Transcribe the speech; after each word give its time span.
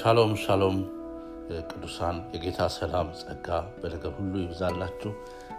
ሻሎም 0.00 0.32
ሻሎም። 0.42 0.76
ቅዱሳን 1.70 2.16
የጌታ 2.34 2.60
ሰላም 2.74 3.08
ጸጋ 3.20 3.46
በነገር 3.80 4.12
ሁሉ 4.18 4.32
ይብዛላችሁ። 4.42 5.10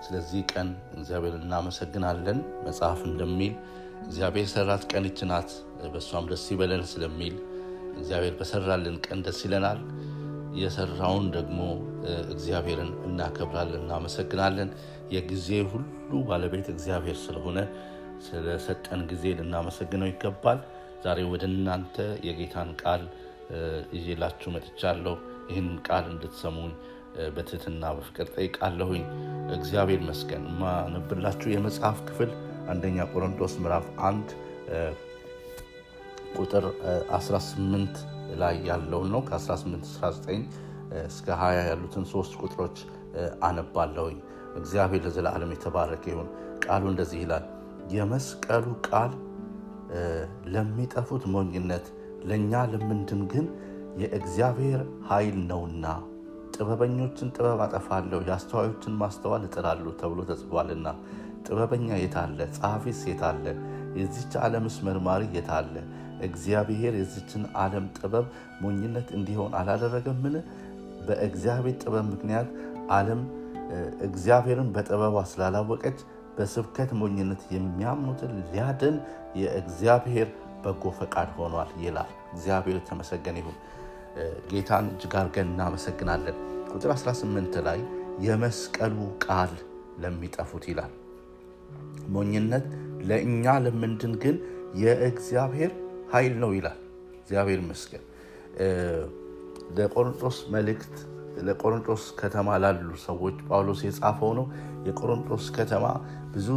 ስለዚህ 0.05 0.41
ቀን 0.51 0.67
እግዚአብሔር 0.95 1.35
እናመሰግናለን። 1.39 2.37
መጽሐፍ 2.65 2.99
እንደሚል 3.09 3.53
እግዚአብሔር 4.05 4.47
ሰራት 4.53 4.83
ቀን 4.91 5.05
ይህች 5.07 5.21
ናት። 5.31 5.49
በእሷም 5.85 6.27
ደስ 6.31 6.45
ይበለን 6.53 6.83
ስለሚል 6.91 7.35
እግዚአብሔር 7.95 8.33
በሰራልን 8.39 8.97
ቀን 9.05 9.21
ደስ 9.27 9.39
ይለናል። 9.45 9.79
የሰራውን 10.61 11.25
ደግሞ 11.35 11.59
እግዚአብሔርን 12.33 12.91
እናከብራለን 13.07 13.81
እናመሰግናለን። 13.83 14.69
የጊዜ 15.15 15.49
ሁሉ 15.71 15.85
ባለቤት 16.29 16.69
እግዚአብሔር 16.75 17.17
ስለሆነ 17.25 17.59
ስለሰጠን 18.25 19.03
ጊዜ 19.11 19.25
ልናመሰግነው 19.39 20.09
ይገባል። 20.11 20.59
ዛሬ 21.05 21.19
ወደ 21.29 21.43
እናንተ 21.51 21.95
የጌታን 22.27 22.71
ቃል 22.81 23.03
ይዤላችሁ 23.97 24.49
መጥቻለሁ። 24.55 25.15
ይህን 25.49 25.69
ቃል 25.87 26.05
እንድትሰሙኝ 26.11 26.71
በትህትና 27.35 27.83
በፍቅር 27.95 28.27
ጠይቃለሁኝ። 28.35 29.03
እግዚአብሔር 29.55 30.01
መስገን 30.09 30.43
ማነብላችሁ 30.59 31.49
የመጽሐፍ 31.53 31.97
ክፍል 32.07 32.31
አንደኛ 32.71 33.07
ቆሮንቶስ 33.13 33.53
ምዕራፍ 33.63 33.87
1 34.03 34.35
ቁጥር 36.37 36.65
18 37.13 37.95
ላይ 38.41 38.55
ያለውን 38.69 39.09
ነው። 39.13 39.21
ከ18 39.29 39.87
19 39.95 40.45
እስከ 41.07 41.27
20 41.39 41.65
ያሉትን 41.69 42.05
ሶስት 42.13 42.33
ቁጥሮች 42.41 42.77
አነባለሁኝ። 43.43 44.17
እግዚአብሔር 44.55 45.01
ለዘላለም 45.05 45.51
የተባረከ 45.55 46.03
ይሁን። 46.11 46.29
ቃሉ 46.65 46.83
እንደዚህ 46.91 47.19
ይላል። 47.23 47.45
የመስቀሉ 47.93 48.65
ቃል 48.87 49.11
ለሚጠፉት 50.53 51.23
ሞኝነት 51.33 51.85
ለእኛ 52.29 52.61
ለምንድን 52.71 53.21
ግን 53.31 53.45
የእግዚአብሔር 54.01 54.81
ኃይል 55.09 55.37
ነውና? 55.49 55.85
ጥበበኞችን 56.55 57.31
ጥበብ 57.35 57.59
አጠፋለሁ 57.65 58.19
የአስተዋዮችን 58.23 58.93
ማስተዋል 59.01 59.43
እጥላሉ 59.47 59.85
ተብሎ 60.01 60.19
ተጽፏልና። 60.29 60.87
ጥበበኛ 61.45 61.89
የታለ 61.99 62.39
ጸሐፊስ 62.55 62.99
የታለ 63.09 63.45
የዚች 63.97 64.33
ዓለምስ 64.43 64.75
መርማሪ 64.87 65.21
የታለ 65.37 65.75
እግዚአብሔር 66.21 66.93
የዚችን 66.99 67.43
ዓለም 67.61 67.85
ጥበብ 67.97 68.25
ሞኝነት 68.61 69.07
እንዲሆን 69.17 69.53
አላደረገምን? 69.59 70.35
በእግዚአብሔር 71.07 71.77
ጥበብ 71.83 72.05
ምክንያት 72.13 72.49
ዓለም 72.91 73.21
እግዚአብሔርን 74.07 74.69
በጥበቧ 74.75 75.17
ስላላወቀች 75.31 75.99
በስብከት 76.37 76.89
ሞኝነት 76.99 77.41
የሚያምኑትን 77.55 78.31
ሊያድን 78.45 78.95
የእግዚአብሔር 79.41 80.29
በጎ 80.63 80.83
ፈቃድ 80.97 81.29
ሆኗል 81.37 81.69
ይላል። 81.83 82.11
እግዚአብሔር 82.33 82.77
የተመሰገነ 82.79 83.37
ይሁን። 83.41 83.57
ጌታን 84.49 84.87
እጅግ 84.93 85.13
እናመሰግናለን። 85.43 86.37
ቁጥር 86.71 86.91
18 86.95 87.59
ላይ 87.67 87.79
የመስቀሉ 88.25 88.95
ቃል 89.25 89.53
ለሚጠፉት 90.01 90.63
ይላል። 90.71 90.91
ሞኝነት 92.13 92.65
ለእኛ 93.09 93.53
ለምንድን 93.65 94.13
ግን 94.23 94.35
የእግዚአብሔር 94.81 95.71
ኃይል 96.13 96.33
ነው 96.43 96.51
ይላል። 96.57 96.79
እግዚአብሔር 97.21 97.59
ይመስገን። 97.63 98.03
ለቆሮንጦስ 99.77 100.37
መልእክት 100.53 100.95
ለቆሮንጦስ 101.47 102.03
ከተማ 102.19 102.57
ላሉ 102.63 102.89
ሰዎች 103.05 103.35
ጳውሎስ 103.47 103.81
የጻፈው 103.85 104.31
ነው። 104.39 104.45
የቆሮንጦስ 104.87 105.45
ከተማ 105.57 105.85
ብዙ 106.33 106.47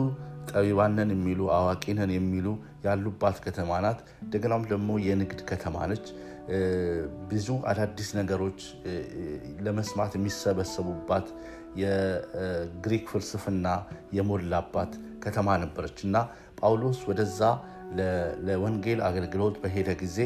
ጠቢባነን 0.51 1.11
የሚሉ 1.15 1.41
አዋቂነን 1.57 2.11
የሚሉ 2.15 2.47
ያሉባት 2.85 3.37
ከተማ 3.45 3.81
ናት። 3.85 4.01
እንደገናም 4.25 4.65
ደግሞ 4.73 4.91
የንግድ 5.07 5.41
ከተማ 5.51 5.87
ነች። 5.91 6.07
ብዙ 7.31 7.49
አዳዲስ 7.71 8.09
ነገሮች 8.19 8.59
ለመስማት 9.67 10.13
የሚሰበሰቡባት 10.17 11.29
የግሪክ 11.83 13.05
ፍልስፍና 13.13 13.69
የሞላባት 14.13 14.93
ከተማ 15.25 15.57
ነበረች 15.63 15.99
እና 16.07 16.17
ጳውሎስ 16.59 16.99
ወደዛ 17.09 17.41
ለወንጌል 18.47 19.01
አገልግሎት 19.09 19.57
በሄደ 19.63 19.91
ጊዜ 20.03 20.19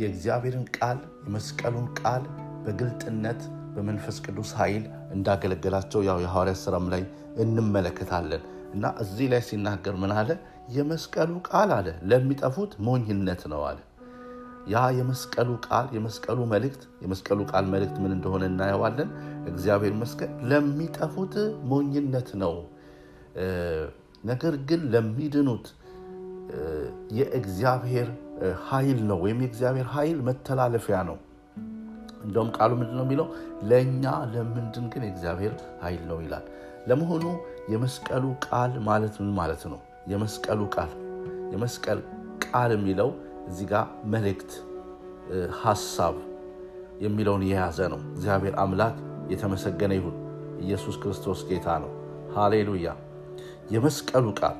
የእግዚአብሔርን 0.00 0.64
ቃል 0.76 0.98
የመስቀሉን 1.26 1.88
ቃል 2.00 2.24
በግልጥነት 2.64 3.42
በመንፈስ 3.74 4.16
ቅዱስ 4.24 4.50
ኃይል 4.58 4.84
እንዳገለገላቸው 5.14 6.00
ያው 6.08 6.18
የሐዋርያ 6.24 6.54
ስራም 6.62 6.86
ላይ 6.92 7.02
እንመለከታለን 7.44 8.42
እና 8.74 8.84
እዚህ 9.02 9.26
ላይ 9.32 9.42
ሲናገር 9.48 9.94
ምን 10.02 10.12
አለ? 10.18 10.30
የመስቀሉ 10.74 11.32
ቃል 11.48 11.70
አለ 11.76 11.88
ለሚጠፉት 12.10 12.72
ሞኝነት 12.86 13.42
ነው 13.52 13.62
አለ። 13.68 13.78
ያ 14.68 14.82
የመስቀሉ 14.98 15.50
ቃል 15.66 15.86
የመስቀሉ 15.96 16.38
መልእክት 16.52 16.82
የመስቀሉ 17.02 17.40
ቃል 17.50 17.64
መልእክት 17.72 17.96
ምን 18.02 18.12
እንደሆነ 18.16 18.42
እናየዋለን። 18.50 19.08
እግዚአብሔር 19.50 19.94
መስቀል 20.02 20.30
ለሚጠፉት 20.50 21.34
ሞኝነት 21.70 22.28
ነው። 22.42 22.54
ነገር 24.24 24.54
ግን 24.68 24.80
ለሚድኑት 24.92 25.66
የእግዚአብሔር 27.18 28.08
ኃይል 28.68 28.98
ነው 29.08 29.18
ወይም 29.24 29.38
የእግዚአብሔር 29.44 29.88
ኃይል 29.94 30.18
መተላለፊያ 30.28 30.98
ነው። 31.10 31.16
እንደውም 32.24 32.50
ቃሉ 32.56 32.70
ምንድን 32.80 32.96
ነው 32.98 33.04
የሚለው? 33.06 33.26
ለእኛ 33.62 34.04
ለምንድን 34.34 34.84
ግን 34.92 35.02
የእግዚአብሔር 35.06 35.54
ኃይል 35.82 36.02
ነው 36.10 36.18
ይላል። 36.24 36.44
ለመሆኑ 36.88 37.24
የመስቀሉ 37.70 38.24
ቃል 38.46 38.72
ማለት 38.80 39.14
ምን 39.20 39.30
ማለት 39.34 39.62
ነው? 39.64 39.80
የመስቀሉ 40.06 40.60
ቃል። 40.74 40.90
የመስቀል 41.52 41.98
ቃል 42.44 42.70
የሚለው 42.76 43.08
እዚህ 43.48 43.66
ጋር 43.72 43.84
መልእክት 44.12 44.50
ሀሳብ 45.62 46.14
የሚለውን 47.00 47.42
የያዘ 47.48 47.78
ነው። 47.92 48.00
እግዚአብሔር 48.12 48.54
አምላክ 48.62 48.96
የተመሰገነ 49.32 49.92
ይሁን። 49.98 50.16
ኢየሱስ 50.60 50.96
ክርስቶስ 51.02 51.40
ጌታ 51.48 51.68
ነው። 51.84 51.90
ሃሌሉያ። 52.36 52.88
የመስቀሉ 53.70 54.26
ቃል 54.40 54.56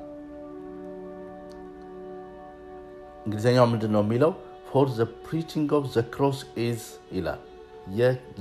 እንግሊዝኛው 3.26 3.66
ምንድን 3.72 3.92
ነው 3.94 4.02
የሚለው? 4.04 4.32
for 4.68 4.86
the 4.96 5.04
preaching 5.26 5.70
of 5.78 5.84
the 5.94 6.00
cross 6.14 6.38
is 6.64 6.82
ይላል። 7.12 7.40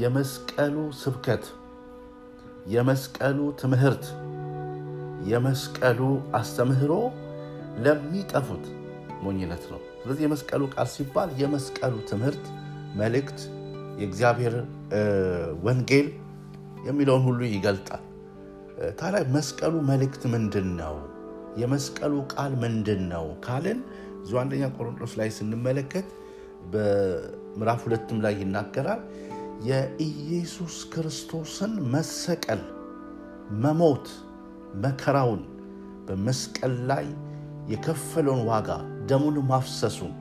የመስቀሉ 0.01 0.75
ስብከት 1.01 1.43
የመስቀሉ 2.67 3.39
ትምህርት 3.61 4.03
የመስቀሉ 5.29 5.99
አስተምህሮ 6.33 6.93
ለሚጠፉት 7.85 8.63
ሞኝነት 9.23 9.63
ነው። 9.71 9.79
ስለዚህ 10.01 10.23
የመስቀሉ 10.25 10.61
ቃል 10.73 10.87
ሲባል 10.93 11.29
የመስቀሉ 11.41 11.95
ትምህርት 12.09 12.45
መልእክት 12.95 13.39
የእግዚአብሔር 13.99 14.55
ወንጌል 15.65 16.07
የሚለውን 16.87 17.23
ሁሉ 17.27 17.41
ይገልጣል። 17.51 18.03
ታዲያ 18.99 19.21
መስቀሉ 19.35 19.73
መልእክት 19.89 20.23
ምንድን 20.33 20.69
ነው 20.79 20.95
የመስቀሉ 21.57 22.13
ቃል 22.33 22.53
ምንድን 22.63 23.01
ነው 23.13 23.25
ካልን 23.45 23.79
እዙ 24.23 24.31
አንደኛ 24.41 24.63
ቆሮንጦስ 24.75 25.13
ላይ 25.19 25.29
ስንመለከት 25.37 26.07
በምዕራፍ 26.73 27.79
ሁለትም 27.85 28.19
ላይ 28.25 28.33
ይናገራል። 28.41 29.01
የኢየሱስ 29.69 30.75
ክርስቶስን 30.93 31.73
መሰቀል 31.93 32.61
መሞት 33.63 34.07
መከራውን 34.83 35.41
በመስቀል 36.07 36.73
ላይ 36.89 37.05
የከፈለውን 37.69 38.41
ዋጋ 38.49 38.69
ደሙን 39.05 39.37
ማፍሰሱን 39.49 40.13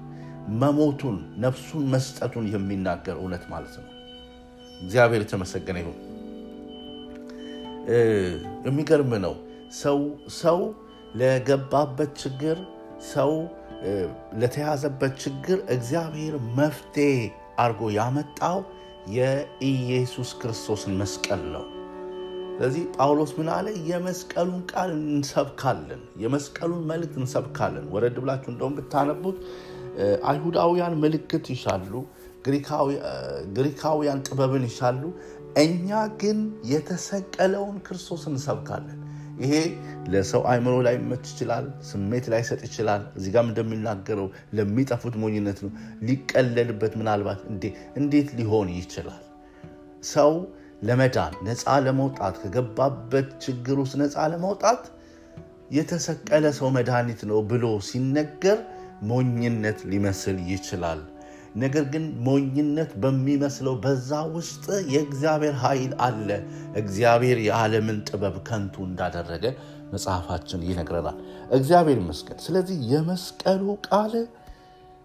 መሞቱን 0.60 1.16
ነፍሱን 1.36 1.84
መስጠቱን 1.92 2.46
የሚናገር 2.52 3.16
እውነት 3.16 3.44
ማለት 3.50 3.74
ነው። 3.78 3.88
እግዚአብሔር 4.80 5.22
የተመሰገነ 5.24 5.78
ይሁን። 5.82 5.98
የሚገርም 8.66 9.12
ነው። 9.24 9.34
ሰው 10.38 10.58
ለገባበት 11.16 12.12
ችግር 12.22 12.58
ሰው 13.12 13.32
ለተያዘበት 14.40 15.12
ችግር 15.24 15.58
እግዚአብሔር 15.68 16.34
መፍትሄ 16.58 17.12
አድርጎ 17.58 17.90
ያመጣው 17.98 18.58
የኢየሱስ 19.16 20.30
ክርስቶስን 20.40 20.92
መስቀል 21.00 21.42
ነው 21.54 21.64
ስለዚህ 22.60 22.82
ጳውሎስ 22.96 23.30
ምን 23.36 23.46
አለ? 23.52 23.66
የመስቀሉን 23.90 24.58
ቃል 24.72 24.90
እንሰብካለን 24.96 26.00
የመስቀሉን 26.22 26.82
መልእክት 26.90 27.14
እንሰብካለን። 27.20 27.86
ወረድ 27.94 28.16
ብላችሁ 28.22 28.48
እንደውም 28.52 28.74
ብታነቡት 28.78 29.38
አይሁዳውያን 30.30 30.94
ምልክት 31.02 31.46
ይሻሉ 31.54 31.92
ግሪካውያን 33.56 34.20
ጥበብን 34.28 34.66
ይሻሉ። 34.68 35.02
እኛ 35.62 35.88
ግን 36.20 36.38
የተሰቀለውን 36.72 37.78
ክርስቶስ 37.86 38.22
እንሰብካለን። 38.30 39.00
ይሄ 39.40 39.54
ለሰው 40.12 40.44
አይምሮ 40.50 40.76
ላይ 40.86 40.96
መች 41.08 41.26
ይችላል 41.32 41.66
ስሜት 41.90 42.28
ላይ 42.32 42.44
ሰጥ 42.48 42.62
ይችላል። 42.68 43.02
እዚህ 43.16 43.32
ጋም 43.36 43.50
እንደሚናገረው 43.50 44.28
ለሚጠፉት 44.56 45.16
ሞኝነት 45.22 45.60
ነው። 45.64 45.72
ሊቀለልበት 46.08 46.94
ምናልባት 47.02 47.42
እንዴት 48.00 48.30
ሊሆን 48.38 48.70
ይችላል? 48.78 49.22
ሰው 50.14 50.32
ለመዳን 50.82 51.34
ነፃ 51.46 51.64
ለመውጣት 51.86 52.34
ከገባበት 52.42 53.30
ችግር 53.44 53.78
ውስጥ 53.82 53.94
ነፃ 54.02 54.26
ለመውጣት 54.32 54.82
የተሰቀለ 55.76 56.44
ሰው 56.58 56.68
መድኃኒት 56.76 57.20
ነው 57.30 57.40
ብሎ 57.50 57.64
ሲነገር 57.88 58.58
ሞኝነት 59.10 59.80
ሊመስል 59.90 60.38
ይችላል 60.50 61.00
ነገር 61.56 61.84
ግን 61.92 62.04
ሞኝነት 62.26 62.90
በሚመስለው 63.02 63.74
በዛ 63.84 64.10
ውስጥ 64.34 64.64
የእግዚአብሔር 64.92 65.54
ኃይል 65.62 65.92
አለ። 66.06 66.28
እግዚአብሔር 66.80 67.38
የዓለምን 67.46 67.98
ጥበብ 68.08 68.36
ከንቱ 68.48 68.74
እንዳደረገ 68.88 69.44
መጽሐፋችን 69.92 70.60
ይነግረናል። 70.68 71.16
እግዚአብሔር 71.56 71.98
ይመስገን። 72.02 72.38
ስለዚህ 72.44 72.76
የመስቀሉ 72.92 73.66
ቃል 73.88 74.12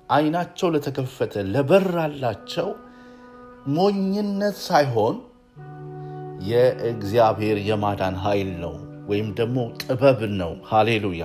ዓይናቸው 0.10 0.68
ለተከፈተ 0.74 1.44
ለበራላቸው 1.54 2.68
ሞኝነት 3.78 4.58
ሳይሆን 4.68 5.16
የእግዚአብሔር 6.48 7.58
የማዳን 7.68 8.16
ኃይል 8.24 8.52
ነው 8.64 8.74
ወይም 9.10 9.28
ደግሞ 9.40 9.58
ጥበብ 9.82 10.20
ነው። 10.42 10.52
ሃሌሉያ። 10.70 11.24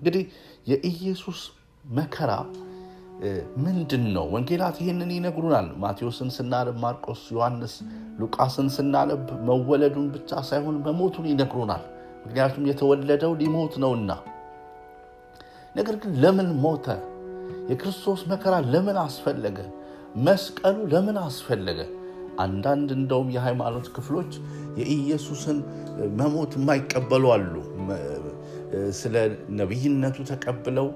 እንግዲህ 0.00 0.24
የኢየሱስ 0.66 1.40
መከራ 1.92 2.32
ምንድን 3.64 4.04
ነው? 4.14 4.24
ወንጌላት 4.32 4.76
ይህንን 4.82 5.10
ይነግሩናል። 5.14 5.68
ማቴዎስን 5.82 6.30
ስናነብ፣ 6.36 6.76
ማርቆስ፣ 6.82 7.20
ዮሐንስ፣ 7.32 7.74
ሉቃስን 8.20 8.68
ስናነብ 8.74 9.22
መወለዱን 9.48 10.06
ብቻ 10.14 10.40
ሳይሆን 10.48 10.76
መሞቱን 10.86 11.26
ይነግሩናል። 11.30 11.84
ምክንያቱም 12.24 12.64
የተወለደው 12.70 13.32
ሊሞት 13.40 13.74
ነውና። 13.82 14.10
ነገር 15.74 15.96
ግን 16.02 16.12
ለምን 16.22 16.48
ሞተ? 16.62 16.86
የክርስቶስ 17.70 18.20
መከራ 18.30 18.54
ለምን 18.72 18.98
አስፈለገ? 19.02 19.58
መስቀሉ 20.26 20.76
ለምን 20.92 21.16
አስፈለገ? 21.24 21.80
አንዳንድ 22.44 22.88
እንደውም 22.96 23.28
የሃይማኖት 23.34 23.86
ክፍሎች 23.96 24.32
የኢየሱስን 24.80 25.58
መሞት 26.18 26.52
የማይቀበሉ 26.58 27.24
አሉ። 27.34 27.54
ስለ 28.98 29.14
ነቢይነቱ 29.60 30.16
ተቀብለው 30.30 30.88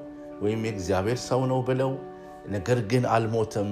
ወይም 0.43 0.61
የእግዚአብሔር 0.67 1.19
ሰው 1.29 1.41
ነው 1.51 1.61
ብለው 1.69 1.93
ነገር 2.51 2.79
ግን 2.91 3.05
አልሞተም 3.15 3.71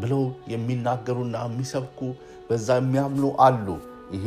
ብለው 0.00 0.22
የሚናገሩና 0.52 1.36
የሚሰብኩ 1.46 2.00
በዛ 2.48 2.68
የሚያምኑ 2.80 3.24
አሉ። 3.46 3.66
ይሄ 4.16 4.26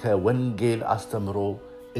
ከወንጌል 0.00 0.80
አስተምሮ 0.92 1.38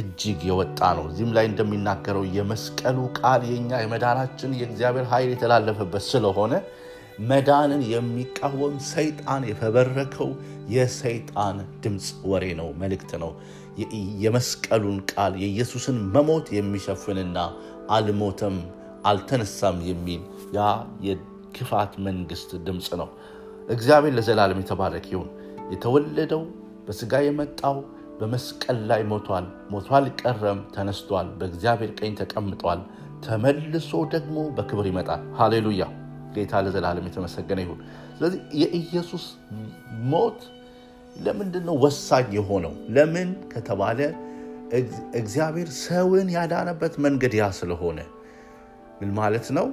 እጅግ 0.00 0.40
የወጣ 0.48 0.80
ነው። 0.96 1.04
እዚህም 1.10 1.30
ላይ 1.36 1.46
እንደሚናገረው 1.50 2.24
የመስቀሉ 2.36 2.98
ቃል 3.18 3.42
የኛ 3.50 3.70
የመዳናችን 3.82 4.50
የእግዚአብሔር 4.60 5.06
ኃይል 5.12 5.30
የተላለፈበት 5.34 6.04
ስለሆነ 6.10 6.52
መዳንን 7.26 7.82
የሚቃወም 7.92 8.74
ሰይጣን 8.90 9.42
የፈበረከው 9.48 10.28
የሰይጣን 10.68 11.56
ድምፅ 11.84 12.08
ወሬ 12.30 12.44
ነው፣ 12.60 12.68
መልእክት 12.82 13.12
ነው። 13.22 13.30
የመስቀሉን 14.22 14.98
ቃል 15.12 15.32
የኢየሱስን 15.42 15.98
መሞት 16.14 16.46
የሚሸፍንና 16.56 17.38
አልሞተም 17.90 18.56
አልተነሳም 19.08 19.76
የሚል 19.88 20.22
ያ 20.56 20.60
የክፋት 21.08 21.92
መንግስት 22.06 22.50
ድምፅ 22.66 22.88
ነው። 23.00 23.08
እግዚአብሔር 23.68 24.14
ለዘላለም 24.18 24.62
የተባረክ 24.62 25.06
ይሁን። 25.12 25.28
የተወለደው 25.72 26.42
በስጋ 26.86 27.14
የመጣው 27.24 27.76
በመስቀል 28.20 28.78
ላይ 28.90 29.02
ሞቷል፣ 29.04 29.44
ሞቷል፣ 29.70 30.06
ቀረም፣ 30.20 30.60
ተነስቷል፣ 30.74 31.28
በእግዚአብሔር 31.38 31.90
ቀኝ 32.00 32.12
ተቀምጧል። 32.20 32.80
ተመልሶ 33.26 34.00
ደግሞ 34.14 34.36
በክብር 34.56 34.86
ይመጣል። 34.90 35.22
ሃሌሉያ! 35.38 35.84
ጌታ 36.34 36.60
ለዘላለም 36.64 37.06
የተመሰገነ 37.08 37.58
ይሁን። 37.64 37.80
ስለዚህ 38.14 38.40
የኢየሱስ 38.62 39.24
ሞት 40.12 40.40
ለምንድን 41.16 41.64
ነው 41.68 41.76
ወሳኝ 41.84 42.26
የሆነው? 42.38 42.74
ለምን 42.96 43.28
ከተባለ 43.52 44.00
እግዚአብሔር 45.20 45.68
ሰውን 45.82 46.28
ያዳነበት 46.34 46.94
መንገድ 47.04 47.34
ያ 47.38 47.44
ስለሆነ 47.58 47.98
ምን 49.00 49.10
ማለት 49.18 49.46
ነው? 49.58 49.66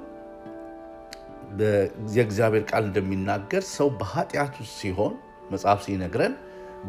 የእግዚአብሔር 2.13 2.63
ቃል 2.71 2.83
እንደሚናገር 2.89 3.63
ሰው 3.75 3.87
በኃጢአት 3.99 4.55
ሲሆን 4.77 5.13
መጽሐፍ 5.51 5.79
ሲነግረን 5.85 6.33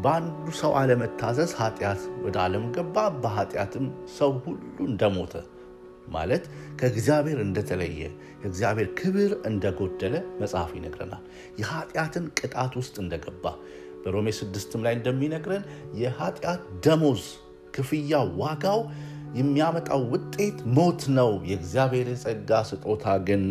በአንዱ 0.02 0.46
ሰው 0.60 0.72
አለመታዘዝ 0.80 1.52
ኃጢአት 1.60 2.00
ወደ 2.24 2.36
ዓለም 2.44 2.64
ገባ፣ 2.74 2.96
በኃጢአትም 3.22 3.86
ሰው 4.16 4.30
ሁሉ 4.44 4.60
እንደሞተ 4.88 5.34
ማለት 6.08 6.44
ከእግዚአብሔር 6.80 7.38
እንደተለየ 7.44 8.00
የእግዚአብሔር 8.40 8.88
ክብር 8.98 9.32
እንደጎደለ 9.50 10.14
መጽሐፍ 10.40 10.70
ይነግረናል። 10.76 11.22
የኃጢአትን 11.60 12.24
ቅጣት 12.40 12.72
ውስጥ 12.80 12.96
እንደገባ 13.02 13.44
በሮሜ 14.02 14.28
ስድስትም 14.38 14.82
ላይ 14.86 14.94
እንደሚነግረን 14.98 15.64
የኃጢአት 16.00 16.62
ደሞዝ 16.84 17.22
ክፍያ 17.74 18.12
ዋጋው 18.40 18.80
የሚያመጣው 19.36 20.02
ውጤት 20.12 20.58
ሞት 20.76 21.02
ነው። 21.16 21.30
የእግዚአብሔር 21.48 22.06
የጸጋ 22.12 22.60
ስጦታ 22.68 23.16
ግን 23.26 23.42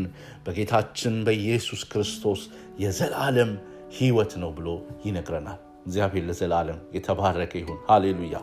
በጌታችን 0.45 1.15
በኢየሱስ 1.27 1.81
ክርስቶስ 1.91 2.41
የዘላለም 2.83 3.51
ሕይወት 3.97 4.33
ነው 4.41 4.51
ብሎ 4.57 4.67
ይነግረናል። 5.05 5.59
እግዚአብሔር 5.85 6.23
ለዘላለም 6.29 6.79
የተባረከ 6.95 7.53
ይሁን። 7.61 7.79
ሃሌሉያ፣ 7.89 8.35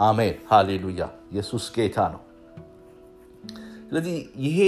አሜን፣ 0.00 0.36
ሃሌሉያ። 0.50 1.02
ኢየሱስ 1.32 1.64
ጌታ 1.74 1.98
ነው። 2.14 2.20
ስለዚህ 3.90 4.16
ይሄ 4.44 4.58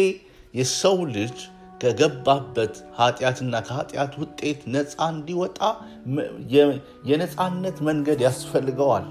የሰው 0.54 0.96
ልጅ 1.14 1.36
ከገባበት 1.80 2.74
ኃጢአትና 2.98 3.54
ከኃጢአት 3.66 4.12
ውጤት 4.20 4.60
ነፃ 4.74 4.96
እንዲወጣ 5.12 5.58
የነፃነት 7.08 7.78
መንገድ 7.88 8.19
ያስፈልገዋል። 8.26 9.06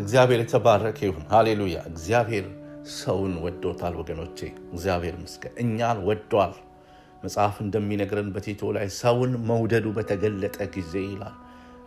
እግዚአብሔር 0.00 0.40
የተባረከ 0.42 0.98
ይሁን። 1.06 1.24
ሃሌሉያ። 1.32 1.78
እግዚአብሔር 1.90 2.46
ሰውን 2.96 3.34
ወዶታል 3.44 3.94
ወገኖቼ፣ 4.00 4.38
እግዚአብሔር 4.72 5.14
ይመስገን። 5.18 5.54
እኛን 5.64 5.98
ወዷል። 6.08 6.54
መጽሐፍ 7.24 7.56
እንደሚነግረን 7.64 8.28
በቲቶ 8.34 8.70
ላይ 8.76 8.86
ሰውን 9.00 9.32
መውደዱ 9.48 9.86
በተገለጠ 9.96 10.58
ጊዜ 10.76 10.94
ይላል። 11.06 11.34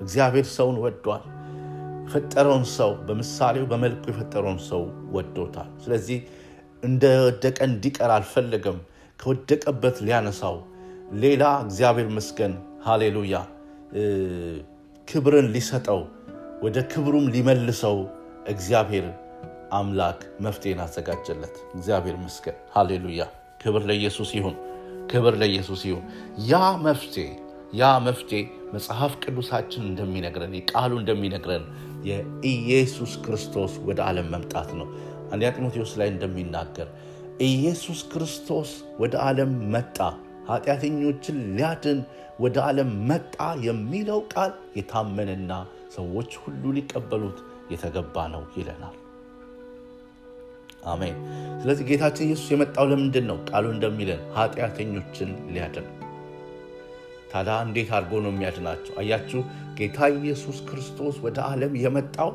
እግዚአብሔር 0.02 0.48
ሰውን 0.56 0.78
ወዷል። 0.84 1.24
የፈጠረውን 2.06 2.66
ሰው 2.76 2.92
በምሳሌው 3.08 3.66
በመልኩ 3.70 4.04
የፈጠረውን 4.12 4.60
ሰው 4.68 4.82
ወዶታል። 5.16 5.70
ስለዚህ 5.84 6.18
እንደወደቀ 6.84 7.58
እንዲቀር 7.68 8.12
አልፈለገም። 8.16 8.80
ከወደቀበት 9.20 9.98
ሊያነሳው 10.06 10.56
ሌላ 11.24 11.44
እግዚአብሔር 11.66 12.08
ይመስገን 12.12 12.54
ሃሌሉያ 12.86 13.36
ክብርን 15.08 15.48
ሊሰጠው 15.54 16.02
ወደ 16.64 16.78
ክብሩም 16.92 17.26
ሊመልሰው 17.34 17.98
እግዚአብሔር 18.48 19.06
አምላክ 19.74 20.20
መፍትሄን 20.46 20.82
አዘጋጀለት። 20.86 21.56
እግዚአብሔር 21.76 22.16
ይመስገን 22.20 22.58
ሃሌሉያ። 22.76 23.22
ክብር 23.64 23.84
ለኢየሱስ 23.90 24.30
ይሁን፣ 24.38 24.56
ክብር 25.12 25.34
ለኢየሱስ 25.42 25.82
ይሁን። 25.90 26.04
ያ 26.50 26.56
መፍትሄ 26.86 27.28
ያ 27.74 27.92
መፍትሄ 28.06 28.42
መጽሐፍ 28.74 29.14
ቅዱሳችን 29.24 29.84
እንደሚነግረን 29.90 30.54
ቃሉ 30.72 30.92
እንደሚነግረን 31.02 31.64
የኢየሱስ 32.10 33.14
ክርስቶስ 33.24 33.74
ወደ 33.86 34.00
ዓለም 34.08 34.28
መምጣት 34.34 34.70
ነው። 34.80 34.88
አንደኛ 35.34 35.50
ጢሞቴዎስ 35.56 35.94
ላይ 36.00 36.08
እንደሚናገር 36.08 36.88
ኢየሱስ 37.46 38.00
ክርስቶስ 38.12 38.72
ወደ 39.00 39.14
ዓለም 39.24 39.52
መጣ፣ 39.74 39.98
ኃጢአተኞችን 40.50 41.38
ሊያድን 41.58 42.00
ወደ 42.40 42.58
ዓለም 42.68 42.90
መጣ 43.10 43.36
የሚለው 43.68 44.20
ቃል 44.34 44.52
የታመነና 44.78 45.52
ሰዎች 45.96 46.32
ሁሉ 46.44 46.64
ሊቀበሉት 46.78 47.40
የተገባ 47.74 48.26
ነው 48.34 48.44
ይለናል። 48.58 48.96
አሜን። 50.86 51.18
ስለዚህ 51.62 51.84
ጌታችን 51.90 52.28
ኢየሱስ 52.28 52.48
የመጣው 52.54 52.86
ለምንድን 52.92 53.26
ነው? 53.32 53.38
ቃሉ 53.50 53.66
እንደሚለን 53.76 54.22
ኃጢአተኞችን 54.38 55.30
ሊያድን። 55.54 55.88
ታዲያ 57.32 57.56
እንዴት 57.66 57.92
አድርጎ 57.98 58.14
ነው 58.26 58.32
የሚያድናቸው? 58.34 58.94
አያችሁ፣ 59.02 59.40
ጌታ 59.78 60.10
ኢየሱስ 60.18 60.58
ክርስቶስ 60.68 61.16
ወደ 61.26 61.38
ዓለም 61.50 61.74
የመጣው 61.84 62.32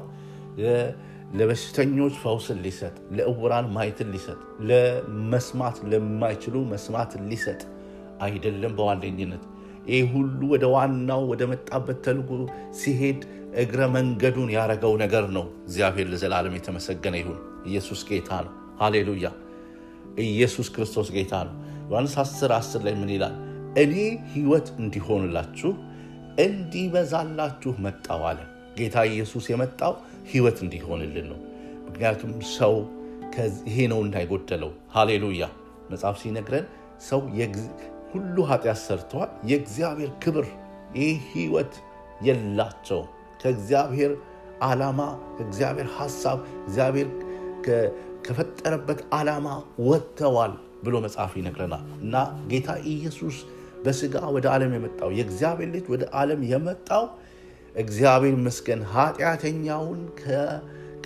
ለበሽተኞች 1.32 2.14
ፈውስን 2.22 2.58
ሊሰጥ፣ 2.64 2.94
ለእውራን 3.16 3.66
ማየትን 3.74 4.08
ሊሰጥ፣ 4.14 4.38
ለመስማት 4.68 5.76
ለማይችሉ 5.90 6.54
መስማትን 6.70 7.24
ሊሰጥ 7.30 7.60
አይደለም። 8.20 8.72
በዋነኝነት 8.78 9.42
ይህ 9.88 10.06
ሁሉ 10.14 10.40
ወደ 10.52 10.64
ዋናው 10.74 11.22
ወደ 11.30 11.42
መጣበት 11.50 11.98
ተልጎ 12.06 12.30
ሲሄድ 12.80 13.20
እግረ 13.62 13.80
መንገዱን 13.94 14.50
ያደረገው 14.56 14.94
ነገር 15.02 15.24
ነው። 15.36 15.44
እግዚአብሔር 15.64 16.06
ለዘላለም 16.12 16.56
የተመሰገነ 16.58 17.14
ይሁን። 17.22 17.38
ኢየሱስ 17.66 18.00
ጌታ 18.10 18.30
ነው። 18.46 18.52
ሃሌሉያ። 18.80 19.28
ኢየሱስ 20.24 20.68
ክርስቶስ 20.74 21.08
ጌታ 21.16 21.34
ነው። 21.48 21.54
ዮሐንስ 21.90 22.14
10 22.20 22.52
10 22.54 22.84
ላይ 22.86 22.94
ምን 23.00 23.10
ይላል? 23.14 23.34
እኔ 23.82 23.94
ሕይወት 24.32 24.68
እንዲሆንላችሁ 24.80 25.70
እንዲበዛላችሁ 26.44 27.72
መጣው 27.84 28.22
አለ። 28.28 28.38
ጌታ 28.78 28.96
ኢየሱስ 29.10 29.44
የመጣው 29.52 29.92
ሕይወት 30.28 30.58
እንዲሆንልን 30.64 31.26
ነው። 31.32 31.38
ምክንያቱም 31.86 32.30
ሰው 32.54 32.74
ይሄ 33.68 33.78
ነው 33.92 34.00
እንዳይጎደለው። 34.04 34.70
ሃሌሉያ። 34.94 35.44
መጽሐፍ 35.90 36.16
ሲነግረን 36.22 36.64
ሰው 37.08 37.20
ሁሉ 38.12 38.36
ኃጢአት 38.50 38.78
ሰርተዋል፣ 38.84 39.30
የእግዚአብሔር 39.50 40.10
ክብር 40.22 40.46
ይህ 40.98 41.16
ሕይወት 41.32 41.72
የላቸውም። 42.26 43.08
ከእግዚአብሔር 43.40 44.12
ዓላማ 44.62 45.00
ከእግዚአብሔር 45.36 45.88
ሐሳብ 45.96 46.38
እግዚአብሔር 46.62 47.08
ከፈጠረበት 48.26 49.00
ዓላማ 49.14 49.46
ወጥተዋል። 49.86 50.54
ብሎ 50.82 50.94
መጽሐፍ 51.04 51.32
ይነግረናል። 51.38 51.84
እና 52.02 52.14
ጌታ 52.50 52.68
ኢየሱስ 52.90 53.36
በስጋ 53.84 54.16
ወደ 54.34 54.46
ዓለም 54.52 54.72
የመጣው 54.76 55.10
የእግዚአብሔር 55.16 55.68
ልጅ 55.74 55.86
ወደ 55.92 56.04
ዓለም 56.14 56.40
የመጣው 56.50 57.04
እግዚአብሔር 57.74 58.34
ይመስገን 58.36 58.80
ኃጢአተኛውን 58.92 60.00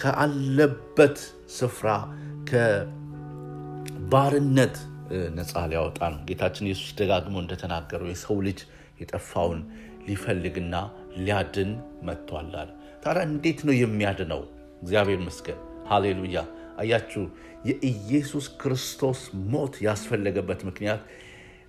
ከአለበት 0.01 1.17
ስፍራ 1.57 1.89
ከባርነት 3.73 4.77
ነፃ 5.37 5.53
ሊያወጣ 5.71 6.01
ነው። 6.13 6.21
ጌታችን 6.29 6.67
ኢየሱስ 6.69 6.91
ደጋግሞ 7.01 7.35
እንደተናገረው 7.43 8.09
የሰው 8.13 8.37
ልጅ 8.47 8.61
የጠፋውን 9.01 9.61
ሊፈልግና 10.07 10.75
ሊያድን 11.19 11.71
መጥቷል 12.09 12.51
አለ። 12.61 12.71
ታዲያ 13.03 13.23
እንዴት 13.29 13.61
ነው 13.67 13.75
የሚያድነው? 13.79 14.41
እግዚአብሔር 14.83 15.19
ይመስገን 15.21 15.59
ሃሌሉያ። 15.91 16.39
አያችሁ 16.83 17.23
የኢየሱስ 17.69 18.47
ክርስቶስ 18.61 19.21
ሞት 19.53 19.75
ያስፈለገበት 19.87 20.61
ምክንያት 20.69 21.01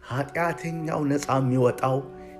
ኃጢአተኛው 0.09 1.01
ነፃ 1.11 1.27
የሚወጣው 1.41 1.97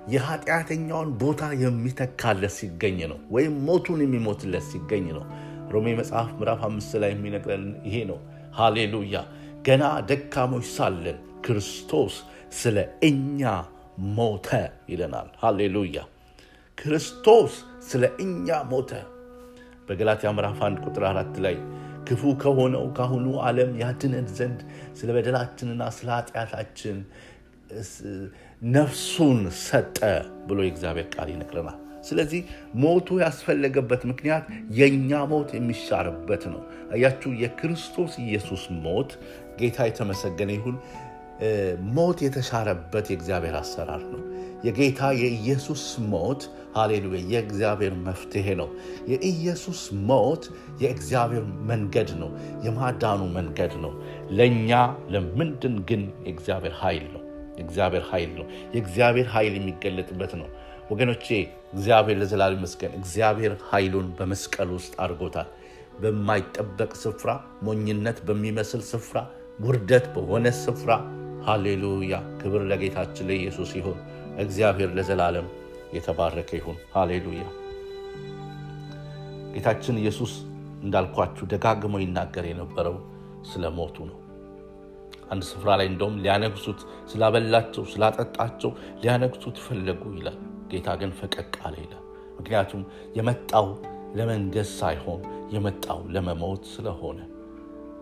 የኃጢአተኛውን 0.08 1.10
ቦታ 1.20 1.42
የሚተካለት 1.62 2.52
ሲገኝ 2.56 2.98
ነው፣ 3.12 3.18
ወይም 3.34 3.54
ሞቱን 3.66 4.00
የሚሞትለት 4.04 4.64
ሲገኝ 4.70 5.06
ነው። 5.16 5.24
ሮሜ 5.74 5.86
መጽሐፍ 6.00 6.28
ምዕራፍ 6.38 6.60
አምስት 6.68 6.92
ላይ 7.02 7.10
የሚነግረን 7.14 7.64
ይሄ 7.86 7.96
ነው። 8.10 8.18
ሃሌሉያ 8.58 9.16
ገና 9.66 9.84
ደካሞች 10.10 10.66
ሳለን 10.74 11.16
ክርስቶስ 11.46 12.14
ስለ 12.58 12.76
እኛ 13.08 13.40
ሞተ 14.16 14.48
ይለናል። 14.92 15.28
ሃሌሉያ 15.42 15.98
ክርስቶስ 16.78 17.52
ስለ 17.88 18.04
እኛ 18.24 18.48
ሞተ። 18.70 18.90
በገላትያ 19.88 20.28
ምዕራፍ 20.36 20.60
1 20.64 20.84
ቁጥር 20.86 21.04
4 21.08 21.40
ላይ 21.44 21.56
ክፉ 22.08 22.22
ከሆነው 22.42 22.84
ካሁኑ 22.96 23.26
ዓለም 23.46 23.70
ያድነን 23.82 24.26
ዘንድ 24.38 24.60
ስለ 24.98 25.08
በደላችንና 25.16 25.82
ስለ 25.96 26.08
ኃጢአታችን 26.16 26.96
ነፍሱን 28.72 29.40
ሰጠ 29.62 29.98
ብሎ 30.48 30.58
የእግዚአብሔር 30.64 31.08
ቃል 31.14 31.28
ይነግረናል። 31.32 31.78
ስለዚህ 32.04 32.40
ሞቱ 32.82 33.16
ያስፈለገበት 33.22 34.02
ምክንያት 34.10 34.44
የእኛ 34.78 35.20
ሞት 35.30 35.50
የሚሻርበት 35.56 36.42
ነው። 36.52 36.60
አያችሁ 36.92 37.30
የክርስቶስ 37.42 38.12
ኢየሱስ 38.24 38.64
ሞት 38.84 39.10
ጌታ 39.60 39.86
የተመሰገነ 39.88 40.50
ይሁን 40.58 40.76
ሞት 41.94 42.18
የተሻረበት 42.24 43.06
የእግዚአብሔር 43.10 43.56
አሰራር 43.60 44.02
ነው። 44.12 44.20
የጌታ 44.64 45.00
የኢየሱስ 45.20 45.82
ሞት 46.12 46.42
ሃሌሉያ 46.74 47.20
የእግዚአብሔር 47.32 47.94
መፍትሄ 48.06 48.46
ነው። 48.60 48.68
የኢየሱስ 49.10 49.80
ሞት 50.08 50.44
የእግዚአብሔር 50.82 51.44
መንገድ 51.70 52.12
ነው፣ 52.22 52.30
የማዳኑ 52.66 53.20
መንገድ 53.36 53.74
ነው። 53.84 53.92
ለእኛ 54.30 54.70
ለምንድን 55.10 55.76
ግን 55.90 56.04
የእግዚአብሔር 56.26 56.76
ኃይል 56.80 57.06
ነው። 57.14 57.23
የእግዚአብሔር 57.58 58.04
ኃይል 58.10 58.30
ነው። 58.38 58.46
የእግዚአብሔር 58.74 59.28
ኃይል 59.34 59.54
የሚገለጥበት 59.58 60.32
ነው። 60.40 60.48
ወገኖቼ 60.90 61.26
እግዚአብሔር 61.72 62.16
ለዘላለም 62.20 62.58
ይመስገን። 62.58 62.94
እግዚአብሔር 62.98 63.52
ኃይሉን 63.70 64.08
በመስቀል 64.18 64.70
ውስጥ 64.76 64.92
አድርጎታል። 65.00 65.48
በማይጠበቅ 66.00 66.92
ስፍራ፣ 67.02 67.30
ሞኝነት 67.62 68.18
በሚመስል 68.28 68.82
ስፍራ፣ 68.90 69.18
ውርደት 69.58 70.06
በሆነ 70.14 70.46
ስፍራ 70.62 70.90
ሃሌሉያ 71.44 72.14
ክብር 72.40 72.62
ለጌታችን 72.70 73.28
ለኢየሱስ 73.28 73.72
ይሁን። 73.78 73.98
እግዚአብሔር 74.38 74.90
ለዘላለም 74.90 75.46
የተባረከ 75.94 76.50
ይሁን። 76.58 76.78
ሃሌሉያ 76.94 77.44
ጌታችን 79.54 80.00
ኢየሱስ 80.02 80.32
እንዳልኳችሁ 80.82 81.44
ደጋግሞ 81.52 81.94
ይናገር 82.02 82.44
የነበረው 82.48 82.96
ስለ 83.50 83.64
ሞቱ 83.76 83.96
ነው። 84.08 84.18
አንድ 85.32 85.42
ስፍራ 85.50 85.68
ላይ 85.80 85.86
እንደውም 85.90 86.16
ሊያነግሱት 86.24 86.80
ስላበላቸው 87.10 87.84
ስላጠጣቸው 87.92 88.70
ሊያነግሱት 89.02 89.58
ፈለጉ 89.66 90.02
ይላል። 90.18 90.38
ጌታ 90.72 90.88
ግን 91.00 91.12
ፈቀቅ 91.18 91.52
አለ 91.66 91.74
ይላል። 91.84 92.00
ምክንያቱም 92.38 92.82
የመጣው 93.18 93.66
ለመንገስ 94.18 94.72
ሳይሆን 94.80 95.20
የመጣው 95.54 96.00
ለመሞት 96.14 96.64
ስለሆነ 96.74 97.18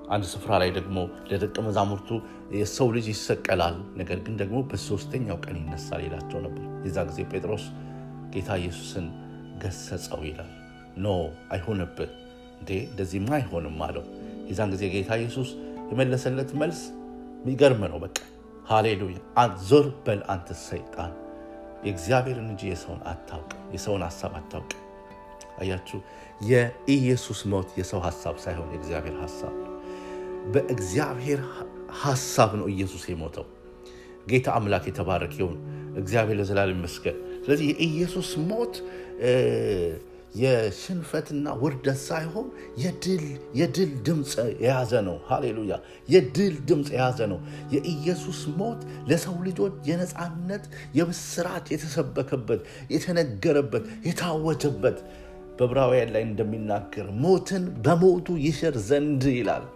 አንድ 0.08 0.24
ስፍራ 0.30 0.52
ላይ 0.62 0.70
ደግሞ 0.76 0.96
ለደቀ 1.30 1.56
መዛሙርቱ 1.66 2.08
የሰው 2.56 2.88
ልጅ 2.96 3.06
ይሰቀላል፣ 3.12 3.76
ነገር 3.96 4.18
ግን 4.24 4.34
ደግሞ 4.40 4.58
በሶስተኛው 4.70 5.38
ቀን 5.44 5.56
ይነሳል 5.60 6.00
ይላቸው 6.06 6.40
ነበር። 6.46 6.64
የዛ 6.86 6.98
ጊዜ 7.10 7.20
ጴጥሮስ 7.32 7.64
ጌታ 8.34 8.50
ኢየሱስን 8.60 9.06
ገሰጸው 9.62 10.20
ይላል። 10.28 10.50
ኖ 10.96 11.08
አይሆንብህ 11.54 12.10
እንዴ 12.60 12.70
እንደዚህማ 12.88 13.30
አይሆንም 13.38 13.78
አለው። 13.86 14.04
የዛን 14.50 14.72
ጊዜ 14.74 14.84
ጌታ 14.94 15.10
ኢየሱስ 15.20 15.50
የመለሰለት 15.90 16.50
መልስ 16.60 16.80
የሚገርም 17.42 17.82
ነው። 17.86 17.98
በቃ 18.02 18.18
ሃሌሉያ። 18.66 19.18
ዞር 19.64 19.86
በል 20.04 20.20
አንተ 20.28 20.48
ሰይጣን፣ 20.62 21.12
የእግዚአብሔርን 21.84 22.48
እንጂ 22.50 22.62
የሰውን 22.70 23.00
አታውቅም፣ 23.10 23.62
የሰውን 23.74 24.02
ሀሳብ 24.06 24.32
አታውቅም። 24.40 24.78
አያችሁ፣ 25.58 25.98
የኢየሱስ 26.50 27.40
ሞት 27.50 27.70
የሰው 27.80 28.00
ሀሳብ 28.06 28.36
ሳይሆን 28.44 28.68
የእግዚአብሔር 28.74 29.16
ሀሳብ 29.22 29.54
ነው። 29.60 29.68
በእግዚአብሔር 30.52 31.40
ሀሳብ 32.02 32.50
ነው 32.60 32.66
ኢየሱስ 32.74 33.02
የሞተው። 33.10 33.46
ጌታ 34.26 34.48
አምላክ 34.56 34.84
የተባረክ 34.88 35.34
ይሁን። 35.40 35.56
እግዚአብሔር 35.96 36.36
ለዘላለም 36.40 36.78
ይመስገን። 36.78 37.16
ስለዚህ 37.44 37.66
የኢየሱስ 37.72 38.30
ሞት 38.48 38.74
የሽንፈትና 40.34 41.46
ውርደት 41.62 41.98
ሳይሆን 42.04 42.46
የድል 43.56 43.90
ድምፅ 44.06 44.30
የያዘ 44.62 44.92
ነው። 45.08 45.16
ሃሌሉያ! 45.28 45.74
የድል 46.08 46.54
ድምፅ 46.68 46.88
የያዘ 46.94 47.20
ነው። 47.32 47.38
የኢየሱስ 47.74 48.40
ሞት 48.58 48.80
ለሰው 49.10 49.36
ልጆች 49.48 49.74
የነፃነት 49.90 50.64
የብስራት 50.98 51.66
የተሰበከበት፣ 51.74 52.62
የተነገረበት፣ 52.94 53.84
የታወጀበት 54.08 54.98
በዕብራውያን 55.58 56.12
ላይ 56.14 56.22
እንደሚናገር 56.28 57.08
ሞትን 57.24 57.64
በሞቱ 57.84 58.28
ይሽር 58.44 58.76
ዘንድ 58.88 59.24
ይላል። 59.36 59.66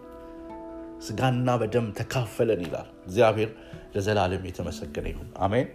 ስጋና 1.06 1.48
በደም 1.60 1.86
ተካፈለን 1.98 2.60
ይላል። 2.66 2.88
እግዚአብሔር 3.06 3.50
ለዘላለም 3.94 4.46
የተመሰገነ 4.48 5.06
ይሁን። 5.12 5.28
አሜን፣ 5.44 5.68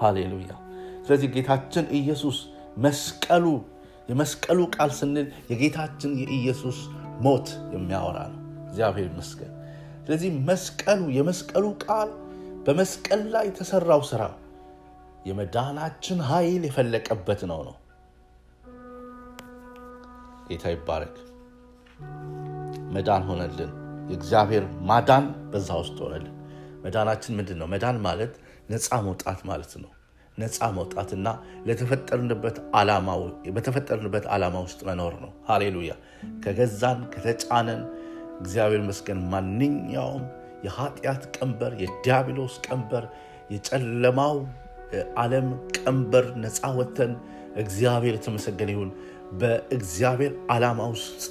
ሃሌሉያ። 0.00 0.52
ስለዚህ 1.06 1.28
ጌታችን 1.34 1.84
ኢየሱስ 1.98 2.38
መስቀሉ 2.78 3.44
የመስቀሉ 4.08 4.60
ቃል 4.74 4.90
ስንል 4.98 5.26
የጌታችን 5.50 6.12
የኢየሱስ 6.20 6.78
ሞት 7.24 7.48
የሚያወራ 7.74 8.18
ነው። 8.32 8.40
እግዚአብሔር 8.68 9.06
ይመስገን። 9.10 9.52
ስለዚህ 10.02 10.30
መስቀሉ 10.48 11.02
የመስቀሉ 11.16 11.64
ቃል 11.84 12.10
በመስቀል 12.66 13.22
ላይ 13.34 13.44
የተሰራው 13.48 14.02
ስራ 14.10 14.22
የመዳናችን 15.28 16.18
ኃይል 16.28 16.62
የፈለቀበት 16.68 17.40
ነው 17.50 17.60
ነው 17.66 17.76
ጌታ 20.48 20.64
ይባረክ። 20.74 21.16
መዳን 22.94 23.22
ሆነልን። 23.28 23.72
የእግዚአብሔር 24.10 24.64
ማዳን 24.90 25.24
በዛ 25.50 25.70
ውስጥ 25.80 25.96
ሆነልን። 26.04 26.34
መዳናችን 26.84 27.36
ምንድን 27.38 27.58
ነው? 27.60 27.66
መዳን 27.72 27.96
ማለት 28.06 28.32
ነፃ 28.70 28.88
መውጣት 29.06 29.40
ማለት 29.50 29.72
ነው። 29.82 29.90
ነፃ 30.38 30.58
መውጣትና 30.76 31.28
በተፈጠርንበት 33.48 34.26
ዓላማ 34.30 34.56
ውስጥ 34.66 34.80
መኖር 34.88 35.14
ነው። 35.24 35.30
ሃሌሉያ። 35.48 35.92
ከገዛን 36.44 37.00
ከተጫነን 37.14 37.82
እግዚአብሔር 38.40 38.80
ይመስገን 38.82 39.20
ማንኛውም 39.32 40.24
የኃጢአት 40.66 41.22
ቀንበር፣ 41.36 41.72
የዲያብሎስ 41.82 42.54
ቀንበር፣ 42.66 43.04
የጨለማው 43.54 44.36
ዓለም 45.22 45.48
ቀንበር 45.78 46.26
ነፃ 46.42 46.60
ወጥተን 46.78 47.12
እግዚአብሔር 47.62 48.14
የተመሰገነ 48.16 48.70
ይሁን 48.74 48.90
በእግዚአብሔር 49.40 50.32
ዓላማ 50.54 50.80
ውስጥ 50.94 51.22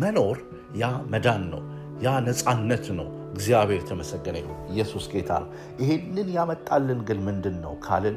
መኖር 0.00 0.38
ያ 0.76 0.84
መዳን 1.12 1.42
ነው። 1.52 1.62
ያ 2.04 2.14
ነፃነት 2.26 2.86
ነው። 2.98 3.06
እግዚአብሔር 3.32 3.78
የተመሰገነ 3.80 4.36
ይሁን። 4.42 4.58
ኢየሱስ 4.72 5.04
ጌታ 5.12 5.30
ነው። 5.42 5.48
ይሄንን 5.80 6.28
ያመጣልን 6.36 7.00
ግን 7.08 7.18
ምንድን 7.28 7.56
ነው 7.64 7.74
ካልን 7.86 8.16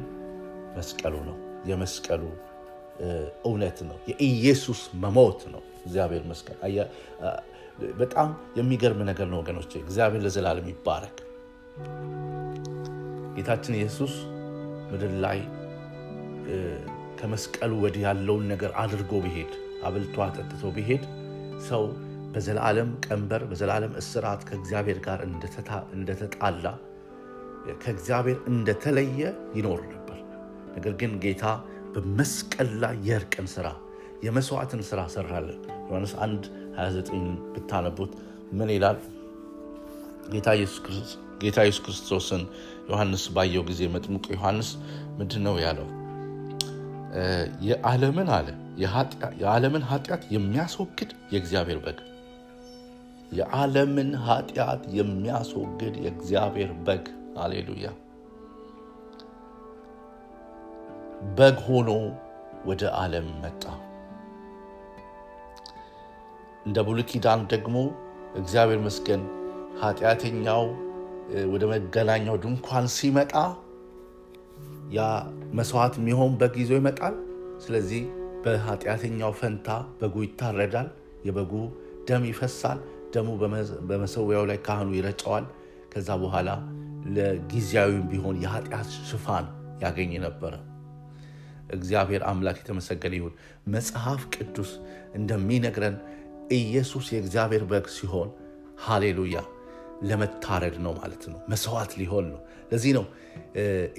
መስቀሉ 0.77 1.15
ነው። 1.29 1.37
የመስቀሉ 1.69 2.23
እውነት 3.45 3.77
ነው። 3.89 3.97
የኢየሱስ 4.09 4.81
መሞት 5.03 5.41
ነው። 5.53 5.61
እግዚአብሔር 5.85 6.23
መስቀል 6.31 6.57
በጣም 7.99 8.29
የሚገርም 8.57 9.01
ነገር 9.09 9.27
ነው 9.31 9.37
ወገኖች። 9.41 9.71
እግዚአብሔር 9.81 10.21
ለዘላለም 10.25 10.67
ይባረክ። 10.71 11.17
ጌታችን 13.35 13.77
ኢየሱስ 13.79 14.13
ምድር 14.89 15.13
ላይ 15.25 15.39
ከመስቀሉ 17.19 17.71
ወዲህ 17.83 18.03
ያለውን 18.05 18.45
ነገር 18.51 18.71
አድርጎ 18.83 19.11
ቢሄድ 19.25 19.51
አብልቶ 19.87 20.15
አጠጥቶ 20.25 20.71
ቢሄድ 20.75 21.03
ሰው 21.69 21.83
በዘላለም 22.33 22.89
ቀንበር 23.05 23.41
በዘላለም 23.49 23.93
እስራት 24.01 24.41
ከእግዚአብሔር 24.49 24.99
ጋር 25.07 25.19
እንደተጣላ 25.95 26.65
ከእግዚአብሔር 27.83 28.37
እንደተለየ 28.51 29.21
ይኖር 29.57 29.81
ነበር። 29.85 29.98
ነገር 30.79 30.93
ግን 31.01 31.13
ጌታ 31.23 31.45
በመስቀል 31.93 32.69
ላይ 32.81 32.95
የእርቅን 33.07 33.47
ስራ 33.53 33.67
የመስዋዕትን 34.25 34.81
ስራ 34.87 34.99
ሰራለን። 35.13 35.59
ዮሐንስ 35.87 36.13
1 36.23 36.47
29 36.77 37.23
ብታነቡት 37.53 38.11
ምን 38.57 38.69
ይላል? 38.75 38.97
ጌታ 40.31 40.47
ኢየሱስ 41.59 41.79
ክርስቶስን 41.85 42.41
ዮሐንስ 42.89 43.23
ባየው 43.35 43.63
ጊዜ 43.69 43.81
መጥምቁ 43.95 44.25
ዮሐንስ 44.35 44.69
ምንድን 45.19 45.43
ነው 45.47 45.55
ያለው? 45.65 45.87
የዓለምን 47.67 48.29
አለ 48.37 48.47
የዓለምን 49.37 49.83
ኃጢአት 49.91 50.23
የሚያስወግድ 50.35 51.11
የእግዚአብሔር 51.33 51.79
በግ 51.85 51.99
የዓለምን 53.31 54.11
ኃጢአት 54.27 54.83
የሚያስወግድ 54.97 55.95
የእግዚአብሔር 56.05 56.71
በግ 56.85 57.05
አሌሉያ 57.37 57.89
በግ 61.37 61.57
ሆኖ 61.67 61.89
ወደ 62.65 62.83
ዓለም 62.99 63.27
መጣ። 63.43 63.63
እንደ 66.65 66.77
ብሉይ 66.87 67.05
ኪዳን 67.11 67.41
ደግሞ 67.51 67.75
እግዚአብሔር 68.39 68.79
መስገን 68.85 69.21
ኃጢአተኛው 69.81 70.63
ወደ 71.51 71.63
መገናኛው 71.71 72.35
ድንኳን 72.43 72.85
ሲመጣ 72.95 73.33
ያ 74.91 75.01
መስዋዕት 75.57 75.95
የሚሆን 75.99 76.31
በግ 76.39 76.55
ይዞ 76.61 76.71
ይመጣል። 76.79 77.15
ስለዚህ 77.63 78.01
በኃጢአተኛው 78.43 79.31
ፈንታ 79.39 79.67
በጉ 79.99 80.15
ይታረዳል። 80.25 80.89
የበጉ 81.25 81.53
ደም 82.09 82.23
ይፈሳል። 82.29 82.79
ደሙ 83.13 83.27
በመሰዊያው 83.89 84.43
ላይ 84.49 84.57
ካህኑ 84.65 84.89
ይረጨዋል። 84.97 85.45
ከዛ 85.93 86.09
በኋላ 86.23 86.49
ለጊዜያዊም 87.15 88.07
ቢሆን 88.11 88.35
የኃጢአት 88.43 88.89
ሽፋን 89.09 89.45
ያገኝ 89.83 90.11
ነበረ። 90.25 90.53
እግዚአብሔር 91.69 92.23
አምላክ 92.29 92.57
የተመሰገነ 92.61 93.13
ይሁን። 93.19 93.33
መጽሐፍ 93.67 94.21
ቅዱስ 94.35 94.71
እንደሚነግረን 95.15 95.97
ኢየሱስ 96.57 97.07
የእግዚአብሔር 97.13 97.63
በግ 97.71 97.87
ሲሆን 97.95 98.29
ሃሌሉያ 98.85 99.37
ለመታረድ 100.01 100.75
ነው 100.83 100.93
ማለት 100.99 101.23
ነው። 101.31 101.39
መስዋዕት 101.51 101.91
ሊሆን 101.99 102.25
ነው። 102.31 102.39
ለዚህ 102.71 102.91
ነው 102.97 103.05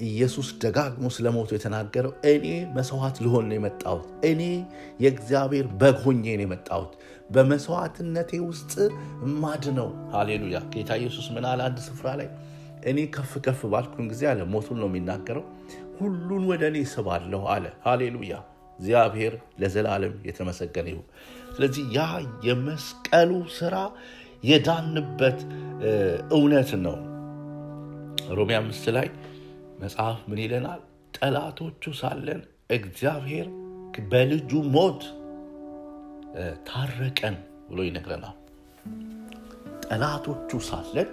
ኢየሱስ 0.07 0.47
ደጋግሞ 0.63 1.05
ስለ 1.15 1.25
የተናገረው 1.51 2.13
እኔ 2.31 2.45
መስዋዕት 2.77 3.17
ልሆን 3.25 3.45
ነው 3.49 3.55
የመጣሁት፣ 3.57 4.05
እኔ 4.29 4.41
የእግዚአብሔር 5.03 5.67
በግ 5.81 5.97
ሆኜ 6.05 6.23
ነው 6.31 6.45
የመጣሁት፣ 6.45 6.93
በመስዋዕትነቴ 7.29 8.31
ውስጥ 8.47 8.73
ማድነው። 9.41 9.89
ሃሌሉያ 10.13 10.59
ጌታ 10.73 10.91
ኢየሱስ 11.01 11.27
ምን 11.35 11.45
አለ 11.51 11.61
አንድ 11.67 11.79
ስፍራ 11.87 12.07
ላይ 12.21 12.29
እኔ 12.85 12.99
ከፍ 13.15 13.31
ከፍ 13.45 13.59
ባልኩን 13.71 14.05
ጊዜ 14.11 14.21
አለ 14.29 14.41
ሞቱን 14.53 14.77
ነው 14.81 14.89
የሚናገረው 14.91 15.43
ሁሉን 16.01 16.43
ወደ 16.49 16.63
እኔ 16.71 16.77
ስባለሁ 16.91 17.41
አለ። 17.53 17.65
ሃሌሉያ 17.85 18.33
እግዚአብሔር 18.79 19.33
ለዘላለም 19.61 20.13
የተመሰገነ 20.27 20.87
ይሁን። 20.93 21.07
ስለዚህ 21.55 21.83
ያ 21.95 22.01
የመስቀሉ 22.47 23.31
ስራ 23.57 23.75
የዳንበት 24.43 25.39
እውነት 26.37 26.71
ነው። 26.85 26.97
ሮሜ 28.37 28.51
አምስት 28.59 28.85
ላይ 28.95 29.07
መጽሐፍ 29.81 30.19
ምን 30.29 30.39
ይለናል? 30.43 30.81
ጠላቶቹ 31.17 31.83
ሳለን 31.99 32.41
እግዚአብሔር 32.77 33.47
በልጁ 34.11 34.51
ሞት 34.75 35.01
ታረቀን 36.67 37.35
ብሎ 37.69 37.79
ይነግረናል። 37.87 38.37
ጠላቶቹ 39.85 40.59
ሳለን 40.69 41.09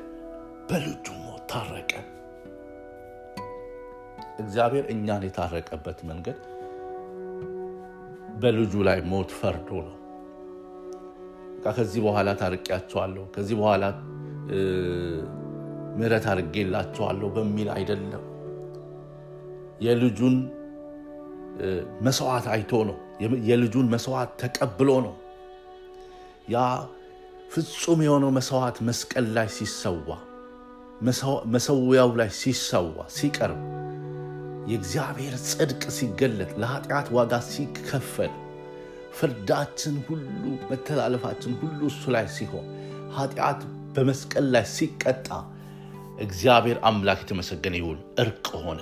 በልጁ 0.71 1.07
ሞት 1.25 1.42
ታረቀን። 1.52 2.07
እግዚአብሔር 4.38 4.85
እኛን 4.92 5.23
የታረቀበት 5.26 5.99
መንገድ 6.09 6.38
በልጁ 8.42 8.73
ላይ 8.88 8.99
ሞት 9.11 9.30
ፈርዶ 9.38 9.71
ነው። 9.87 9.95
ከዚህ 11.68 12.00
በኋላ 12.04 12.28
ታርቄያቸዋለሁ፣ 12.40 13.25
ከዚህ 13.35 13.57
በኋላ 13.61 13.85
ምሕረት 15.99 16.26
አድርጌላቸዋለሁ 16.33 17.29
በሚል 17.37 17.68
አይደለም። 17.74 18.24
የልጁን 19.87 20.37
መስዋዕት 22.07 22.46
አይቶ 22.55 22.72
ነው። 22.88 22.96
የልጁን 23.48 23.88
መስዋዕት 23.94 24.31
ተቀብሎ 24.42 24.90
ነው። 25.07 25.14
ያ 26.48 26.59
ፍጹም 27.53 28.01
የሆነው 28.07 28.31
መስዋዕት 28.38 28.79
መስቀል 28.88 29.27
ላይ 29.37 29.48
ሲሰዋ፣ 29.57 30.09
መሰዊያው 31.55 32.11
ላይ 32.20 32.31
ሲሰዋ 32.40 32.87
ሲቀርብ 33.16 33.61
የእግዚአብሔር 34.68 35.35
ጽድቅ 35.48 35.83
ሲገለጥ 35.96 36.50
ለኃጢአት 36.62 37.09
ዋጋ 37.16 37.35
ሲከፈል 37.48 38.33
ፍርዳችን 39.18 39.94
ሁሉ 40.07 40.42
መተላለፋችን 40.70 41.52
ሁሉ 41.61 41.81
እሱ 41.90 42.02
ላይ 42.14 42.26
ሲሆን 42.35 42.66
ኃጢአት 43.16 43.61
በመስቀል 43.94 44.46
ላይ 44.54 44.64
ሲቀጣ 44.74 45.28
እግዚአብሔር 46.18 46.78
አምላክ 46.88 47.20
የተመሰገነ 47.24 47.74
ይሁን። 47.81 47.98
እርቅ 48.22 48.46
ሆነ። 48.62 48.81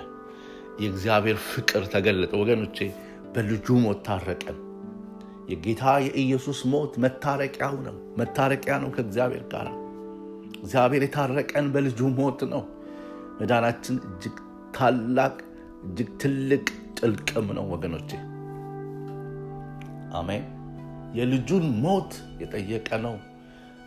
የእግዚአብሔር 0.81 1.39
ፍቅር 1.49 1.83
ተገለጠ። 1.93 2.33
ወገኖቼ 2.43 2.79
በልጁ 3.35 3.77
ሞት 3.85 4.01
ታረቀን። 4.07 4.59
የጌታ 5.51 5.85
የኢየሱስ 6.07 6.61
ሞት 6.73 6.95
መታረቂያው 7.05 7.77
ነው። 7.87 7.97
መታረቂያ 8.19 8.77
ነው 8.83 8.91
ከእግዚአብሔር 8.95 9.45
ጋር። 9.53 9.69
እግዚአብሔር 10.59 11.03
የታረቀን 11.07 11.67
በልጁ 11.75 12.01
ሞት 12.19 12.41
ነው። 12.53 12.63
መዳናችን 13.41 13.97
እጅግ 14.09 14.37
ታላቅ 14.77 15.35
እጅግ 15.87 16.09
ትልቅ 16.21 16.67
ጥልቅም 16.99 17.49
ነው 17.57 17.65
ወገኖቼ። 17.73 18.11
አሜን። 20.19 20.45
የልጁን 21.15 21.67
ሞት 21.83 22.13
የጠየቀ 22.43 22.89
ነው። 23.05 23.15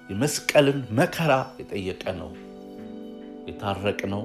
የመስቀልን 0.09 0.79
መከራ 0.99 1.31
የጠየቀ 1.59 2.03
ነው። 2.21 2.31
የታረቅ 3.49 3.99
ነው። 4.13 4.23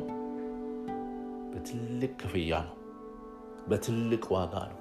በትልቅ 1.53 2.13
ክፍያ 2.21 2.53
ነው። 2.69 2.77
በትልቅ 3.69 4.25
ዋጋ 4.35 4.55
ነው። 4.71 4.81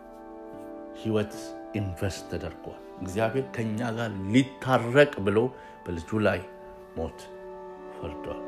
ህይወት 1.02 1.36
ኢንቨስት 1.76 2.24
ተደርጓል። 2.32 2.80
እግዚአብሔር 3.02 3.46
ከእኛ 3.56 3.80
ጋር 3.98 4.12
ሊታረቅ 4.34 5.14
ብሎ 5.28 5.38
በልጁ 5.86 6.20
ላይ 6.28 6.40
ሞት 6.98 7.20
ፈርዷል። 7.96 8.42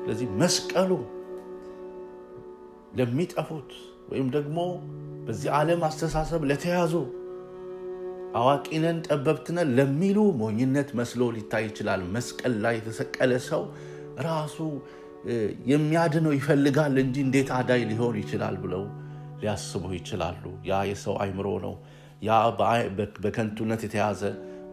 ስለዚህ 0.00 0.28
መስቀሉ 0.40 0.90
ለሚጠፉት 2.98 3.70
ወይም 4.10 4.26
ደግሞ 4.34 4.58
በዚህ 5.26 5.50
ዓለም 5.58 5.82
አስተሳሰብ 5.88 6.42
ለተያዙ 6.50 6.94
አዋቂነን 8.38 8.98
ጠበብትነን 9.06 9.68
ለሚሉ 9.78 10.18
ሞኝነት 10.40 10.88
መስሎ 10.98 11.22
ሊታይ 11.36 11.64
ይችላል። 11.68 12.00
መስቀል 12.14 12.54
ላይ 12.64 12.74
የተሰቀለ 12.78 13.32
ሰው 13.48 13.62
ራሱ 14.26 14.56
የሚያድነው 15.70 16.32
ይፈልጋል 16.38 16.96
እንጂ 17.04 17.16
እንዴት 17.26 17.50
አዳይ 17.58 17.82
ሊሆን 17.90 18.16
ይችላል 18.22 18.56
ብለው 18.64 18.82
ሊያስቡ 19.40 19.84
ይችላሉ። 19.98 20.42
ያ 20.70 20.80
የሰው 20.90 21.14
አይምሮ 21.24 21.48
ነው። 21.66 21.74
ያ 22.22 22.32
በከንቱነት 23.22 23.80
የተያዘ 23.86 24.20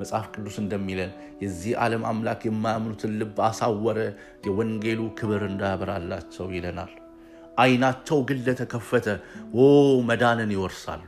መጽሐፍ 0.02 0.26
ቅዱስ 0.34 0.56
እንደሚለን 0.62 1.12
የዚህ 1.42 1.74
ዓለም 1.84 2.04
አምላክ 2.12 2.42
የማያምኑትን 2.48 3.14
ልብ 3.20 3.40
አሳወረ፣ 3.48 3.98
የወንጌሉ 4.48 5.02
ክብር 5.20 5.44
እንዳያበራላቸው 5.50 6.48
ይለናል። 6.58 6.92
አይናቸው 7.58 8.20
ግን 8.28 8.40
ለተከፈተ 8.46 9.08
ኦ 9.56 9.66
መዳንን 10.10 10.52
ይወርሳሉ። 10.56 11.04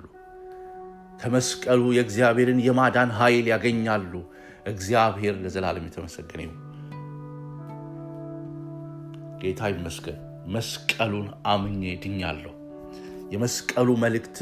ከመስቀሉ 1.21 1.81
የእግዚአብሔርን 1.95 2.59
የማዳን 2.65 3.11
ኃይል 3.19 3.45
ያገኛሉ። 3.51 4.13
እግዚአብሔር 4.65 5.35
ለዘላለም 5.43 5.85
የተመሰገነ 5.87 6.41
ይሁን። 6.45 6.59
ጌታ 9.41 9.61
ይመስገን። 9.71 10.19
መስቀሉን 10.53 11.27
አምኜ 11.47 11.83
ድኛለሁ። 12.03 12.53
የመስቀሉ 13.33 13.89
መልእክት 14.03 14.37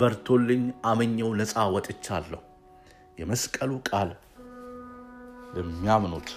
በርቶልኝ 0.00 0.62
አምኜው 0.84 1.30
ነፃ 1.40 1.64
ወጥቻለሁ። 1.74 2.40
የመስቀሉ 3.18 3.72
ቃል 3.88 4.10
ለሚያምኑት 5.56 6.28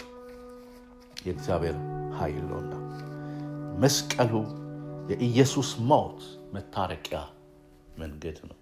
የእግዚአብሔር 1.25 1.77
ኃይል 2.17 2.43
ነውና 2.49 2.73
መስቀሉ 3.83 4.33
የኢየሱስ 5.09 5.69
ሞት 5.83 6.19
መታረቂያ 6.53 7.19
መንገድ 7.97 8.37
ነው። 8.49 8.57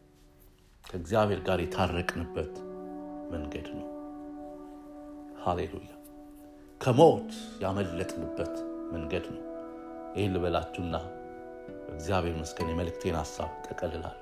ከእግዚአብሔር 0.85 1.39
ጋር 1.39 1.59
የታረቅንበት 1.61 2.53
መንገድ 3.31 3.67
ነው። 3.75 3.87
ሃሌሉያ! 5.43 5.91
ከሞት 6.81 7.31
ያመለጥንበት 7.61 8.55
መንገድ 8.91 9.25
ነው። 9.35 9.43
ይህን 10.15 10.33
ልበላችሁና 10.35 10.95
እግዚአብሔር 11.89 12.35
መስገን 12.39 12.71
የመልእክቴን 12.71 13.17
ሀሳብ 13.19 13.51
ጠቀልላለሁ። 13.67 14.17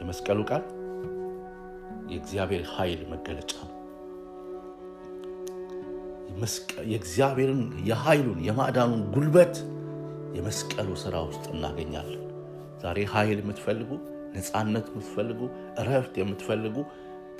የመስቀሉ 0.00 0.40
ቃል 0.50 0.64
የእግዚአብሔር 2.10 2.64
ኃይል 2.74 3.02
መገለጫ 3.08 3.52
ነው። 3.62 3.76
የእግዚአብሔርን 6.90 7.60
የኃይሉን 7.84 8.40
የማዳኑን 8.46 9.02
ጉልበት 9.14 9.54
የመስቀሉ 10.36 10.88
ስራ 11.02 11.16
ውስጥ 11.28 11.44
እናገኛለን። 11.54 12.24
ዛሬ 12.82 12.98
ኃይል 13.12 13.38
የምትፈልጉ 13.42 13.90
ነፃነት 14.34 14.86
የምትፈልጉ 14.90 15.40
እረፍት 15.80 16.14
የምትፈልጉ 16.20 16.76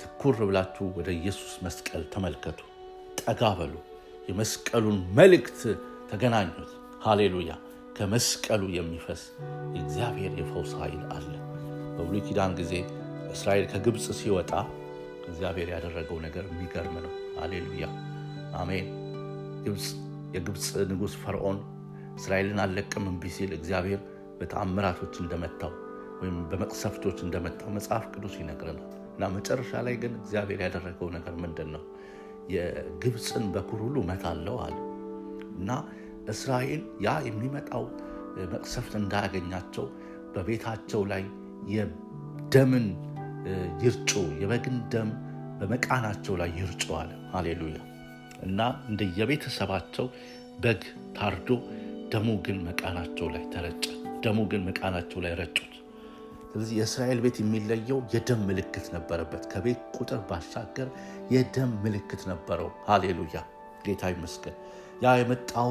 ትኩር 0.01 0.37
ብላችሁ 0.41 0.85
ወደ 0.97 1.09
ኢየሱስ 1.17 1.53
መስቀል 1.65 2.03
ተመልከቱ፣ 2.13 2.59
ጠጋ 3.21 3.51
በሉ። 3.59 3.73
የመስቀሉን 4.29 4.97
መልእክት 5.17 5.59
ተገናኙት። 6.11 6.71
ሃሌሉያ! 7.03 7.51
ከመስቀሉ 7.95 8.63
የሚፈስ 8.75 9.21
የእግዚአብሔር 9.75 10.33
የፈውስ 10.39 10.71
ኃይል 10.79 11.01
አለ። 11.15 11.31
በብሉይ 11.95 12.21
ኪዳን 12.27 12.53
ጊዜ 12.59 12.73
እስራኤል 13.31 13.65
ከግብፅ 13.71 14.05
ሲወጣ 14.19 14.51
እግዚአብሔር 15.27 15.69
ያደረገው 15.73 16.17
ነገር 16.25 16.45
የሚገርም 16.51 16.95
ነው። 17.05 17.11
ሃሌሉያ! 17.39 17.85
አሜን። 18.61 18.87
ግብፅ 19.65 19.85
የግብፅ 20.35 20.65
ንጉሥ 20.89 21.13
ፈርዖን 21.23 21.57
እስራኤልን 22.17 22.59
አልለቅም 22.63 23.05
እምቢ 23.09 23.23
ሲል 23.35 23.51
እግዚአብሔር 23.57 24.01
በተአምራቶች 24.39 25.15
እንደመታው 25.23 25.73
ወይም 26.21 26.37
በመቅሰፍቶች 26.49 27.17
እንደመታው 27.25 27.69
መጽሐፍ 27.75 28.03
ቅዱስ 28.13 28.33
ይነግረናል። 28.39 28.87
እና 29.13 29.29
መጨረሻ 29.35 29.81
ላይ 29.85 29.95
ግን 30.01 30.13
እግዚአብሔር 30.19 30.59
ያደረገው 30.65 31.09
ነገር 31.15 31.33
ምንድን 31.43 31.69
ነው? 31.75 31.83
የግብፅን 32.53 33.45
በኩር 33.53 33.79
ሁሉ 33.85 33.97
እመታለሁ 34.05 34.55
አለ 34.65 34.77
እና 35.57 35.69
እስራኤል 36.31 36.81
ያ 37.05 37.13
የሚመጣው 37.27 37.83
መቅሰፍት 38.53 38.93
እንዳያገኛቸው 38.99 39.85
በቤታቸው 40.35 41.01
ላይ 41.11 41.23
የደምን 41.73 42.85
ይርጩ፣ 43.83 44.11
የበግን 44.41 44.77
ደም 44.93 45.09
በመቃናቸው 45.59 46.33
ላይ 46.41 46.49
ይርጩ 46.59 46.85
አለ። 46.99 47.11
ሃሌሉያ 47.33 47.79
እና 48.43 48.59
እንደ 48.89 49.01
የቤተሰባቸው 49.17 50.05
በግ 50.63 50.81
ታርዶ 51.17 51.49
ደሙ 52.11 52.29
ግን 52.45 52.57
መቃናቸው 52.65 53.27
ላይ 53.33 53.43
ተረጨ። 53.53 53.83
ደሙ 54.23 54.39
ግን 54.51 54.61
መቃናቸው 54.67 55.19
ላይ 55.25 55.33
ረጩት። 55.39 55.67
ስለዚህ 56.47 56.75
የእስራኤል 56.79 57.19
ቤት 57.23 57.37
የሚለየው 57.41 57.99
የደም 58.13 58.41
ምልክት 58.47 58.85
ነበረበት። 58.95 59.43
ከቤት 59.51 59.81
ቁጥር 59.97 60.19
ባሻገር 60.29 60.87
የደም 61.31 61.71
ምልክት 61.83 62.23
ነበረው። 62.31 62.69
ሃሌሉያ 62.87 63.39
ጌታ 63.85 64.09
ይመስገን። 64.13 64.57
ያ 65.03 65.13
የመጣው 65.19 65.69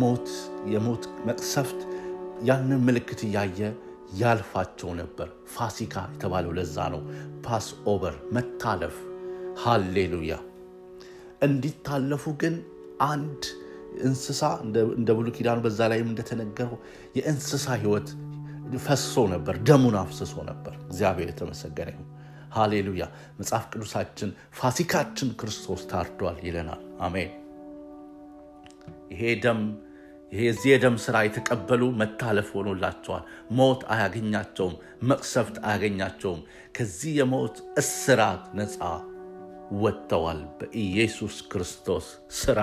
ሞት 0.00 0.28
የሞት 0.66 1.04
መቅሰፍት 1.26 1.80
ያንን 2.42 2.80
ምልክት 2.86 3.20
እያየ 3.28 3.58
ያልፋቸው 4.16 4.90
ነበር። 4.94 5.28
ፋሲካ 5.54 6.04
የተባለው 6.14 6.52
ለዛ 6.58 6.86
ነው። 6.94 7.02
Passover 7.46 8.16
መታለፍ። 8.32 8.96
ሃሌሉያ 9.64 10.34
እንዲታለፉ 11.42 12.24
ግን 12.42 12.54
አንድ 13.06 13.42
እንስሳ 14.04 14.42
እንደ 14.96 15.08
ብሉይ 15.16 15.32
ኪዳኑ 15.36 15.58
በዛ 15.64 15.80
ላይም 15.90 16.08
እንደተነገረው 16.10 16.78
የእንስሳ 17.18 17.66
ሕይወት 17.80 18.08
ፈሶ 18.84 19.14
ነበር፣ 19.32 19.54
ደሙን 19.66 19.96
አፍስሶ 20.00 20.34
ነበር። 20.48 20.74
እግዚአብሔር 20.86 21.28
የተመሰገነ 21.30 21.88
ይሁን። 21.94 22.08
ሃሌሉያ 22.54 23.04
መጽሐፍ 23.38 23.64
ቅዱሳችን 23.72 24.30
ፋሲካችን 24.58 25.30
ክርስቶስ 25.40 25.82
ታርዷል 25.90 26.36
ይለናል። 26.46 26.82
አሜን። 27.00 27.32
ይሄ 29.12 29.22
ደም 29.44 29.60
ይሄ 30.32 30.42
የዚህ 30.46 30.68
የደም 30.72 30.96
ስራ 31.02 31.16
የተቀበሉ 31.24 31.82
መታለፍ 32.00 32.48
ሆኖላቸዋል። 32.54 33.24
ሞት 33.52 33.82
አያገኛቸውም፣ 33.94 34.74
መቅሰፍት 35.10 35.56
አያገኛቸውም። 35.64 36.40
ከዚህ 36.76 37.12
የሞት 37.20 37.56
እስራት 37.82 38.44
ነፃ 38.58 38.78
ወጥተዋል 39.82 40.40
በኢየሱስ 40.58 41.36
ክርስቶስ 41.52 42.06
ስራ። 42.36 42.58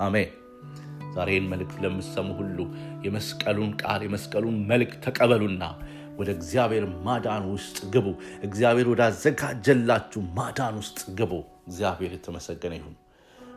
አሜን። 0.00 0.30
ዛሬን 1.12 1.48
መልእክት 1.52 1.76
ለምሰሙ 1.84 2.28
ሁሉ 2.38 2.58
የመስቀሉን 3.06 3.72
ቃል 3.82 4.02
የመስቀሉን 4.06 4.56
መልእክት 4.70 4.98
ተቀበሉና 5.06 5.64
ወደ 6.18 6.30
እግዚአብሔር 6.36 6.84
ማዳን 7.04 7.44
ውስጥ 7.52 7.78
ግቡ። 7.94 8.06
እግዚአብሔር 8.42 8.88
ወዳዘጋጀላችሁ 8.92 10.22
ማዳን 10.36 10.76
ውስጥ 10.80 11.00
ግቡ። 11.18 11.32
እግዚአብሔር 11.66 12.12
የተመሰገነ 12.14 12.74
ይሁን። 12.78 12.96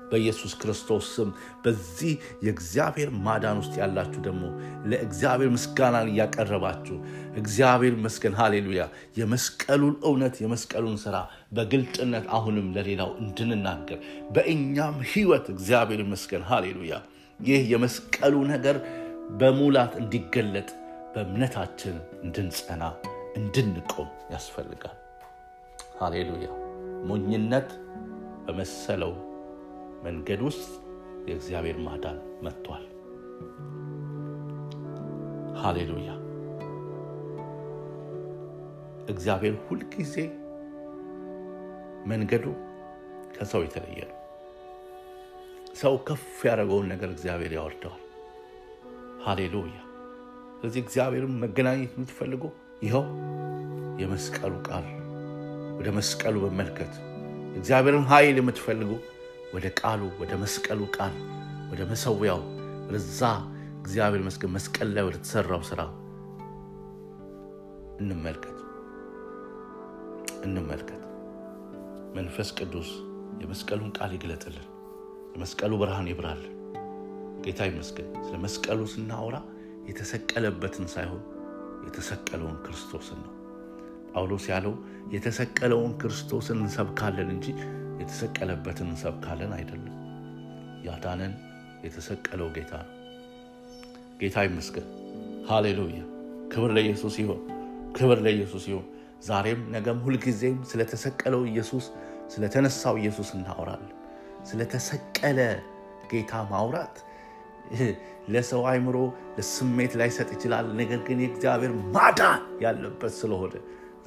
በኢየሱስ 0.09 0.53
ክርስቶስ 0.53 1.05
ስም 1.13 1.29
በዚህ 1.63 2.11
የእግዚአብሔር 2.45 3.09
ማዳን 3.25 3.59
ውስጥ 3.61 3.73
ያላችሁ 3.79 4.19
ደግሞ 4.27 4.43
ለእግዚአብሔር 4.91 5.49
ምስጋናን 5.55 6.11
እያቀረባችሁ 6.11 6.97
እግዚአብሔር 7.35 7.93
ይመስገን፣ 7.97 8.35
ሃሌሉያ 8.39 8.83
የመስቀሉን 9.19 9.95
እውነት 10.03 10.37
የመስቀሉን 10.43 10.97
ስራ 11.05 11.15
በግልጥነት 11.51 12.27
አሁንም 12.37 12.67
ለሌላው 12.75 13.11
እንድንናገር 13.23 13.99
በእኛም 14.35 14.97
ህይወት 15.11 15.47
እግዚአብሔር 15.55 16.01
ይመስገን፣ 16.05 16.45
ሃሌሉያ 16.51 16.93
ይህ 17.39 17.61
የመስቀሉ 17.71 18.35
ነገር 18.51 18.77
በሙላት 19.37 19.93
እንዲገለጥ 20.01 20.69
በእምነታችን 21.13 21.95
እንድንጸና 22.23 22.83
እንድንቆም 23.35 24.09
ያስፈልጋል። 24.33 24.97
ሃሌሉያ 25.99 26.47
ሞኝነት 27.09 27.69
በመሰለው 28.45 29.13
መንገድ 30.03 30.41
ውስጥ 30.47 30.67
የእግዚአብሔር 31.27 31.77
ማዳን 31.85 32.17
መጥቷል። 32.41 32.83
ሃሌሉያ 35.61 36.09
እግዚአብሔር 39.07 39.55
ሁልጊዜ 39.67 40.15
መንገዱ 42.05 42.45
ከሰው 43.35 43.63
የተለየ 43.63 43.99
ነው። 44.09 44.19
ሰው 45.75 45.95
ከፍ 46.07 46.21
ያደረገውን 46.47 46.87
ነገር 46.91 47.09
እግዚአብሔር 47.13 47.53
ያወርደዋል። 47.57 48.01
ሃሌሉያ 49.25 49.77
ስለዚህ 50.57 50.81
እግዚአብሔርን 50.83 51.33
መገናኘት 51.41 51.93
የምትፈልጉ 51.95 52.43
ይኸው 52.85 53.05
የመስቀሉ 54.01 54.53
ቃል 54.67 54.85
ወደ 55.77 55.89
መስቀሉ 55.97 56.35
መመልከት 56.45 56.93
እግዚአብሔርን 57.57 58.05
ኃይል 58.11 58.37
የምትፈልጉ 58.41 58.91
ወደ 59.55 59.67
ቃሉ 59.79 60.01
ወደ 60.21 60.33
መስቀሉ 60.41 60.81
ቃል 60.95 61.13
ወደ 61.71 61.81
መሰዊያው 61.91 62.41
ወደዛ 62.87 63.21
እግዚአብሔር 63.81 64.21
መስቀል 64.27 64.51
መስቀል 64.55 64.89
ላይ 64.95 65.03
ወደ 65.07 65.17
ተሰራው 65.23 65.61
ስራ 65.69 65.81
እንመልከት 67.99 68.57
እንመልከት። 70.45 71.01
መንፈስ 72.15 72.49
ቅዱስ 72.57 72.89
የመስቀሉን 73.41 73.91
ቃል 73.97 74.11
ይግለጥልን፣ 74.15 74.67
የመስቀሉ 75.35 75.71
ብርሃን 75.81 76.07
ይብራልን። 76.11 76.51
ጌታ 77.45 77.61
ይመስገን። 77.69 78.09
ስለ 78.25 78.35
መስቀሉ 78.43 78.81
ስናወራ 78.93 79.37
የተሰቀለበትን 79.89 80.85
ሳይሆን 80.93 81.23
የተሰቀለውን 81.85 82.57
ክርስቶስን 82.65 83.19
ነው። 83.25 83.31
ጳውሎስ 84.11 84.45
ያለው 84.51 84.73
የተሰቀለውን 85.13 85.91
ክርስቶስን 86.01 86.59
እንሰብካለን 86.63 87.29
እንጂ 87.35 87.47
የተሰቀለበትን 88.01 88.87
እንሰብካለን 88.87 89.51
አይደለም። 89.57 89.95
ያዳነን 90.83 91.33
የተሰቀለው 91.85 92.49
ጌታ 92.57 92.73
ነው። 92.81 92.91
ጌታ 94.19 94.45
ይመስገን። 94.47 94.87
ሃሌሉያ። 95.49 96.01
ክብር 96.53 96.71
ለኢየሱስ 96.77 97.15
ይሆን፣ 97.21 97.41
ክብር 97.93 98.19
ለኢየሱስ 98.25 98.65
ይሆን። 98.67 98.87
ዛሬም 99.21 99.61
ነገም 99.71 99.99
ሁልጊዜም 100.05 100.57
ስለተሰቀለው 100.71 101.41
ኢየሱስ 101.45 101.85
ስለተነሳው 102.33 102.95
ኢየሱስ 102.97 103.29
እናወራለን። 103.37 103.91
ስለተሰቀለ 104.45 105.39
ጌታ 106.11 106.33
ማውራት 106.51 106.95
ለሰው 108.33 108.63
አይምሮ 108.69 108.97
ለስሜት 109.37 109.93
ላይሰጥ 109.99 110.29
ይችላል። 110.35 110.65
ነገር 110.79 110.99
ግን 111.07 111.19
የእግዚአብሔር 111.23 111.71
ማዳን 111.95 112.41
ያለበት 112.63 113.13
ስለሆነ 113.19 113.53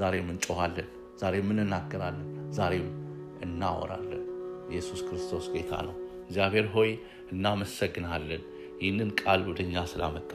ዛሬም 0.01 0.29
እንጮኋለን፣ 0.35 0.88
ዛሬም 1.22 1.48
እንናገራለን፣ 1.55 2.29
ዛሬም 2.53 2.87
እናወራለን። 3.44 4.22
ኢየሱስ 4.70 5.01
ክርስቶስ 5.09 5.46
ጌታ 5.55 5.72
ነው። 5.87 5.94
እግዚአብሔር 6.24 6.66
ሆይ 6.74 6.90
እናመሰግንሃለን፣ 7.33 8.42
ይህንን 8.81 9.11
ቃል 9.20 9.40
ወደኛ 9.48 9.85
ስላመጣ። 9.92 10.33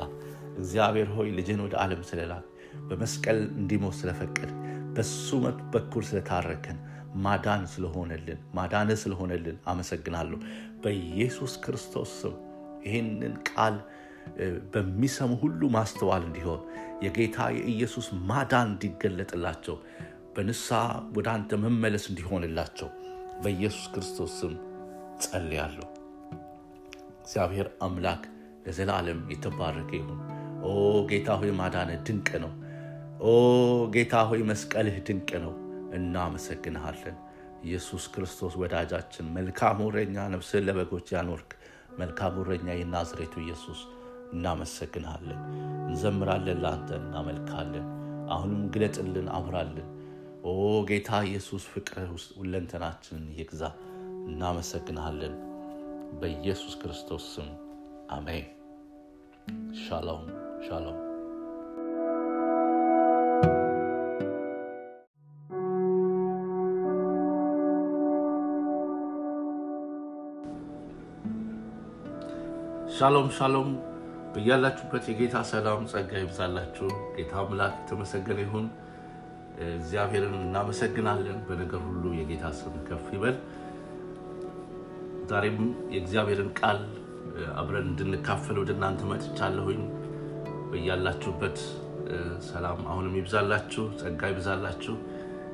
እግዚአብሔር 0.57 1.09
ሆይ 1.15 1.29
ልጅን 1.37 1.61
ወደ 1.65 1.75
ዓለም 1.83 2.01
ስለላክ 2.09 2.45
በመስቀል 2.89 3.39
እንዲሞት 3.59 3.95
ስለፈቀድ 3.99 4.51
በሱ 4.95 5.27
በኩል 5.73 6.03
ስለታረከን 6.09 6.77
ማዳን 7.23 7.63
ስለሆነልን 7.67 8.39
ማዳን 8.53 8.89
ስለሆነልን 9.03 9.57
አመሰግናለሁ። 9.65 10.39
በኢየሱስ 10.83 11.53
ክርስቶስ 11.65 12.11
ስም 12.21 12.35
ይህንን 12.85 13.35
ቃል 13.49 13.75
በሚሰሙ 14.73 15.31
ሁሉ 15.41 15.61
ማስተዋል 15.69 16.23
እንዲሆን 16.27 16.61
የጌታ 17.03 17.37
የኢየሱስ 17.57 18.07
ማዳን 18.29 18.67
እንዲገለጥላቸው 18.69 19.75
በንስሐ 20.35 20.79
ወደ 21.17 21.27
አንተ 21.33 21.57
መመለስ 21.63 22.05
እንዲሆንላቸው 22.11 22.89
በኢየሱስ 23.43 23.85
ክርስቶስ 23.93 24.31
ስም 24.39 24.53
ጸልያለሁ። 25.23 25.87
እግዚአብሔር 27.23 27.67
አምላክ 27.81 28.23
ለዘላለም 28.65 29.19
የተባረከ 29.29 29.91
ይሁን። 29.99 30.19
ኦ 30.63 30.71
ጌታ 31.11 31.29
ሆይ 31.39 31.51
ማዳን 31.51 31.91
ድንቅ 32.07 32.29
ነው። 32.43 32.51
ኦ 33.23 33.33
ጌታ 33.95 34.15
ሆይ 34.29 34.41
መስቀልህ 34.43 34.97
ድንቅ 35.09 35.29
ነው። 35.45 35.53
እናመሰግንሃለን። 35.93 37.17
ኢየሱስ 37.63 38.03
ክርስቶስ 38.13 38.53
ወዳጃችን፣ 38.61 39.25
መልካም 39.37 39.77
እረኛ፣ 39.85 40.15
ነፍስህን 40.33 40.65
ለበጎች 40.67 41.07
ያኖርክ 41.15 41.51
መልካም 41.99 42.35
እረኛ 42.41 42.67
የናዝሬቱ 42.75 43.33
ኢየሱስ 43.43 43.81
እናመሰግንሃለን። 44.33 45.39
እንዘምራለን፣ 45.87 46.59
ለአንተ 46.63 46.89
እናመልካለን። 47.01 47.85
አሁንም 48.29 48.61
ግለጥልን፣ 48.73 49.27
አብራልን። 49.37 49.89
ኦ 50.43 50.53
ጌታ 50.89 51.11
ኢየሱስ 51.29 51.63
ፍቅርህ 51.73 52.09
ውስጥ 52.15 52.31
ሁለንተናችንን 52.39 53.27
ይግዛ። 53.39 53.63
እናመሰግንሃለን። 54.27 55.35
በኢየሱስ 56.19 56.75
ክርስቶስ 56.81 57.23
ስም 57.35 57.49
አሜን። 58.09 58.45
ሻሎም 59.83 60.23
ሻሎም። 60.67 60.99
ሻሎም 72.95 73.27
ሻሎም። 73.37 73.69
በያላችሁበት 74.33 75.03
የጌታ 75.09 75.35
ሰላም 75.49 75.81
ጸጋ 75.91 76.11
ይብዛላችሁ። 76.21 76.87
ጌታ 77.15 77.33
አምላክ 77.41 77.73
የተመሰገነ 77.81 78.39
ይሁን። 78.45 78.65
እግዚአብሔርን 79.73 80.35
እናመሰግናለን። 80.39 81.39
በነገር 81.47 81.81
ሁሉ 81.87 82.03
የጌታ 82.19 82.45
ስም 82.59 82.75
ከፍ 82.87 83.05
ይበል። 83.15 83.37
ዛሬም 85.29 85.59
የእግዚአብሔርን 85.93 86.49
ቃል 86.59 86.79
አብረን 87.59 87.87
እንድንካፈል 87.91 88.57
ወደ 88.61 88.71
እናንተ 88.77 89.01
መጥቻለሁኝ። 89.11 89.81
በያላችሁበት 90.71 91.57
ሰላም 92.47 92.79
አሁንም 92.91 93.17
ይብዛላችሁ፣ 93.19 93.83
ጸጋ 93.99 94.21
ይብዛላችሁ። 94.31 94.95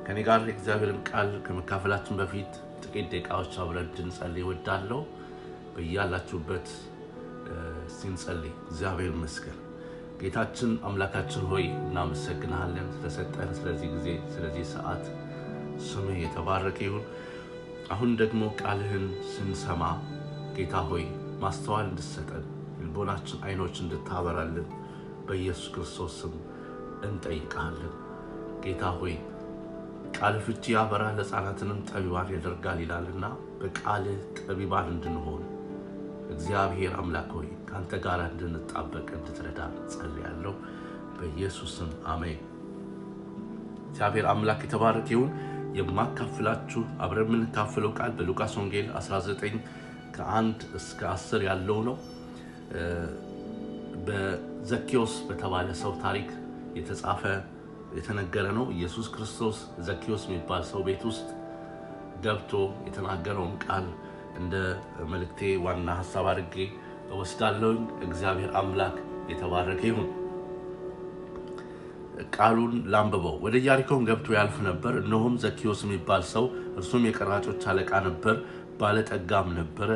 ከኔ 0.05 0.19
ጋር 0.27 0.41
የእግዚአብሔርን 0.47 1.01
ቃል 1.09 1.29
ከመካፈላችን 1.45 2.17
በፊት 2.21 2.53
ጥቂት 2.83 3.07
ደቂቃዎች 3.13 3.53
አብረን 3.63 3.89
እንድንጸልይ 3.89 4.43
እወዳለሁ። 4.45 4.99
በያላችሁበት 5.75 6.69
ሲንጸልይ 7.95 8.53
እግዚአብሔር 8.65 9.11
ይመስገን። 9.11 9.57
ጌታችን 10.21 10.71
አምላካችን 10.83 11.43
ሆይ 11.51 11.65
እናመሰግንሃለን 11.79 12.87
ስለሰጠን 12.95 13.51
ስለዚህ 13.57 13.89
ጊዜ 13.93 14.07
ስለዚህ 14.33 14.65
ሰዓት 14.73 15.05
ስምህ 15.87 16.17
የተባረከ 16.23 16.79
ይሁን። 16.87 17.05
አሁን 17.91 18.11
ደግሞ 18.21 18.41
ቃልህን 18.61 19.05
ስንሰማ 19.31 19.83
ጌታ 20.57 20.81
ሆይ 20.89 21.05
ማስተዋል 21.43 21.85
እንድሰጠን 21.87 22.45
ልቦናችን 22.81 23.43
አይኖች 23.47 23.75
እንድታበራልን 23.83 24.67
በኢየሱስ 25.27 25.67
ክርስቶስ 25.73 26.13
ስም 26.19 26.33
እንጠይቃለን። 27.07 27.93
ጌታ 28.63 28.83
ሆይ 28.97 29.15
ቃልህ 30.17 30.43
ፍቺ 30.47 30.63
ያበራል 30.73 31.17
ሕፃናትንም 31.21 31.79
ጠቢባን 31.89 32.33
ያደርጋል 32.35 32.79
ይላልና 32.83 33.25
በቃልህ 33.59 34.19
ጠቢባን 34.41 34.87
እንድንሆን 34.93 35.43
እግዚአብሔር 36.29 36.93
አምላክ 36.99 37.29
ሆይ 37.35 37.47
ከአንተ 37.69 37.93
ጋር 38.03 38.19
እንድንጣበቅ 38.25 39.07
እንድትረዳ 39.17 39.59
ጸልያለሁ። 39.93 40.53
በኢየሱስም 41.15 41.89
አሜን። 42.07 42.39
እግዚአብሔር 43.89 44.25
አምላክ 44.33 44.61
የተባረከ 44.65 45.09
ይሁን። 45.15 45.31
የማካፍላችሁ 45.77 46.81
አብረን 47.03 47.27
የምንካፍለው 47.27 47.91
ቃል 47.97 48.11
በሉቃስ 48.17 48.53
ወንጌል 48.59 48.87
19 48.95 49.57
ከ1 50.15 50.47
እስከ 50.79 51.01
10 51.11 51.43
ያለው 51.47 51.79
ነው። 51.87 51.95
በዘኪዎስ 54.07 55.13
በተባለ 55.27 55.69
ሰው 55.81 55.91
ታሪክ 56.03 56.29
የተጻፈ 56.77 57.21
የተነገረ 57.97 58.47
ነው። 58.57 58.65
ኢየሱስ 58.75 59.07
ክርስቶስ 59.13 59.57
ዘኪዎስ 59.87 60.23
የሚባል 60.27 60.63
ሰው 60.71 60.81
ቤት 60.87 61.03
ውስጥ 61.09 61.27
ገብቶ 62.23 62.51
የተናገረውን 62.87 63.55
ቃል 63.65 63.85
እንደ 64.39 64.55
መልእክቴ 65.11 65.49
ዋና 65.63 65.89
ሀሳብ 65.99 66.25
አድርጌ 66.31 66.55
እወስዳለሁኝ። 67.11 67.79
እግዚአብሔር 68.05 68.51
አምላክ 68.59 68.95
የተባረከ 69.31 69.81
ይሁን። 69.89 70.09
ቃሉን 72.35 72.73
ላንብበው። 72.91 73.35
ወደ 73.43 73.55
ኢያሪኮም 73.61 74.05
ገብቶ 74.07 74.27
ያልፍ 74.37 74.55
ነበር። 74.67 74.93
እነሆም 75.01 75.35
ዘኪዎስ 75.43 75.81
የሚባል 75.85 76.23
ሰው 76.31 76.45
እርሱም 76.79 77.03
የቀራጮች 77.07 77.63
አለቃ 77.71 77.91
ነበር፣ 78.07 78.35
ባለጠጋም 78.79 79.49
ነበረ። 79.59 79.89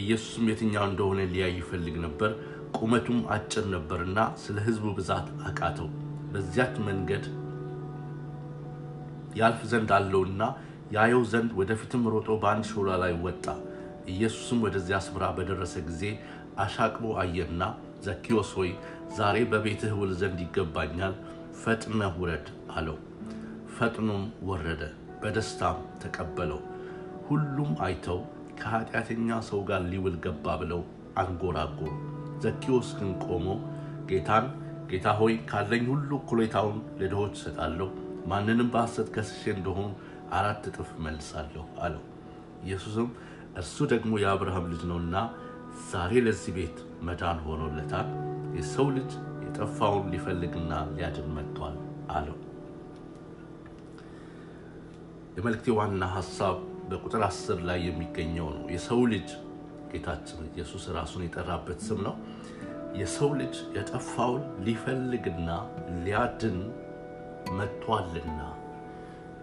ኢየሱስም 0.00 0.44
የትኛው 0.50 0.84
እንደሆነ 0.90 1.20
ሊያይ 1.32 1.52
ይፈልግ 1.58 1.96
ነበር፣ 2.04 2.30
ቁመቱም 2.78 3.20
አጭር 3.34 3.64
ነበርና 3.74 4.18
ስለ 4.42 4.56
ሕዝቡ 4.66 4.86
ብዛት 4.98 5.28
አቃተው። 5.48 5.88
በዚያች 6.32 6.74
መንገድ 6.88 7.24
ያልፍ 9.36 9.60
ዘንድ 9.72 9.90
አለውና 9.96 10.42
ያየው 10.92 11.22
ዘንድ 11.32 11.50
ወደፊትም 11.58 12.04
ሮጦ 12.12 12.28
በአንድ 12.42 12.64
ሾላ 12.70 12.96
ላይ 13.02 13.12
ወጣ። 13.24 13.44
ኢየሱስም 14.08 14.58
ወደዚያ 14.64 14.98
ስፍራ 15.06 15.24
በደረሰ 15.36 15.74
ጊዜ 15.88 16.02
አሻቅቦ 16.58 17.04
አየና፣ 17.22 17.62
ዘኪዎስ 18.04 18.50
ሆይ 18.58 18.70
ዛሬ 19.16 19.36
በቤትህ 19.52 19.92
ውል 20.00 20.12
ዘንድ 20.20 20.38
ይገባኛል፣ 20.44 21.14
ፈጥነህ 21.62 22.14
ውረድ 22.20 22.46
አለው። 22.74 22.98
ፈጥኖም 23.76 24.24
ወረደ፣ 24.48 24.82
በደስታም 25.22 25.78
ተቀበለው። 26.02 26.60
ሁሉም 27.28 27.72
አይተው 27.86 28.20
ከኃጢአተኛ 28.60 29.38
ሰው 29.48 29.60
ጋር 29.68 29.82
ሊውል 29.90 30.16
ገባ 30.24 30.56
ብለው 30.62 30.80
አንጎራጎሩ። 31.20 31.90
ዘኪዎስ 32.44 32.88
ግን 32.98 33.10
ቆሞ 33.24 33.46
ጌታን 34.10 34.46
ጌታ 34.90 35.08
ሆይ 35.18 35.34
ካለኝ 35.50 35.84
ሁሉ 35.90 36.10
እኩሌታውን 36.18 36.78
ለድሆች 37.00 37.34
እሰጣለሁ፣ 37.38 37.88
ማንንም 38.26 38.70
በሐሰት 38.72 39.08
ከስሼ 39.14 39.42
እንደሆን 39.54 39.90
አራት 40.32 40.64
እጥፍ 40.70 40.90
መልሳለሁ 41.04 41.64
አለው። 41.84 42.02
ኢየሱስም 42.64 43.08
እርሱ 43.56 43.76
ደግሞ 43.92 44.12
የአብርሃም 44.20 44.66
ልጅ 44.72 44.82
ነውና 44.90 45.16
ዛሬ 45.88 46.12
ለዚህ 46.26 46.52
ቤት 46.56 46.76
መዳን 47.06 47.38
ሆኖለታል፣ 47.46 48.08
የሰው 48.58 48.86
ልጅ 48.96 49.10
የጠፋውን 49.44 50.06
ሊፈልግና 50.12 50.72
ሊያድን 50.94 51.28
መጥቷል 51.36 51.76
አለው። 52.14 52.38
የመልእክቴ 55.36 55.74
ዋና 55.76 56.04
ሀሳብ 56.14 56.56
በቁጥር 56.90 57.22
አስር 57.26 57.58
ላይ 57.68 57.78
የሚገኘው 57.86 58.48
ነው። 58.54 58.64
የሰው 58.74 59.00
ልጅ 59.12 59.28
ጌታችን 59.92 60.40
ኢየሱስ 60.50 60.84
ራሱን 60.96 61.22
የጠራበት 61.26 61.80
ስም 61.86 62.00
ነው። 62.06 62.14
የሰው 62.94 63.30
ልጅ 63.40 63.54
የጠፋውን 63.76 64.44
ሊፈልግና 64.66 65.50
ሊያድን 66.04 66.58
መጥቷልና 67.58 68.40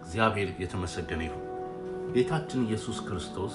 እግዚአብሔር 0.00 0.50
የተመሰገነ 0.62 1.22
ይሁን። 1.26 1.44
ጌታችን 2.14 2.60
ኢየሱስ 2.68 2.98
ክርስቶስ 3.00 3.54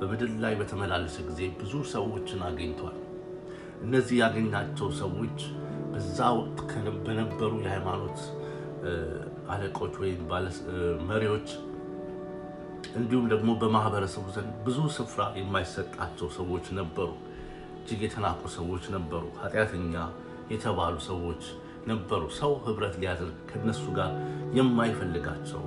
በምድር 0.00 0.30
ላይ 0.42 0.54
በተመላለሰ 0.60 1.16
ጊዜ 1.28 1.40
ብዙ 1.60 1.72
ሰዎችን 1.92 2.40
አግኝቷል። 2.48 2.96
እነዚህ 3.84 4.16
ያገኛቸው 4.22 4.88
ሰዎች 5.00 5.38
በዛ 5.92 6.18
ወቅት 6.38 6.70
በነበሩ 7.06 7.52
የሃይማኖት 7.64 8.18
አለቆች 9.52 9.94
ወይም 10.02 10.20
መሪዎች 11.08 11.48
እንዲሁም 12.98 13.24
ደግሞ 13.32 13.50
በማህበረሰቡ 13.60 14.24
ዘንድ 14.34 14.52
ብዙ 14.66 14.78
ስፍራ 14.96 15.22
የማይሰጣቸው 15.38 16.28
ሰዎች 16.38 16.66
ነበሩ። 16.78 17.08
እጅግ 17.80 18.02
የተናቁ 18.06 18.40
ሰዎች 18.56 18.84
ነበሩ። 18.96 19.24
ኃጢአተኛ 19.42 19.94
የተባሉ 20.52 20.96
ሰዎች 21.08 21.42
ነበሩ። 21.86 22.22
ሰው 22.38 22.52
ህብረት 22.64 22.94
ሊያደርግ 23.02 23.36
ከነሱ 23.50 23.84
ጋር 23.98 24.12
የማይፈልጋቸው 24.58 25.62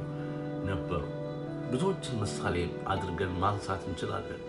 ነበሩ። 0.65 1.01
ብዙዎችን 1.71 2.19
ምሳሌ 2.21 2.55
አድርገን 2.91 3.33
ማንሳት 3.41 3.83
እንችላለን። 3.89 4.41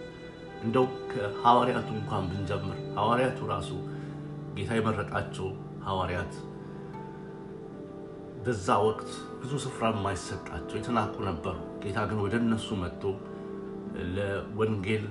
እንደው 0.62 0.86
ከሐዋርያቱ 1.10 1.88
እንኳን 1.96 2.24
ብንጀምር 2.30 2.78
ሐዋርያቱ 2.96 3.38
ራሱ 3.52 3.70
ጌታ 4.56 4.70
የመረጣቸው 4.78 5.48
ሐዋርያት 5.86 6.32
በዛ 8.44 8.76
ወቅት 8.86 9.10
ብዙ 9.40 9.52
ስፍራ 9.64 9.84
የማይሰጣቸው 9.92 10.76
የተናቁ 10.78 11.14
ነበሩ። 11.28 11.54
ጌታ 11.82 11.98
ግን 12.10 12.18
ወደ 12.24 12.34
እነሱ 12.42 12.68
መጥቶ 12.82 13.02
ለወንጌል 14.14 15.04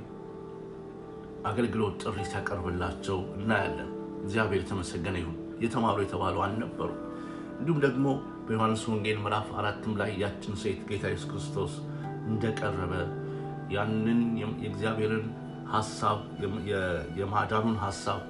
አገልግሎት 1.50 1.95
ጥሪ 2.04 2.17
ሲያቀርብላቸው 2.30 3.19
እናያለን። 3.38 3.89
እግዚአብሔር 4.24 4.60
የተመሰገነ 4.63 5.15
ይሁን። 5.21 5.38
የተማሩ 5.63 5.97
የተባሉ 6.04 6.38
አልነበሩ። 6.45 6.89
እንዲሁም 7.60 7.80
ደግሞ 7.86 8.06
በዮሐንስ 8.45 8.84
ወንጌል 8.91 9.17
ምዕራፍ 9.24 9.50
አራትም 9.60 9.93
ላይ 10.00 10.12
ያችን 10.21 10.54
ሴት 10.62 10.80
ጌታ 10.89 11.04
ኢየሱስ 11.12 11.28
ክርስቶስ 11.32 11.74
እንደቀረበ 12.32 12.94
ያንን 13.76 14.22
የእግዚአብሔርን 14.41 15.26
ሀሳብ 15.74 16.20
የማዳኑን 17.20 17.78
ሀሳብ 17.84 18.22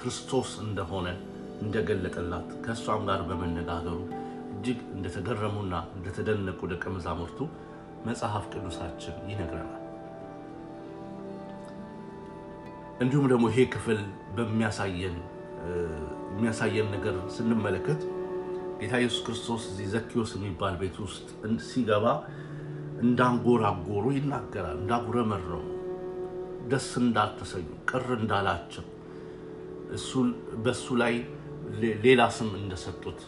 ክርስቶስ 0.00 0.50
እንደሆነ 0.64 1.08
እንደገለጠላት 1.62 2.48
ከእሷም 2.64 3.02
ጋር 3.08 3.20
በመነጋገሩ 3.28 3.98
እጅግ 4.54 4.78
እንደተገረሙና 4.94 5.74
እንደተደነቁ 5.96 6.60
ደቀ 6.72 6.84
መዛሙርቱ 6.94 7.38
መጽሐፍ 8.06 8.44
ቅዱሳችን 8.52 9.16
ይነግረናል። 9.30 9.76
እንዲሁም 13.00 13.26
ደግሞ 13.32 13.44
ይሄ 13.52 13.60
ክፍል 13.74 14.00
በሚያሳየን 14.36 15.16
የሚያሳየን 16.32 16.88
ነገር 16.94 17.14
ስንመለከት 17.36 18.00
ጌታ 18.80 18.94
ኢየሱስ 19.00 19.22
ክርስቶስ 19.26 19.62
እዚህ 19.70 19.86
ዘኪዎስ 19.94 20.30
የሚባል 20.36 20.74
ቤት 20.82 20.96
ውስጥ 21.04 21.26
ሲገባ 21.66 22.06
እንዳንጎራጎሩ 23.00 24.04
ይናገራል። 24.16 24.78
እንዳጉረመረሙ፣ 24.80 25.62
ደስ 26.70 26.88
እንዳልተሰኙ፣ 27.02 27.68
ቅር 27.90 28.08
እንዳላቸው 28.18 28.86
በእሱ 30.64 30.86
ላይ 31.00 31.14
ሌላ 32.04 32.22
ስም 32.36 32.50
እንደሰጡት 32.60 33.20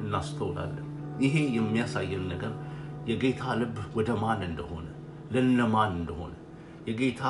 እናስተውላለን። 0.00 0.86
ይሄ 1.22 1.34
የሚያሳየን 1.56 2.24
ነገር 2.32 2.52
የጌታ 3.10 3.42
ልብ 3.60 3.76
ወደ 3.96 4.10
ማን 4.22 4.40
እንደሆነ 4.48 4.86
ለነማን 5.34 5.92
እንደሆነ 5.98 6.32
የጌታ 6.88 7.22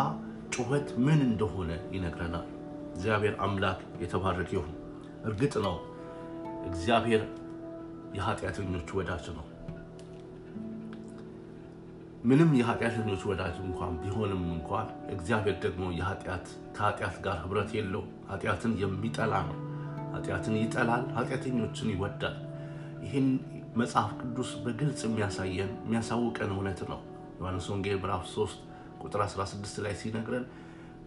ጩኸት 0.54 0.88
ምን 1.04 1.20
እንደሆነ 1.28 1.70
ይነግረናል። 1.94 2.46
እግዚአብሔር 2.94 3.34
አምላክ 3.44 3.80
የተባረከ 4.02 4.50
ይሁን። 4.56 4.72
እርግጥ 5.24 5.54
ነው 5.64 5.76
እግዚአብሔር 6.66 7.22
የኃጢአተኞች 8.16 8.88
ወዳጅ 8.98 9.26
ነው። 9.38 9.46
ምንም 12.24 12.50
የኃጢአተኞች 12.56 13.22
ወዳጅ 13.28 13.56
እንኳን 13.64 13.94
ቢሆንም 14.02 14.42
እንኳን 14.52 14.86
እግዚአብሔር 15.14 15.56
ደግሞ 15.64 15.82
ከኃጢአት 16.76 17.16
ጋር 17.24 17.36
ህብረት 17.42 17.70
የለው። 17.76 18.02
ኃጢአትን 18.30 18.72
የሚጠላ 18.82 19.34
ነው። 19.48 19.58
ኃጢአትን 20.14 20.54
ይጠላል፣ 20.60 21.04
ኃጢአተኞችን 21.16 21.90
ይወዳል። 21.94 22.36
ይህን 23.04 23.26
መጽሐፍ 23.76 24.10
ቅዱስ 24.20 24.50
በግልጽ 24.64 25.00
የሚያሳየን 25.06 25.70
የሚያሳውቀን 25.80 26.52
እውነት 26.54 26.80
ነው። 26.90 27.00
ዮሐንስ 27.38 27.66
ወንጌል 27.72 27.98
ምዕራፍ 28.02 28.24
3 28.30 28.58
ቁጥር 29.02 29.22
16 29.26 29.82
ላይ 29.84 29.94
ሲነግረን 30.00 30.44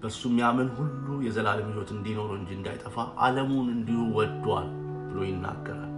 በእሱ 0.01 0.21
የሚያምን 0.29 0.69
ሁሉ 0.77 1.07
የዘላለም 1.25 1.69
ሕይወት 1.71 1.91
እንዲኖረው 1.95 2.37
እንጂ 2.39 2.51
እንዳይጠፋ 2.57 2.95
ዓለሙን 3.21 3.69
እንዲሁ 3.75 4.01
ወዷል 4.17 4.67
ብሎ 5.07 5.19
ይናገራል። 5.29 5.93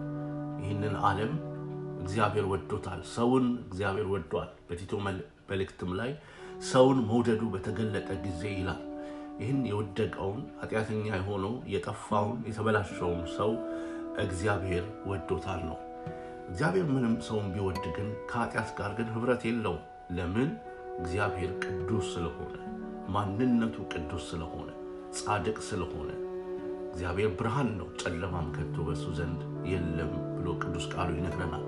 ይህንን 0.61 0.95
ዓለም 1.05 1.33
እግዚአብሔር 2.09 2.45
ወዶታል። 2.51 3.01
ሰውን 3.11 3.43
እግዚአብሔር 3.63 4.07
ወዷል። 4.11 4.47
በቲቶ 4.67 4.91
መልእክትም 5.49 5.91
ላይ 5.99 6.11
ሰውን 6.69 6.99
መውደዱ 7.09 7.41
በተገለጠ 7.53 8.09
ጊዜ 8.23 8.41
ይላል። 8.55 8.79
ይህን 9.39 9.59
የወደቀውን 9.69 10.41
ኃጢአተኛ 10.61 11.05
የሆነው 11.13 11.53
የጠፋውን 11.73 12.39
የተበላሸውን 12.47 13.21
ሰው 13.35 13.51
እግዚአብሔር 14.23 14.85
ወዶታል 15.09 15.61
ነው። 15.69 15.77
እግዚአብሔር 16.49 16.87
ምንም 16.91 17.15
ሰውን 17.27 17.47
ቢወድ 17.53 17.85
ግን 17.97 18.09
ከኃጢአት 18.31 18.71
ጋር 18.79 18.91
ግን 18.97 19.09
ህብረት 19.13 19.43
የለውም። 19.47 19.83
ለምን? 20.17 20.49
እግዚአብሔር 20.99 21.51
ቅዱስ 21.63 22.07
ስለሆነ፣ 22.15 22.55
ማንነቱ 23.15 23.77
ቅዱስ 23.93 24.23
ስለሆነ፣ 24.31 24.69
ጻድቅ 25.17 25.57
ስለሆነ። 25.69 26.09
እግዚአብሔር 26.91 27.31
ብርሃን 27.37 27.69
ነው፣ 27.79 27.89
ጨለማም 28.01 28.49
ከቶ 28.55 28.77
በሱ 28.87 29.05
ዘንድ 29.17 29.41
የለም 29.71 30.13
ብሎ 30.37 30.47
ቅዱስ 30.63 30.87
ቃሉ 30.93 31.11
ይነግረናል። 31.19 31.65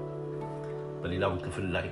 በሌላም 1.02 1.36
ክፍል 1.46 1.68
ላይ 1.76 1.88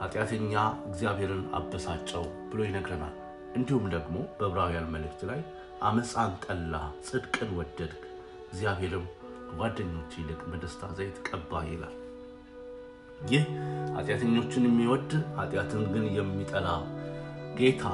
ኃጢአተኛ 0.00 0.54
እግዚአብሔርን 0.88 1.44
አበሳጨው 1.58 2.24
ብሎ 2.50 2.60
ይነግረናል። 2.66 3.14
እንዲሁም 3.56 3.84
ደግሞ 3.94 4.16
በዕብራውያን 4.38 4.90
መልእክት 4.94 5.20
ላይ 5.30 5.40
አመፃን 5.82 6.32
ጠላ፣ 6.44 6.74
ጽድቅን 7.06 7.50
ወደድክ፣ 7.58 8.02
እግዚአብሔርም 8.48 9.06
ጓደኞች 9.58 10.12
ይልቅ 10.18 10.40
በደስታ 10.50 10.90
ዘይት 10.98 11.16
ቀባ 11.28 11.62
ይላል። 11.68 11.94
ይህ 13.26 13.44
ኃጢአተኞችን 13.96 14.66
የሚወድ 14.68 15.10
ኃጢአትን 15.38 15.84
ግን 15.92 16.04
የሚጠላ 16.16 16.68
ጌታ 17.58 17.84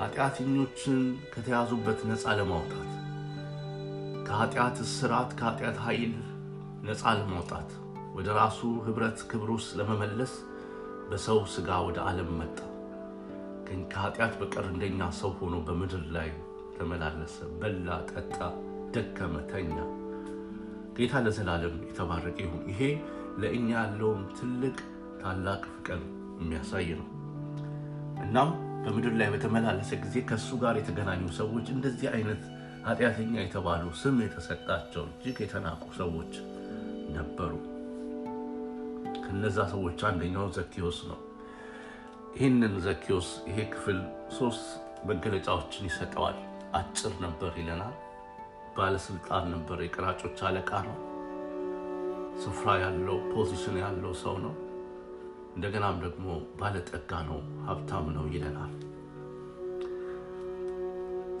ኃጢአተኞችን 0.00 0.98
ከተያዙበት 1.34 2.00
ነፃ 2.08 2.24
ለማውጣት 2.38 2.90
ከኃጢአት 4.26 4.76
እስራት 4.86 5.30
ከኃጢአት 5.38 5.78
ኃይል 5.84 6.14
ነፃ 6.88 7.02
ለማውጣት 7.18 7.70
ወደ 8.14 8.28
ራሱ 8.38 8.58
ህብረት 8.86 9.18
ክብር 9.30 9.48
ውስጥ 9.54 9.70
ለመመለስ 9.78 10.32
በሰው 11.08 11.40
ስጋ 11.54 11.68
ወደ 11.86 11.98
ዓለም 12.08 12.30
መጣ። 12.40 12.58
ከኃጢአት 13.92 14.34
በቀር 14.40 14.66
እንደኛ 14.70 15.00
ሰው 15.18 15.30
ሆኖ 15.38 15.54
በምድር 15.66 16.02
ላይ 16.14 16.28
ተመላለሰ፣ 16.76 17.36
በላ፣ 17.60 17.88
ጠጣ፣ 18.10 18.38
ደከመ፣ 18.94 19.34
ተኛ። 19.50 19.74
ጌታ 20.96 21.22
ለዘላለም 21.24 21.76
የተባረቀ 21.88 22.36
ይሁን። 22.44 22.62
ይሄ 22.70 22.80
ለእኛ 23.42 23.68
ያለውን 23.78 24.22
ትልቅ 24.38 24.76
ታላቅ 25.22 25.62
ፍቅር 25.72 26.00
የሚያሳይ 26.40 26.88
ነው። 27.00 27.08
እናም 28.24 28.50
በምድር 28.84 29.14
ላይ 29.20 29.28
በተመላለሰ 29.34 29.92
ጊዜ 30.04 30.16
ከእሱ 30.28 30.50
ጋር 30.62 30.74
የተገናኙ 30.78 31.24
ሰዎች 31.40 31.68
እንደዚህ 31.74 32.08
አይነት 32.14 32.42
ኃጢአተኛ 32.88 33.34
የተባሉ 33.42 33.86
ስም 34.00 34.18
የተሰጣቸው 34.24 35.06
እጅግ 35.10 35.38
የተናቁ 35.44 35.84
ሰዎች 36.00 36.34
ነበሩ። 37.16 37.52
ከነዛ 39.34 39.60
ሰዎች 39.70 40.00
አንደኛው 40.08 40.44
ዘኪዎስ 40.56 40.98
ነው። 41.08 41.16
ይህንን 42.34 42.74
ዘኪዎስ 42.84 43.28
ይሄ 43.48 43.56
ክፍል 43.72 43.98
ሶስት 44.36 44.66
መገለጫዎችን 45.08 45.86
ይሰጠዋል። 45.88 46.36
አጭር 46.78 47.12
ነበር 47.24 47.50
ይለናል። 47.60 47.94
ባለስልጣን 48.76 49.44
ነበር። 49.54 49.80
የቀራጮች 49.84 50.38
አለቃ 50.48 50.70
ነው። 50.86 50.96
ስፍራ 52.44 52.76
ያለው 52.82 53.18
ፖዚሽን 53.32 53.76
ያለው 53.82 54.14
ሰው 54.22 54.36
ነው። 54.44 54.54
እንደገናም 55.56 55.98
ደግሞ 56.06 56.28
ባለጠጋ 56.60 57.12
ነው፣ 57.30 57.40
ሀብታም 57.66 58.06
ነው 58.16 58.28
ይለናል። 58.34 58.72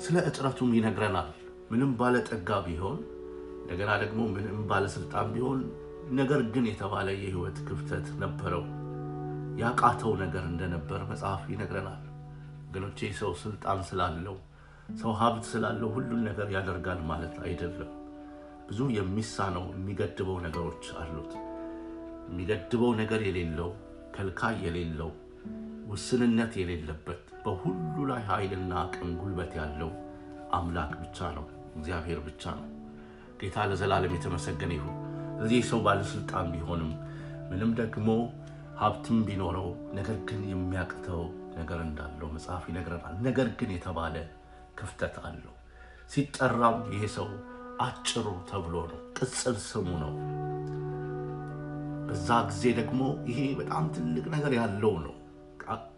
ስለ 0.04 0.16
እጥረቱም 0.30 0.74
ይነግረናል። 0.78 1.30
ምንም 1.70 1.92
ባለጠጋ 2.02 2.60
ቢሆን 2.66 2.98
እንደገና 3.62 3.92
ደግሞ 4.02 4.20
ምንም 4.34 4.60
ባለስልጣን 4.70 5.28
ቢሆን 5.34 5.60
ነገር 6.12 6.40
ግን 6.54 6.64
የተባለ 6.68 7.08
የህይወት 7.14 7.58
ክፍተት 7.68 8.06
ነበረው። 8.22 8.64
ያቃተው 9.58 10.12
ነገር 10.22 10.44
እንደነበር 10.48 11.00
መጽሐፍ 11.10 11.42
ይነግረናል። 11.52 12.02
ወገኖቼ 12.66 13.10
ሰው 13.20 13.32
ስልጣን 13.42 13.80
ስላለው 13.88 14.36
ሰው 15.00 15.12
ሀብት 15.20 15.44
ስላለው 15.50 15.90
ሁሉን 15.94 16.22
ነገር 16.28 16.48
ያደርጋል 16.56 17.00
ማለት 17.10 17.34
አይደለም። 17.44 17.92
ብዙ 18.68 18.80
የሚሳነው 18.96 19.64
የሚገድበው 19.74 20.38
ነገሮች 20.46 20.84
አሉት። 21.00 21.32
የሚገድበው 22.28 22.92
ነገር 23.00 23.22
የሌለው 23.28 23.70
ከልካይ 24.16 24.56
የሌለው 24.66 25.10
ውስንነት 25.88 26.52
የሌለበት 26.60 27.22
በሁሉ 27.44 27.96
ላይ 28.10 28.22
ኃይልና 28.28 28.72
አቅም 28.82 29.10
ጉልበት 29.20 29.52
ያለው 29.58 29.90
አምላክ 30.52 30.92
ብቻ 31.02 31.30
ነው፣ 31.36 31.46
እግዚአብሔር 31.76 32.20
ብቻ 32.28 32.52
ነው። 32.58 32.68
ጌታ 33.40 33.66
ለዘላለም 33.70 34.14
የተመሰገነ 34.16 34.72
ይሁን። 34.78 34.98
እዚህ 35.40 35.60
ሰው 35.70 35.80
ባለስልጣን 35.86 36.46
ቢሆንም 36.52 36.92
ምንም 37.50 37.70
ደግሞ 37.80 38.08
ሀብትም 38.80 39.18
ቢኖረው 39.26 39.68
ነገር 39.94 40.16
ግን 40.28 40.40
የሚያቅተው 40.50 41.22
ነገር 41.56 41.80
እንዳለው 41.84 42.28
መጽሐፍ 42.36 42.62
ይነግረናል። 42.70 43.16
ነገር 43.26 43.48
ግን 43.58 43.70
የተባለ 43.74 44.14
ክፍተት 44.78 45.16
አለው። 45.24 45.52
ሲጠራም 46.12 46.78
ይሄ 46.92 47.02
ሰው 47.16 47.28
አጭሩ 47.80 48.26
ተብሎ 48.50 48.74
ነው፣ 48.90 49.00
ቅጽል 49.18 49.56
ስሙ 49.66 49.88
ነው። 50.02 50.12
በዛ 52.08 52.28
ጊዜ 52.50 52.64
ደግሞ 52.80 53.00
ይሄ 53.30 53.38
በጣም 53.60 53.84
ትልቅ 53.96 54.24
ነገር 54.34 54.54
ያለው 54.60 54.96
ነው። 55.06 55.14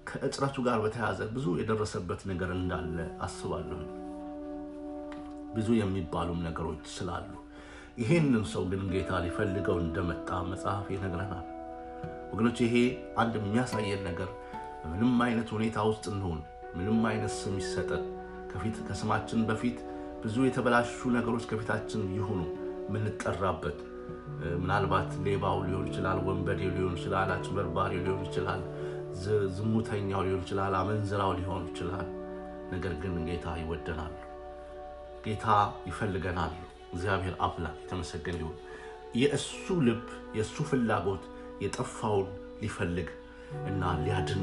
ከእጥረቱ 0.08 0.56
ጋር 0.66 0.78
በተያያዘ 0.82 1.20
ብዙ 1.32 1.46
የደረሰበት 1.60 2.20
ነገር 2.30 2.50
እንዳለ 2.56 2.96
አስባለሁ። 3.20 3.80
ብዙ 5.56 5.68
የሚባሉም 5.78 6.38
ነገሮች 6.46 6.84
ስላሉ 6.94 7.30
ይሄንን 7.96 8.44
ሰው 8.50 8.62
ግን 8.70 8.82
ጌታ 8.90 9.10
ሊፈልገው 9.24 9.76
እንደመጣ 9.82 10.38
መጽሐፍ 10.50 10.86
ይነግረናል። 10.94 11.44
ወገኖች 12.30 12.58
ይሄ 12.64 12.74
አንድ 13.22 13.34
የሚያሳየን 13.38 14.02
ነገር 14.08 14.30
በምንም 14.82 15.14
አይነት 15.26 15.48
ሁኔታ 15.54 15.76
ውስጥ 15.90 16.04
እንሆን፣ 16.12 16.40
ምንም 16.76 16.98
አይነት 17.10 17.32
ስም 17.38 17.54
ይሰጠን 17.62 18.02
ከፊት 18.50 18.76
ከስማችን 18.88 19.40
በፊት 19.48 19.78
ብዙ 20.22 20.36
የተበላሹ 20.46 21.10
ነገሮች 21.16 21.44
ከፊታችን 21.50 22.02
ይሁኑ 22.18 22.40
የምንጠራበት 22.86 23.78
ምናልባት 24.60 25.10
ሌባው 25.24 25.58
ሊሆን 25.66 25.88
ይችላል፣ 25.90 26.20
ወንበዴው 26.26 26.70
ሊሆን 26.76 26.94
ይችላል፣ 26.98 27.28
አጭበርባሪው 27.36 28.04
ሊሆን 28.06 28.22
ይችላል፣ 28.28 28.62
ዝሙተኛው 29.56 30.22
ሊሆን 30.26 30.44
ይችላል፣ 30.44 30.74
አመንዝራው 30.80 31.32
ሊሆን 31.40 31.66
ይችላል። 31.70 32.06
ነገር 32.72 32.94
ግን 33.02 33.16
ጌታ 33.28 33.56
ይወደናል፣ 33.62 34.14
ጌታ 35.26 35.46
ይፈልገናል። 35.88 36.54
እግዚአብሔር 36.92 37.34
አምላክ 37.40 37.76
የተመሰገነ 37.82 38.38
ይሁን። 38.42 38.56
የእሱ 39.20 39.50
ልብ 39.86 40.04
የእሱ 40.36 40.56
ፍላጎት 40.70 41.24
የጠፋውን 41.62 42.28
ሊፈልግ 42.62 43.08
እና 43.66 43.92
ሊያድን 44.02 44.42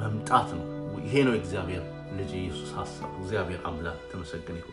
መምጣት 0.00 0.48
ነው። 0.56 0.64
ይሄ 1.04 1.14
ነው 1.26 1.34
የእግዚአብሔር 1.34 1.84
ልጅ 2.16 2.30
ኢየሱስ 2.40 2.70
ሀሳብ። 2.78 3.10
እግዚአብሔር 3.20 3.60
አምላክ 3.68 3.98
የተመሰገነ 4.04 4.56
ይሁን። 4.62 4.72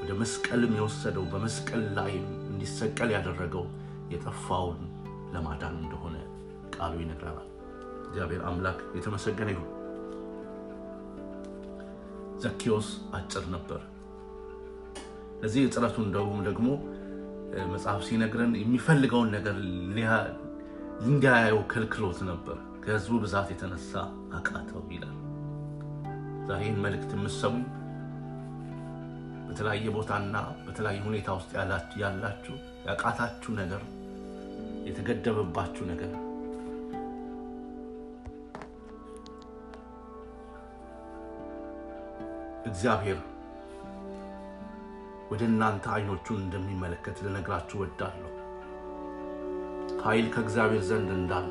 ወደ 0.00 0.12
መስቀልም 0.20 0.72
የወሰደው 0.78 1.24
በመስቀል 1.32 1.82
ላይ 1.98 2.12
እንዲሰቀል 2.50 3.10
ያደረገው 3.16 3.64
የጠፋውን 4.12 4.80
ለማዳን 5.34 5.76
እንደሆነ 5.82 6.16
ቃሉ 6.74 6.94
ይነግረናል። 7.02 7.48
እግዚአብሔር 8.06 8.42
አምላክ 8.48 8.80
የተመሰገነ 8.96 9.48
ይሁን። 9.54 9.68
ዘኪዎስ 12.42 12.88
አጭር 13.14 13.44
ነበር። 13.50 13.80
ለዚህ 15.42 15.62
እጥረቱ 15.66 15.96
እንደውም 16.04 16.40
ደግሞ 16.48 16.68
መጽሐፍ 17.72 18.02
ሲነግረን 18.06 18.52
የሚፈልገውን 18.60 19.30
ነገር 19.36 19.56
እንዲያየው 21.04 21.60
ከልክሎት 21.72 22.20
ነበር። 22.28 22.58
ከሕዝቡ 22.82 23.16
ብዛት 23.24 23.48
የተነሳ 23.52 23.92
አቃተው 24.38 24.82
ይላል። 24.94 25.16
ዛሬ 26.46 26.60
ይህን 26.62 26.78
መልእክት 26.84 27.10
የምትሰሙ 27.16 27.56
በተለያየ 29.46 29.86
ቦታና 29.96 30.36
በተለያየ 30.64 31.00
ሁኔታ 31.06 31.28
ውስጥ 31.38 31.50
ያላችሁ 32.02 32.54
ያቃታችሁ 32.86 33.52
ነገር፣ 33.60 33.82
የተገደበባችሁ 34.86 35.84
ነገር 35.90 36.12
እግዚአብሔር 42.66 43.18
ወደ 45.32 45.42
እናንተ 45.48 45.84
አይኖቹን 45.92 46.40
እንደሚመለከት 46.42 47.16
ልነግራችሁ 47.24 47.76
ወዳለሁ። 47.82 48.30
ኃይል 50.02 50.26
ከእግዚአብሔር 50.34 50.82
ዘንድ 50.88 51.10
እንዳለ፣ 51.18 51.50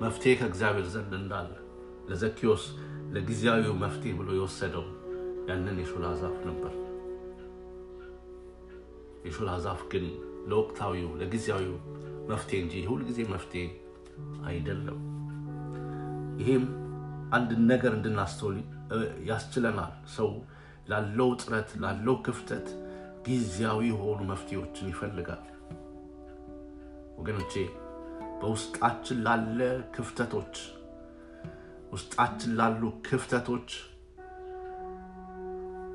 መፍትሄ 0.00 0.32
ከእግዚአብሔር 0.40 0.86
ዘንድ 0.94 1.12
እንዳለ 1.18 1.50
ለዘኪዮስ 2.08 2.64
ለጊዜያዊው 3.14 3.74
መፍትሄ 3.82 4.12
ብሎ 4.18 4.28
የወሰደው 4.36 4.86
ያንን 5.48 5.78
የሾላ 5.82 6.06
ዛፍ 6.20 6.38
ነበር። 6.48 6.72
የሾላ 9.26 9.50
ዛፍ 9.64 9.80
ግን 9.92 10.04
ለወቅታዊው 10.50 11.10
ለጊዜያዊው 11.20 11.76
መፍትሄ 12.30 12.58
እንጂ 12.64 12.74
የሁል 12.82 13.02
ጊዜ 13.08 13.20
መፍትሄ 13.32 13.64
አይደለም። 14.48 14.98
ይሄም 16.40 16.64
አንድ 17.32 17.50
ነገር 17.70 17.92
እንድናስተውል 17.96 18.58
ያስችለናል። 19.28 19.92
ሰው 20.16 20.30
ላለው 20.90 21.30
ጥረት 21.40 21.70
ላለው 21.82 22.16
ክፍተት 22.26 22.66
ጊዜያዊ 23.26 23.80
የሆኑ 23.90 24.20
መፍትሄዎችን 24.30 24.90
ይፈልጋል። 24.92 25.42
ወገኖቼ 27.18 27.54
በውስጣችን 28.40 29.18
ላለ 29.26 29.58
ክፍተቶች 29.94 30.54
ውስጣችን 31.92 32.52
ላሉ 32.58 32.82
ክፍተቶች 33.06 33.70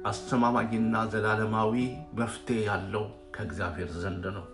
አስተማማኝና 0.09 0.95
ዘላለማዊ 1.11 1.73
መፍትሄ 2.19 2.57
ያለው 2.67 3.05
ከእግዚአብሔር 3.35 3.89
ዘንድ 4.01 4.25
ነው። 4.35 4.45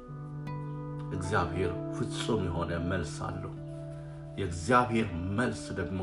እግዚአብሔር 1.15 1.71
ፍጹም 1.95 2.41
የሆነ 2.47 2.71
መልስ 2.87 3.15
አለው። 3.27 3.53
የእግዚአብሔር 4.39 5.07
መልስ 5.39 5.63
ደግሞ 5.79 6.01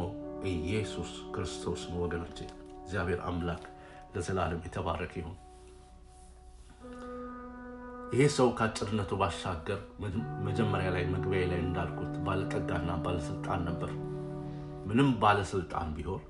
ኢየሱስ 0.50 1.12
ክርስቶስ 1.34 1.82
ነው። 1.90 1.98
ወገኖቼ 2.04 2.38
እግዚአብሔር 2.82 3.20
አምላክ 3.28 3.64
ለዘላለም 4.14 4.64
የተባረከ 4.66 5.12
ይሁን። 5.20 5.36
ይሄ 8.12 8.26
ሰው 8.36 8.48
ከአጭርነቱ 8.58 9.10
ባሻገር 9.20 9.80
መጀመሪያ 10.46 10.88
ላይ 10.94 11.04
መግቢያ 11.14 11.40
ላይ 11.50 11.60
እንዳልኩት 11.64 12.12
ባለጠጋና 12.26 12.90
ባለስልጣን 13.04 13.60
ነበር። 13.68 13.90
ምንም 14.88 15.08
ባለስልጣን 15.22 15.88
ቢሆን 15.96 16.22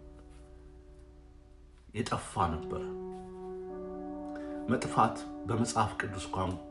የጠፋ 1.95 2.47
ነበረ። 2.55 2.83
መጥፋት 4.71 5.17
በመጽሐፍ 5.47 5.93
ቅዱስ 6.01 6.25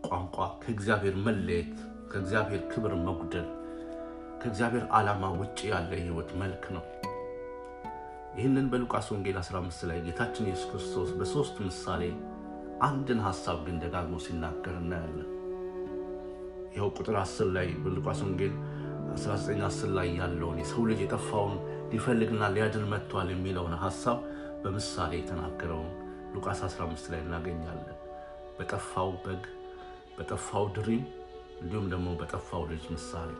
ቋንቋ 0.08 0.36
ከእግዚአብሔር 0.62 1.16
መለየት፣ 1.26 1.72
ከእግዚአብሔር 2.12 2.62
ክብር 2.72 2.94
መጉደል፣ 3.08 3.48
ከእግዚአብሔር 4.42 4.86
ዓላማ 4.98 5.24
ውጭ 5.40 5.60
ያለ 5.72 5.92
የህይወት 5.98 6.30
መልክ 6.42 6.66
ነው። 6.76 6.84
ይህንን 8.38 8.66
በሉቃስ 8.72 9.08
ወንጌል 9.14 9.38
15 9.40 9.86
ላይ 9.90 10.00
ጌታችን 10.06 10.48
ኢየሱስ 10.48 10.68
ክርስቶስ 10.72 11.10
በሦስት 11.20 11.56
ምሳሌ 11.66 12.04
አንድን 12.88 13.20
ሐሳብ 13.26 13.58
ግን 13.66 13.78
ደጋግሞ 13.84 14.16
ሲናገር 14.26 14.76
እናያለን። 14.82 15.30
ይኸው 16.74 16.90
ቁጥር 16.98 17.16
10 17.22 17.48
ላይ 17.56 17.70
በሉቃስ 17.84 18.20
ወንጌል 18.26 18.54
1910 19.14 19.96
ላይ 19.98 20.10
ያለውን 20.20 20.60
የሰው 20.62 20.84
ልጅ 20.90 21.00
የጠፋውን 21.04 21.56
ሊፈልግና 21.92 22.44
ሊያድን 22.56 22.86
መጥቷል 22.94 23.30
የሚለውን 23.34 23.76
ሐሳብ 23.84 24.20
በምሳሌ 24.64 25.12
የተናገረውን 25.20 25.92
ሉቃስ 26.36 26.62
15 26.68 27.12
ላይ 27.14 27.22
እናገኛለን። 27.26 27.98
በጠፋው 28.58 29.12
በግ፣ 29.26 29.44
በጠፋው 30.18 30.66
ድሪም 30.76 31.04
እንዲሁም 31.62 31.86
ደግሞ 31.94 32.08
በጠፋው 32.20 32.64
ልጅ 32.72 32.86
ምሳሌ። 32.94 33.32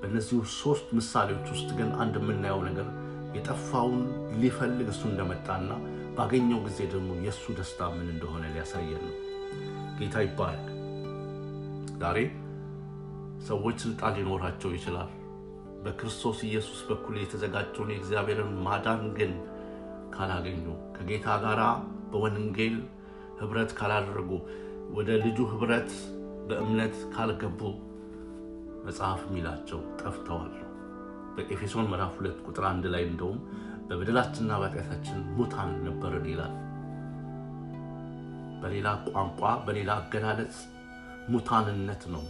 በእነዚህ 0.00 0.38
ሶስት 0.58 0.86
ምሳሌዎች 0.98 1.46
ውስጥ 1.54 1.68
ግን 1.78 1.90
አንድ 2.02 2.14
የምናየው 2.20 2.62
ነገር 2.68 2.88
የጠፋውን 3.36 4.00
ሊፈልግ 4.40 4.88
እሱ 4.92 5.02
እንደመጣና 5.10 5.70
ባገኘው 6.16 6.60
ጊዜ 6.66 6.80
ደግሞ 6.92 7.10
የእሱ 7.24 7.44
ደስታ 7.58 7.88
ምን 7.94 8.08
እንደሆነ 8.12 8.44
ሊያሳየን 8.52 9.02
ነው። 9.06 9.16
ጌታ 9.98 10.16
ይባረክ። 10.26 10.66
ዛሬ 12.00 12.18
ሰዎች 13.48 13.76
ስልጣን 13.84 14.16
ሊኖራቸው 14.18 14.70
ይችላል። 14.76 15.10
በክርስቶስ 15.84 16.38
ኢየሱስ 16.48 16.80
በኩል 16.88 17.14
የተዘጋጀውን 17.18 17.90
የእግዚአብሔርን 17.92 18.52
ማዳን 18.66 19.02
ግን 19.18 19.32
ካላገኙ 20.14 20.64
ከጌታ 20.96 21.26
ጋር 21.44 21.60
በወንጌል 22.12 22.76
ህብረት 23.40 23.70
ካላደረጉ 23.78 24.30
ወደ 24.96 25.10
ልጁ 25.24 25.38
ህብረት 25.52 25.90
በእምነት 26.48 26.96
ካልገቡ 27.14 27.60
መጽሐፍ 28.84 29.20
የሚላቸው 29.26 29.80
ጠፍተዋል። 30.00 30.52
በኤፌሶን 31.36 31.88
ምዕራፍ 31.90 32.12
ሁለት 32.18 32.38
ቁጥር 32.46 32.64
አንድ 32.68 32.84
ላይ 32.94 33.02
እንደውም 33.08 33.38
በበደላችንና 33.88 34.52
በኃጢአታችን 34.60 35.18
ሙታን 35.36 35.72
ነበርን 35.86 36.26
ይላል። 36.30 36.54
በሌላ 38.62 38.88
ቋንቋ 39.08 39.40
በሌላ 39.66 39.90
አገላለጽ 40.00 40.58
ሙታንነት 41.28 42.04
ነው፣ 42.14 42.24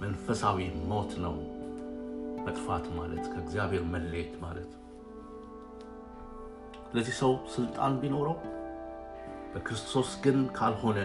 መንፈሳዊ 0.00 0.58
ሞት 0.90 1.12
ነው። 1.24 1.36
መጥፋት 2.46 2.86
ማለት 2.96 3.24
ከእግዚአብሔር 3.32 3.84
መለየት 3.92 4.34
ማለት 4.42 4.68
ነው። 4.72 4.82
ስለዚህ 6.88 7.14
ሰው 7.20 7.32
ስልጣን 7.54 7.94
ቢኖረው 8.02 8.36
በክርስቶስ 9.54 10.10
ግን 10.24 10.38
ካልሆነ 10.58 10.98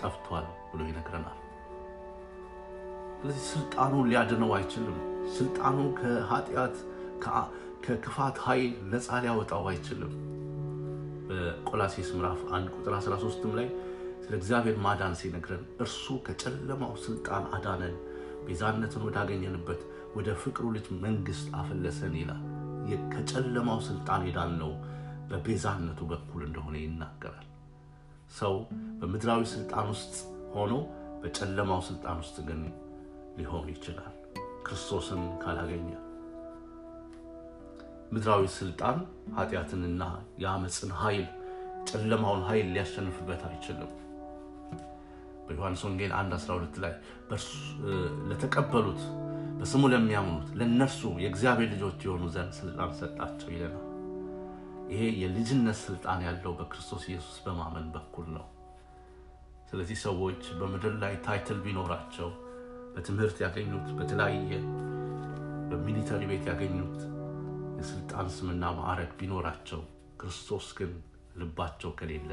ጠፍቷል 0.00 0.46
ብሎ 0.70 0.80
ይነግረናል። 0.84 1.05
ስለዚህ 3.18 3.44
ስልጣኑን 3.52 4.08
ሊያድነው 4.10 4.50
አይችልም። 4.56 4.98
ስልጣኑ 5.36 5.78
ከኃጢአት 5.98 6.76
ከክፋት 7.84 8.36
ኃይል 8.44 8.72
ነፃ 8.92 9.08
ሊያወጣው 9.22 9.64
አይችልም። 9.70 10.12
በቆላሴስ 11.28 12.08
ምዕራፍ 12.16 12.40
1 12.50 12.74
ቁጥር 12.76 12.94
13 12.98 13.46
ላይ 13.58 13.68
ስለ 14.22 14.32
እግዚአብሔር 14.38 14.76
ማዳን 14.84 15.14
ሲነግረን 15.20 15.64
እርሱ 15.82 16.04
ከጨለማው 16.26 16.92
ስልጣን 17.04 17.44
አዳነን፣ 17.56 17.96
ቤዛነትን 18.46 19.04
ወዳገኘንበት 19.06 19.80
ወደ 20.16 20.28
ፍቅሩ 20.42 20.66
ልጅ 20.76 20.86
መንግስት 21.04 21.48
አፈለሰን 21.60 22.14
ይላል። 22.20 22.42
ከጨለማው 23.12 23.78
ስልጣን 23.86 24.22
የዳነው 24.26 24.72
በቤዛነቱ 25.30 26.00
በኩል 26.10 26.42
እንደሆነ 26.48 26.76
ይናገራል። 26.82 27.46
ሰው 28.36 28.54
በምድራዊ 29.00 29.42
ስልጣን 29.54 29.86
ውስጥ 29.92 30.14
ሆኖ 30.54 30.74
በጨለማው 31.22 31.80
ስልጣን 31.88 32.18
ውስጥ 32.22 32.36
ግን 32.48 32.60
ሊሆን 33.36 33.66
ይችላል 33.72 34.12
ክርስቶስን 34.66 35.22
ካላገኘ። 35.42 35.88
ምድራዊ 38.12 38.42
ስልጣን 38.56 38.98
ኃጢአትንና 39.36 40.02
የአመፅን 40.42 40.90
ኃይል 41.00 41.26
ጨለማውን 41.90 42.42
ኃይል 42.48 42.66
ሊያሸንፍበት 42.74 43.42
አይችልም። 43.48 43.92
በዮሐንስ 45.46 45.82
ወንጌል 45.86 46.12
1 46.16 46.36
12 46.38 46.78
ላይ 46.84 46.94
ለተቀበሉት 48.30 49.02
በስሙ 49.58 49.82
ለሚያምኑት 49.92 50.48
ለእነርሱ 50.58 51.02
የእግዚአብሔር 51.22 51.68
ልጆች 51.74 51.98
የሆኑ 52.06 52.24
ዘንድ 52.34 52.52
ስልጣን 52.58 52.90
ሰጣቸው 52.98 53.50
ይለናል። 53.54 53.82
ይሄ 54.90 55.02
የልጅነት 55.20 55.78
ስልጣን 55.84 56.20
ያለው 56.26 56.52
በክርስቶስ 56.58 57.04
ኢየሱስ 57.10 57.36
በማመን 57.46 57.86
በኩል 57.94 58.26
ነው። 58.36 58.44
ስለዚህ 59.70 59.98
ሰዎች 60.04 60.42
በምድር 60.58 60.94
ላይ 61.02 61.14
ታይትል 61.24 61.58
ቢኖራቸው 61.64 62.28
በትምህርት 62.96 63.38
ያገኙት 63.44 63.88
በተለያየ 63.96 64.50
በሚሊተሪ 65.70 66.22
ቤት 66.30 66.44
ያገኙት 66.50 66.98
የስልጣን 67.78 68.28
ስምና 68.34 68.64
ማዕረግ 68.76 69.10
ቢኖራቸው 69.18 69.80
ክርስቶስ 70.20 70.66
ግን 70.78 70.92
ልባቸው 71.40 71.90
ከሌለ 71.98 72.30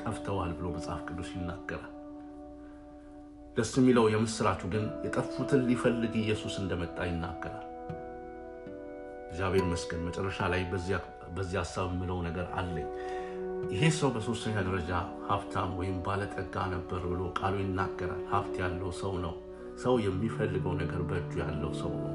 ጠፍተዋል 0.00 0.52
ብሎ 0.58 0.66
መጽሐፍ 0.76 1.00
ቅዱስ 1.08 1.30
ይናገራል። 1.34 1.88
ደስ 3.56 3.72
የሚለው 3.78 4.06
የምስራቹ 4.12 4.60
ግን 4.74 4.84
የጠፉትን 5.06 5.64
ሊፈልግ 5.68 6.14
ኢየሱስ 6.22 6.54
እንደመጣ 6.62 6.98
ይናገራል። 7.08 7.66
እግዚአብሔር 9.26 9.64
ይመስገን። 9.66 10.06
መጨረሻ 10.08 10.48
ላይ 10.52 10.62
በዚህ 11.36 11.58
ሀሳብ 11.60 11.88
የምለው 11.92 12.20
ነገር 12.28 12.46
አለኝ። 12.60 12.88
ይሄ 13.70 13.82
ሰው 13.96 14.08
በሶስተኛ 14.14 14.56
ደረጃ 14.66 14.90
ሀብታም 15.28 15.70
ወይም 15.78 15.96
ባለጠጋ 16.06 16.54
ነበር 16.72 17.02
ብሎ 17.10 17.22
ቃሉ 17.38 17.54
ይናገራል። 17.62 18.22
ሀብት 18.32 18.54
ያለው 18.62 18.90
ሰው 19.00 19.12
ነው። 19.24 19.34
ሰው 19.82 19.94
የሚፈልገው 20.04 20.74
ነገር 20.80 21.02
በእጁ 21.10 21.32
ያለው 21.42 21.72
ሰው 21.80 21.92
ነው። 22.00 22.10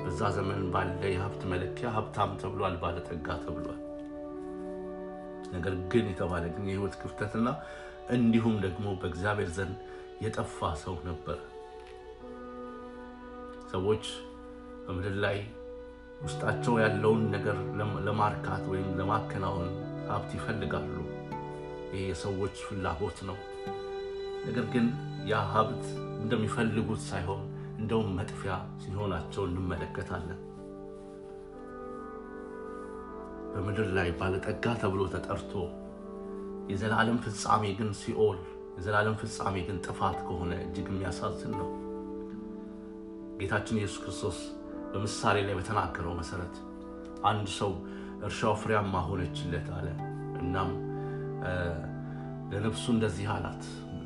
በዛ 0.00 0.28
ዘመን 0.36 0.62
ባለ 0.74 1.00
የሀብት 1.08 1.42
መለኪያ 1.52 1.88
ሀብታም 1.96 2.32
ተብሏል፣ 2.42 2.76
ባለጠጋ 2.82 3.28
ተብሏል። 3.44 3.80
ነገር 5.52 5.74
ግን 5.92 6.06
የተባለ 6.10 6.44
ግን 6.54 6.64
የህይወት 6.68 6.94
ክፍተትና 7.02 7.48
እንዲሁም 8.10 8.56
ደግሞ 8.64 8.86
በእግዚአብሔር 9.00 9.50
ዘንድ 9.56 9.76
የጠፋ 10.24 10.70
ሰው 10.84 10.96
ነበር። 11.08 11.38
ሰዎች 13.72 14.04
በምድር 14.84 15.16
ላይ 15.24 15.38
ውስጣቸው 16.22 16.74
ያለውን 16.82 17.22
ነገር 17.34 17.56
ለማርካት 18.06 18.64
ወይም 18.72 18.88
ለማከናወን 18.98 19.70
ሀብት 20.08 20.30
ይፈልጋሉ። 20.36 20.94
ይህ 21.92 22.02
የሰዎች 22.08 22.56
ፍላጎት 22.68 23.18
ነው። 23.28 23.38
ነገር 24.46 24.66
ግን 24.74 24.86
ያ 25.28 25.36
ሀብት 25.52 25.84
እንደሚፈልጉት 26.22 27.00
ሳይሆን 27.08 27.42
እንደውም 27.78 28.10
መጥፊያ 28.18 28.52
ሲሆናቸው 28.82 29.42
እንመለከታለን። 29.48 30.40
በምድር 33.52 33.88
ላይ 33.96 34.08
ባለጠጋ 34.18 34.74
ተብሎ 34.80 35.02
ተጠርቶ 35.12 35.52
የዘላለም 36.70 37.18
ፍጻሜ 37.24 37.64
ግን 37.78 37.90
ሲኦል፣ 38.00 38.38
የዘላለም 38.76 39.16
ፍጻሜ 39.20 39.56
ግን 39.68 39.76
ጥፋት 39.86 40.18
ከሆነ 40.26 40.52
እጅግ 40.64 40.88
የሚያሳዝን 40.90 41.52
ነው። 41.60 41.68
ጌታችን 43.40 43.78
ኢየሱስ 43.80 43.98
ክርስቶስ 44.02 44.38
በምሳሌ 44.92 45.36
ላይ 45.46 45.54
በተናገረው 45.58 46.14
መሰረት 46.20 46.54
አንድ 47.30 47.46
ሰው 47.58 47.70
እርሻው 48.20 48.54
ፍሬያማ 48.60 48.94
ሆነችለት 49.08 49.68
አለ። 49.76 49.86
እናም 50.40 50.70
ለነፍሱ 52.50 52.84
እንደዚህ 52.94 53.26
አላት፣ 53.34 53.62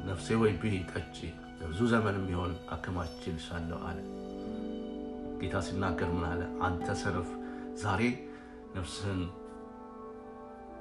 ነፍሴ 0.06 0.36
ወይ 0.42 0.52
ብይ 0.62 0.76
ጠጪ፣ 0.92 1.16
ለብዙ 1.60 1.80
ዘመን 1.92 2.16
የሚሆን 2.20 2.52
አከማችልሻለሁ 2.74 3.78
አለ። 3.88 3.98
ጌታ 5.40 5.56
ሲናገር 5.66 6.08
ምን 6.14 6.24
አለ? 6.30 6.42
አንተ 6.66 6.86
ሰነፍ፣ 7.02 7.28
ዛሬ 7.82 8.02
ነፍስህን 8.76 9.20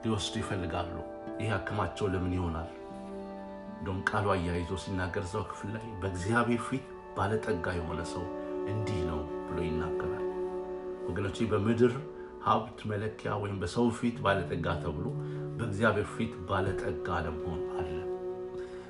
ሊወስዱ 0.04 0.34
ይፈልጋሉ። 0.42 0.94
ይህ 1.42 1.52
አከማቸው 1.58 2.08
ለምን 2.14 2.34
ይሆናል? 2.38 2.70
እንደውም 3.80 4.00
ቃሉ 4.10 4.26
አያይዞ 4.34 4.72
ሲናገር 4.84 5.24
እዛው 5.28 5.44
ክፍል 5.52 5.70
ላይ 5.76 5.86
በእግዚአብሔር 6.02 6.62
ፊት 6.68 6.86
ባለጠጋ 7.18 7.66
የሆነ 7.78 8.02
ሰው 8.14 8.24
እንዲህ 8.72 9.00
ነው 9.10 9.20
ብሎ 9.48 9.58
ይናገራል። 9.68 10.26
ወገኖቼ 11.08 11.38
በምድር 11.52 11.94
ሀብት 12.46 12.80
መለኪያ 12.90 13.32
ወይም 13.42 13.58
በሰው 13.62 13.88
ፊት 13.98 14.18
ባለጠጋ 14.26 14.76
ተብሎ 14.84 15.06
በእግዚአብሔር 15.58 16.08
ፊት 16.14 16.34
ባለጠጋ 16.50 17.08
ለመሆን 17.26 17.62
አለ። 17.76 17.96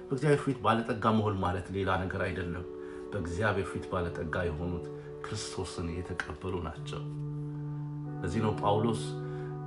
በእግዚአብሔር 0.07 0.41
ፊት 0.45 0.59
ባለጠጋ 0.65 1.05
መሆን 1.17 1.37
ማለት 1.43 1.67
ሌላ 1.75 1.89
ነገር 2.03 2.21
አይደለም። 2.27 2.65
በእግዚአብሔር 3.11 3.67
ፊት 3.71 3.85
ባለጠጋ 3.91 4.43
የሆኑት 4.47 4.85
ክርስቶስን 5.25 5.87
የተቀበሉ 5.95 6.55
ናቸው። 6.67 7.01
ለዚህ 8.21 8.41
ነው 8.45 8.53
ጳውሎስ 8.61 9.01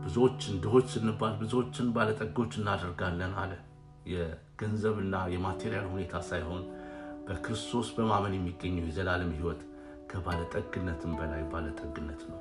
ብዙዎችን 0.05 0.55
ድሆች 0.63 0.87
ስንባል 0.95 1.35
ብዙዎችን 1.43 1.89
ባለጠጎች 1.97 2.53
እናደርጋለን 2.61 3.35
አለ። 3.43 3.53
የገንዘብና 4.13 5.17
የማቴሪያል 5.33 5.87
ሁኔታ 5.93 6.15
ሳይሆን 6.29 6.63
በክርስቶስ 7.27 7.91
በማመን 7.97 8.35
የሚገኘው 8.37 8.89
የዘላለም 8.89 9.35
ሕይወት 9.37 9.61
ከባለጠግነትም 10.13 11.13
በላይ 11.19 11.43
ባለጠግነት 11.53 12.23
ነው። 12.31 12.41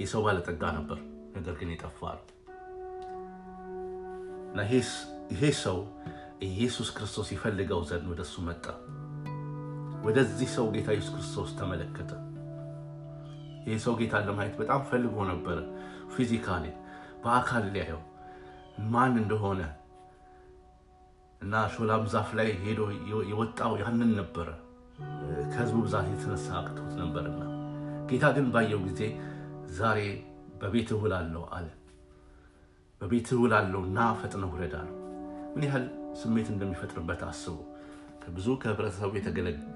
የሰው 0.00 0.22
ባለጠጋ 0.26 0.62
ነበር፣ 0.76 0.98
ነገር 1.36 1.54
ግን 1.60 1.70
የጠፋ 1.72 2.00
ነው 2.18 2.26
እና 4.52 4.60
ይሄ 5.32 5.42
ሰው 5.60 5.78
ኢየሱስ 6.46 6.88
ክርስቶስ 6.96 7.28
ይፈልገው 7.34 7.80
ዘንድ 7.88 8.06
ወደሱ 8.12 8.34
መጣ። 8.46 8.64
ወደዚህ 10.04 10.48
ሰው 10.54 10.66
ጌታ 10.74 10.88
ኢየሱስ 10.94 11.12
ክርስቶስ 11.14 11.50
ተመለከተ። 11.58 12.10
ይህ 13.66 13.78
ሰው 13.84 13.94
ጌታን 14.00 14.24
ለማየት 14.28 14.54
በጣም 14.60 14.80
ፈልጎ 14.90 15.26
ነበረ። 15.30 15.58
ፊዚካሊ 16.14 16.64
በአካል 17.22 17.64
ሊያየው 17.74 18.00
ማን 18.92 19.14
እንደሆነ 19.22 19.60
እና 21.42 21.54
ሾላም 21.74 22.04
ዛፍ 22.14 22.30
ላይ 22.38 22.48
ሄዶ 22.64 22.80
የወጣው 23.30 23.74
ያንን 23.82 24.10
ነበረ። 24.20 24.48
ከህዝቡ 25.52 25.76
ብዛት 25.84 26.06
የተነሳ 26.10 26.46
አቅቶት 26.58 26.92
ነበርና 27.00 27.42
ጌታ 28.10 28.26
ግን 28.36 28.46
ባየው 28.54 28.80
ጊዜ 28.88 29.00
ዛሬ 29.76 30.00
በቤትህ 30.60 30.96
እውላለሁ 30.96 31.42
አለ። 31.56 31.66
በቤትህ 33.00 33.36
እውላለሁ 33.38 33.80
እና 33.88 33.98
ፈጥነህ 34.20 34.50
ውረድ 34.54 34.74
አለው። 34.80 34.96
ምን 35.52 35.64
ያህል 35.66 35.84
ስሜት 36.20 36.48
እንደሚፈጥርበት 36.52 37.22
አስቡ። 37.28 37.56
ከብዙ 38.22 38.46
ከህብረተሰቡ 38.62 39.12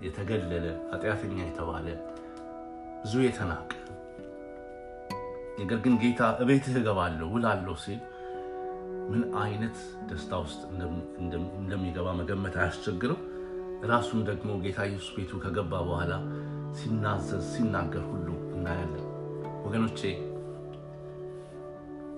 የተገለለ 0.07 0.65
ኃጢአተኛ 0.91 1.37
የተባለ 1.43 1.87
ብዙ 3.03 3.15
የተናቀ 3.25 3.71
ነገር 5.59 5.79
ግን 5.85 5.95
ጌታ 6.03 6.23
እቤትህ 6.43 6.77
እገባለሁ 6.81 7.27
ውላለሁ 7.35 7.75
ሲል 7.83 8.01
ምን 9.11 9.23
አይነት 9.43 9.77
ደስታ 10.09 10.33
ውስጥ 10.45 10.61
እንደሚገባ 11.61 12.09
መገመት 12.21 12.55
አያስቸግርም። 12.61 13.21
ራሱም 13.91 14.21
ደግሞ 14.29 14.51
ጌታ 14.65 14.81
ኢየሱስ 14.89 15.11
ቤቱ 15.17 15.41
ከገባ 15.43 15.73
በኋላ 15.89 16.13
ሲናዘዝ 16.79 17.45
ሲናገር 17.51 18.05
ሁሉ 18.13 18.27
እናያለን። 18.55 19.04
ወገኖቼ 19.75 20.01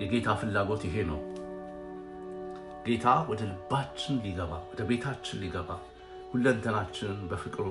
የጌታ 0.00 0.28
ፍላጎት 0.40 0.82
ይሄ 0.86 0.96
ነው። 1.10 1.20
ጌታ 2.86 3.06
ወደ 3.30 3.40
ልባችን 3.50 4.16
ሊገባ 4.24 4.52
ወደ 4.70 4.80
ቤታችን 4.90 5.40
ሊገባ 5.42 5.70
ሁለንተናችንን 6.32 7.22
በፍቅሩ 7.30 7.64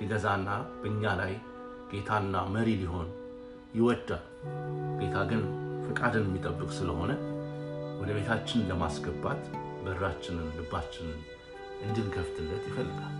ሊገዛና 0.00 0.48
በእኛ 0.80 1.12
ላይ 1.20 1.34
ጌታና 1.92 2.44
መሪ 2.54 2.68
ሊሆን 2.82 3.08
ይወዳል። 3.74 4.24
ጌታ 5.02 5.26
ግን 5.30 5.42
ፍቃድን 5.84 6.26
የሚጠብቅ 6.28 6.70
ስለሆነ 6.78 7.10
ወደ 8.00 8.10
ቤታችን 8.18 8.66
ለማስገባት 8.70 9.44
በራችንን 9.84 10.50
ልባችንን 10.58 11.20
እንድንከፍትለት 11.84 12.66
ይፈልጋል። 12.70 13.14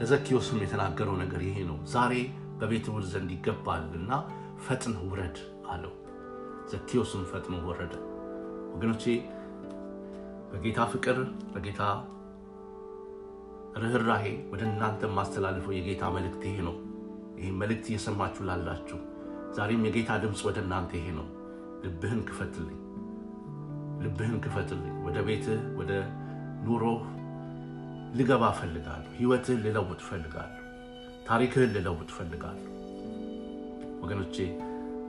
ለዘኪዮስም 0.00 0.60
የተናገረው 0.64 1.16
ነገር 1.24 1.42
ይሄ 1.48 1.58
ነው። 1.70 1.80
ዛሬ 1.94 2.14
በቤት 2.60 2.88
ውል 2.94 3.06
ዘንድ 3.12 3.32
ይገባልና 3.34 4.12
ፈጥነህ 4.66 5.02
ውረድ 5.08 5.36
አለው። 5.72 5.92
ዘኪዮስም 6.70 7.22
ፈጥኖ 7.30 7.54
ወረደ። 7.68 7.92
ወገኖቼ 8.72 9.04
በጌታ 10.50 10.80
ፍቅር 10.92 11.18
በጌታ 11.52 11.80
ርኅራሄ 13.82 14.24
ወደ 14.52 14.62
እናንተ 14.68 15.00
የማስተላልፈው 15.08 15.72
የጌታ 15.76 16.04
መልእክት 16.14 16.42
ይሄ 16.48 16.56
ነው። 16.68 16.76
ይህ 17.38 17.50
መልእክት 17.60 17.86
እየሰማችሁ 17.90 18.42
ላላችሁ 18.48 18.98
ዛሬም 19.56 19.84
የጌታ 19.86 20.10
ድምፅ 20.22 20.40
ወደ 20.48 20.58
እናንተ 20.64 20.92
ይሄ 20.98 21.08
ነው። 21.18 21.26
ልብህን 21.84 22.22
ክፈትልኝ፣ 22.28 22.78
ልብህን 24.04 24.38
ክፈትልኝ። 24.44 24.96
ወደ 25.06 25.18
ቤትህ 25.28 25.60
ወደ 25.78 25.92
ኑሮህ 26.64 27.02
ልገባ 28.18 28.44
እፈልጋለሁ። 28.54 29.10
ህይወትህን 29.18 29.62
ልለውጥ 29.64 30.00
እፈልጋለሁ። 30.04 30.54
ታሪክህን 31.28 31.72
ልለውጥ 31.76 32.08
እፈልጋለሁ። 32.10 32.64
ወገኖቼ 34.02 34.36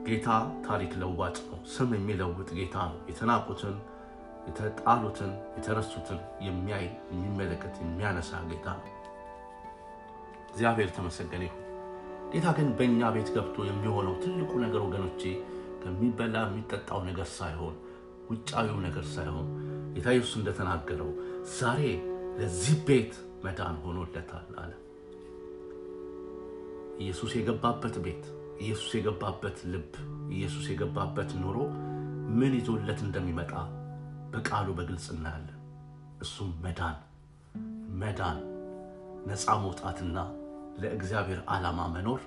ጌታ 0.06 0.28
ታሪክ 0.66 0.92
ለዋጭ 1.00 1.36
ነው። 1.48 1.58
ስም 1.72 1.90
የሚለውጥ 1.96 2.48
ጌታ 2.58 2.76
ነው። 2.90 2.98
የተናቁትን፣ 3.10 3.76
የተጣሉትን፣ 4.48 5.32
የተረሱትን 5.56 6.18
የሚያይ 6.46 6.84
የሚመለከት፣ 7.10 7.74
የሚያነሳ 7.82 8.40
ጌታ 8.50 8.66
ነው። 8.78 8.86
እግዚአብሔር 10.50 10.90
ተመሰገነ 10.96 11.42
ይሁን። 11.48 11.66
ጌታ 12.32 12.46
ግን 12.56 12.68
በእኛ 12.78 13.10
ቤት 13.14 13.28
ገብቶ 13.34 13.56
የሚሆነው 13.68 14.14
ትልቁ 14.22 14.50
ነገር 14.64 14.80
ወገኖቼ 14.86 15.22
ከሚበላ 15.82 16.36
የሚጠጣው 16.46 17.00
ነገር 17.08 17.28
ሳይሆን 17.36 17.76
ውጫዊው 18.30 18.76
ነገር 18.86 19.04
ሳይሆን 19.14 19.46
ጌታ 19.94 20.08
ኢየሱስ 20.14 20.34
እንደተናገረው 20.40 21.10
ዛሬ 21.56 21.82
ለዚህ 22.38 22.76
ቤት 22.88 23.12
መዳን 23.44 23.76
ሆኖለታል 23.84 24.48
አለ። 24.62 24.72
ኢየሱስ 27.00 27.32
የገባበት 27.36 27.94
ቤት፣ 28.04 28.24
ኢየሱስ 28.60 28.90
የገባበት 28.96 29.58
ልብ፣ 29.72 29.92
ኢየሱስ 30.30 30.64
የገባበት 30.70 31.30
ኑሮ 31.42 31.58
ምን 32.38 32.52
ይዞለት 32.58 33.00
እንደሚመጣ 33.06 33.52
በቃሉ 34.32 34.68
በግልጽ 34.78 35.06
እናያለን። 35.14 35.56
እሱም 36.22 36.50
መዳን 36.64 36.96
መዳን 38.00 38.38
ነፃ 39.26 39.54
መውጣትና 39.62 40.18
ለእግዚአብሔር 40.82 41.40
ዓላማ 41.52 41.80
መኖር 41.94 42.20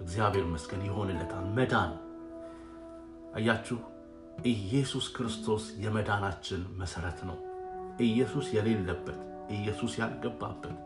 እግዚአብሔር 0.00 0.46
መስገን 0.52 0.82
ይሆንለታል። 0.86 1.44
መዳን 1.58 1.92
አያችሁ፣ 3.34 3.78
ኢየሱስ 4.50 5.06
ክርስቶስ 5.16 5.64
የመዳናችን 5.84 6.62
መሰረት 6.80 7.20
ነው። 7.28 7.38
ኢየሱስ 8.06 8.46
የሌለበት፣ 8.56 9.20
ኢየሱስ 9.56 9.92
ያልገባበት፣ 10.00 10.78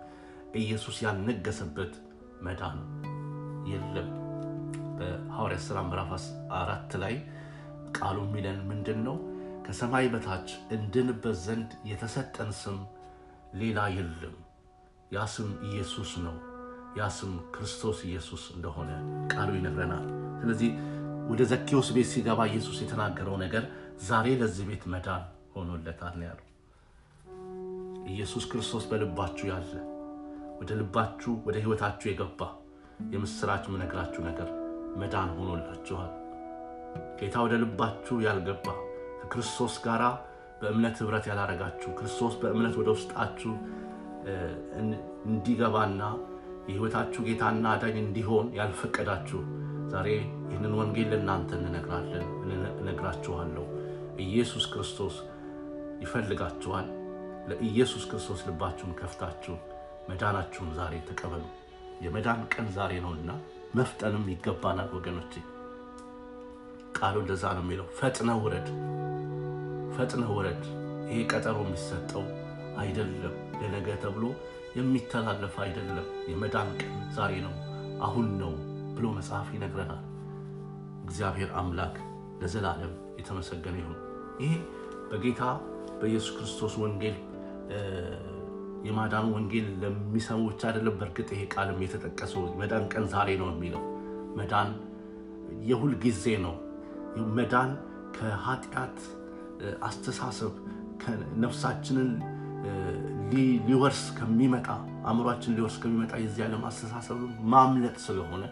ኢየሱስ 0.55 0.97
ያልነገሰበት 1.05 1.95
መዳን 2.43 2.79
የለም። 3.71 4.11
በሐዋርያት 4.99 5.63
ሥራ 5.67 5.79
ምዕራፍ 5.87 6.11
አራት 6.59 6.93
ላይ 7.03 7.15
ቃሉ 7.99 8.19
የሚለን 8.27 8.59
ምንድን 8.71 9.01
ነው? 9.07 9.17
ከሰማይ 9.67 10.07
በታች 10.13 10.49
እንድንበት 10.75 11.37
ዘንድ 11.45 11.71
የተሰጠን 11.91 12.51
ስም 12.61 12.77
ሌላ 13.61 13.79
የለም። 13.97 14.37
ያ 15.13 15.25
ስም 15.35 15.51
ኢየሱስ 15.69 16.11
ነው። 16.25 16.37
ያ 16.99 17.09
ስም 17.17 17.33
ክርስቶስ 17.55 17.99
ኢየሱስ 18.09 18.43
እንደሆነ 18.55 18.91
ቃሉ 19.33 19.51
ይነግረናል። 19.59 20.07
ስለዚህ 20.41 20.71
ወደ 21.29 21.43
ዘኬዎስ 21.51 21.89
ቤት 21.97 22.09
ሲገባ 22.13 22.41
ኢየሱስ 22.51 22.79
የተናገረው 22.83 23.37
ነገር 23.45 23.65
ዛሬ 24.07 24.27
ለዚህ 24.41 24.67
ቤት 24.71 24.85
መዳን 24.93 25.25
ሆኖለታል 25.55 26.15
ነው 26.21 26.27
ያለው። 26.29 26.45
ኢየሱስ 28.11 28.45
ክርስቶስ 28.51 28.87
በልባችሁ 28.91 29.47
ያለ 29.51 29.73
ወደ 30.61 30.71
ልባችሁ 30.81 31.33
ወደ 31.47 31.57
ሕይወታችሁ 31.63 32.07
የገባ 32.11 32.41
የምስራች 33.13 33.67
የምነግራችሁ 33.69 34.23
ነገር 34.29 34.49
መዳን 34.97 35.31
ሆኖላችኋል። 35.37 36.13
ጌታ 37.19 37.37
ወደ 37.45 37.55
ልባችሁ 37.63 38.17
ያልገባ 38.27 38.67
ከክርስቶስ 39.21 39.75
ጋር 39.87 40.03
በእምነት 40.61 40.97
ኅብረት 41.03 41.25
ያላረጋችሁ 41.31 41.91
ክርስቶስ 41.99 42.35
በእምነት 42.41 42.75
ወደ 42.81 42.89
ውስጣችሁ 42.97 43.53
እንዲገባና 45.27 46.03
የሕይወታችሁ 46.69 47.21
ጌታና 47.29 47.67
አዳኝ 47.75 47.97
እንዲሆን 48.01 48.47
ያልፈቀዳችሁ 48.59 49.41
ዛሬ 49.93 50.09
ይህንን 50.49 50.75
ወንጌል 50.79 51.09
ለእናንተ 51.13 51.51
እንነግራለን 51.59 52.27
እነግራችኋለሁ። 52.81 53.65
ኢየሱስ 54.25 54.65
ክርስቶስ 54.73 55.15
ይፈልጋችኋል። 56.03 56.89
ለኢየሱስ 57.51 58.05
ክርስቶስ 58.11 58.41
ልባችሁን 58.49 58.93
ከፍታችሁ 58.99 59.55
መዳናችሁን 60.09 60.71
ዛሬ 60.77 60.95
ተቀበሉ። 61.09 61.45
የመዳን 62.05 62.43
ቀን 62.53 62.67
ዛሬ 62.77 62.93
ነውና 63.05 63.31
መፍጠንም 63.75 64.25
ይገባናል 64.33 64.91
ወገኖቼ። 64.97 65.33
ቃሉ 66.99 67.17
እንደዛ 67.23 67.45
ነው 67.57 67.63
የሚለው፣ 67.65 67.87
ፈጥነህ 67.99 68.39
ውረድ፣ 68.45 68.69
ፈጥነህ 69.97 70.31
ውረድ። 70.37 70.63
ይሄ 71.09 71.19
ቀጠሮ 71.33 71.59
የሚሰጠው 71.65 72.25
አይደለም፣ 72.79 73.35
ለነገ 73.61 73.89
ተብሎ 74.03 74.25
የሚተላለፍ 74.77 75.55
አይደለም። 75.65 76.09
የመዳን 76.31 76.69
ቀን 76.81 76.95
ዛሬ 77.17 77.33
ነው፣ 77.47 77.55
አሁን 78.03 78.27
ነው 78.41 78.53
ብሎ 78.97 79.07
መጽሐፍ 79.17 79.49
ይነግረናል። 79.55 80.03
እግዚአብሔር 81.05 81.51
አምላክ 81.61 81.95
ለዘላለም 82.41 82.93
የተመሰገነ 83.19 83.77
ይሁን። 83.83 83.99
ይሄ 84.41 84.53
በጌታ 85.11 85.43
በኢየሱስ 86.01 86.33
ክርስቶስ 86.37 86.75
ወንጌል 86.83 87.17
የማዳኑ 88.87 89.27
ወንጌል 89.37 89.67
ለሚሰሙ 89.83 90.41
ብቻ 90.51 90.63
አይደለም። 90.69 90.97
በእርግጥ 91.01 91.29
ይሄ 91.35 91.43
ቃልም 91.55 91.79
የተጠቀሰው 91.85 92.43
መዳን 92.61 92.85
ቀን 92.93 93.05
ዛሬ 93.15 93.29
ነው 93.43 93.49
የሚለው 93.53 93.83
መዳን 94.39 94.71
የሁል 95.69 95.93
ጊዜ 96.05 96.25
ነው። 96.45 96.55
መዳን 97.39 97.71
ከኃጢአት 98.17 98.99
አስተሳሰብ 99.87 100.53
ነፍሳችንን 101.43 102.11
ሊወርስ 103.67 104.03
ከሚመጣ 104.19 104.69
አእምሯችን 105.09 105.55
ሊወርስ 105.57 105.77
ከሚመጣ 105.83 106.13
የዚህ 106.23 106.43
ዓለም 106.47 106.63
አስተሳሰብ 106.69 107.19
ማምለጥ 107.53 107.97
ስለሆነ 108.07 108.43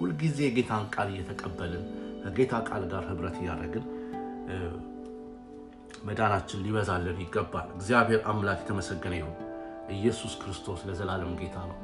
ሁልጊዜ 0.00 0.38
የጌታን 0.46 0.84
ቃል 0.94 1.08
እየተቀበልን 1.12 1.84
ከጌታ 2.24 2.54
ቃል 2.68 2.82
ጋር 2.92 3.04
ህብረት 3.10 3.36
እያደረግን 3.40 3.84
መዳናችን 6.04 6.62
ሊበዛልን 6.64 7.18
ይገባል። 7.24 7.66
እግዚአብሔር 7.76 8.20
አምላክ 8.30 8.60
የተመሰገነ 8.62 9.14
ይሁን። 9.20 9.36
ኢየሱስ 9.90 10.32
ክርስቶስ 10.42 10.80
ለዘላለም 10.88 11.32
ጌታ 11.40 11.56
ነው። 11.70 11.78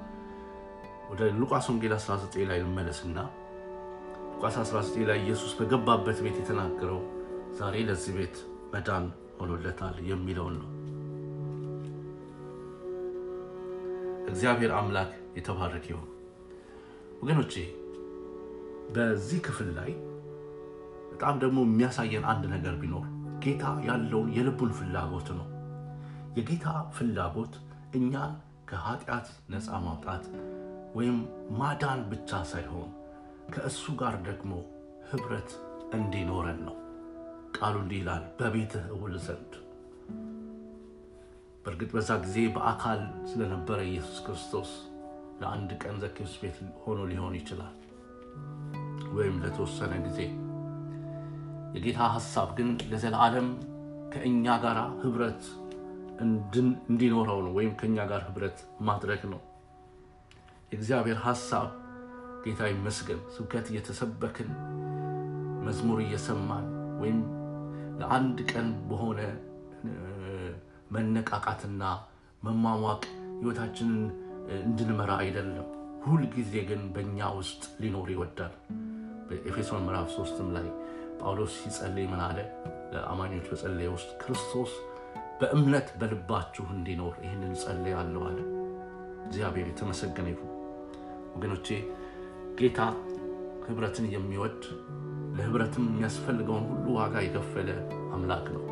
ወደ 1.10 1.22
ሉቃስ 1.38 1.66
ወንጌል 1.70 1.92
19 1.96 2.48
ላይ 2.50 2.58
ልመለስና 2.64 3.18
ሉቃስ 4.32 4.56
19 4.62 5.06
ላይ 5.08 5.18
ኢየሱስ 5.24 5.52
በገባበት 5.58 6.18
ቤት 6.24 6.36
የተናገረው 6.40 7.00
ዛሬ 7.58 7.76
ለዚህ 7.88 8.12
ቤት 8.18 8.36
መዳን 8.72 9.04
ሆኖለታል 9.38 9.96
የሚለውን 10.08 10.56
ነው። 10.60 10.68
እግዚአብሔር 14.30 14.72
አምላክ 14.78 15.10
የተባረክ 15.36 15.84
ይሁን። 15.90 16.08
ወገኖቼ 17.22 17.52
በዚህ 18.94 19.38
ክፍል 19.46 19.68
ላይ 19.78 19.90
በጣም 21.12 21.36
ደግሞ 21.42 21.58
የሚያሳየን 21.66 22.26
አንድ 22.32 22.44
ነገር 22.54 22.74
ቢኖር 22.82 23.06
ጌታ 23.44 23.64
ያለውን 23.88 24.28
የልቡን 24.36 24.70
ፍላጎት 24.78 25.28
ነው። 25.38 25.46
የጌታ 26.38 26.66
ፍላጎት 26.96 27.54
እኛን 27.94 28.32
ከኃጢአት 28.68 29.28
ነፃ 29.52 29.68
ማውጣት 29.84 30.24
ወይም 30.96 31.18
ማዳን 31.58 32.00
ብቻ 32.10 32.40
ሳይሆን 32.50 32.90
ከእሱ 33.52 33.84
ጋር 34.00 34.14
ደግሞ 34.26 34.52
ህብረት 35.10 35.50
እንዲኖረን 35.98 36.60
ነው። 36.66 36.76
ቃሉ 37.56 37.74
እንዲህ 37.82 37.98
ይላል፣ 38.00 38.24
በቤትህ 38.38 38.84
እውል 38.94 39.14
ዘንድ። 39.26 39.52
በእርግጥ 41.62 41.90
በዛ 41.94 42.10
ጊዜ 42.24 42.36
በአካል 42.54 43.00
ስለነበረ 43.30 43.78
ኢየሱስ 43.88 44.18
ክርስቶስ 44.26 44.70
ለአንድ 45.40 45.70
ቀን 45.82 45.96
ዘኬዎስ 46.02 46.34
ቤት 46.42 46.58
ሆኖ 46.82 47.00
ሊሆን 47.10 47.34
ይችላል፣ 47.40 47.74
ወይም 49.16 49.36
ለተወሰነ 49.42 49.92
ጊዜ። 50.06 50.20
የጌታ 51.74 52.00
ሐሳብ 52.14 52.48
ግን 52.58 52.68
ለዘላለም 52.90 53.48
ከእኛ 54.12 54.46
ጋር 54.62 54.78
ህብረት 55.02 55.42
እንዲኖረው 56.20 57.38
ነው፣ 57.44 57.52
ወይም 57.58 57.72
ከእኛ 57.80 57.98
ጋር 58.10 58.22
ህብረት 58.28 58.58
ማድረግ 58.80 59.22
ነው። 59.32 59.40
የእግዚአብሔር 60.72 61.18
ሐሳብ 61.26 61.68
ጌታ 62.44 62.62
ይመስገን። 62.72 63.20
ስብከት 63.34 63.66
እየተሰበክን 63.72 64.50
መዝሙር 65.66 65.98
እየሰማን 66.04 66.66
ወይም 67.00 67.20
ለአንድ 68.00 68.38
ቀን 68.52 68.68
በሆነ 68.88 69.20
መነቃቃትና 70.94 71.82
መሟሟቅ 72.42 73.02
ህይወታችንን 73.40 74.02
እንድንመራ 74.58 75.10
አይደለም። 75.22 75.66
ሁል 76.04 76.22
ጊዜ 76.34 76.52
ግን 76.68 76.82
በእኛ 76.94 77.18
ውስጥ 77.38 77.62
ሊኖር 77.82 78.08
ይወዳል። 78.14 78.52
በኤፌሶን 79.28 79.82
ምዕራፍ 79.86 80.08
ሶስትም 80.14 80.48
ላይ 80.56 80.66
ጳውሎስ 81.20 81.52
ሲጸልይ 81.60 82.06
ምን 82.12 82.20
አለ? 82.26 82.38
ለአማኞች 82.92 83.46
በጸለየ 83.50 83.88
ውስጥ 83.94 84.10
ክርስቶስ 84.22 84.72
በእምነት 85.40 85.88
በልባችሁ 85.98 86.64
እንዲኖር 86.74 87.14
ይህንን 87.24 87.52
ጸልያለሁ 87.62 88.22
አለ። 88.28 88.38
እግዚአብሔር 89.26 89.66
የተመሰገነ 89.70 90.26
ይሁን። 90.32 90.52
ወገኖቼ 91.34 91.68
ጌታ 92.60 92.80
ህብረትን 93.66 94.06
የሚወድ 94.14 94.62
ለህብረትም 95.36 95.84
የሚያስፈልገውን 95.88 96.64
ሁሉ 96.70 96.86
ዋጋ 96.98 97.16
የከፈለ 97.24 97.68
አምላክ 98.14 98.46
ነው። 98.56 98.64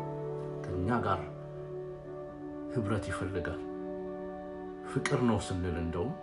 ከእኛ 0.63 0.97
ጋር 1.05 1.21
ህብረት 2.73 3.05
ይፈልጋል። 3.11 3.61
ፍቅር 4.91 5.19
ነው 5.29 5.37
ስንል 5.47 5.77
እንደውም 5.83 6.13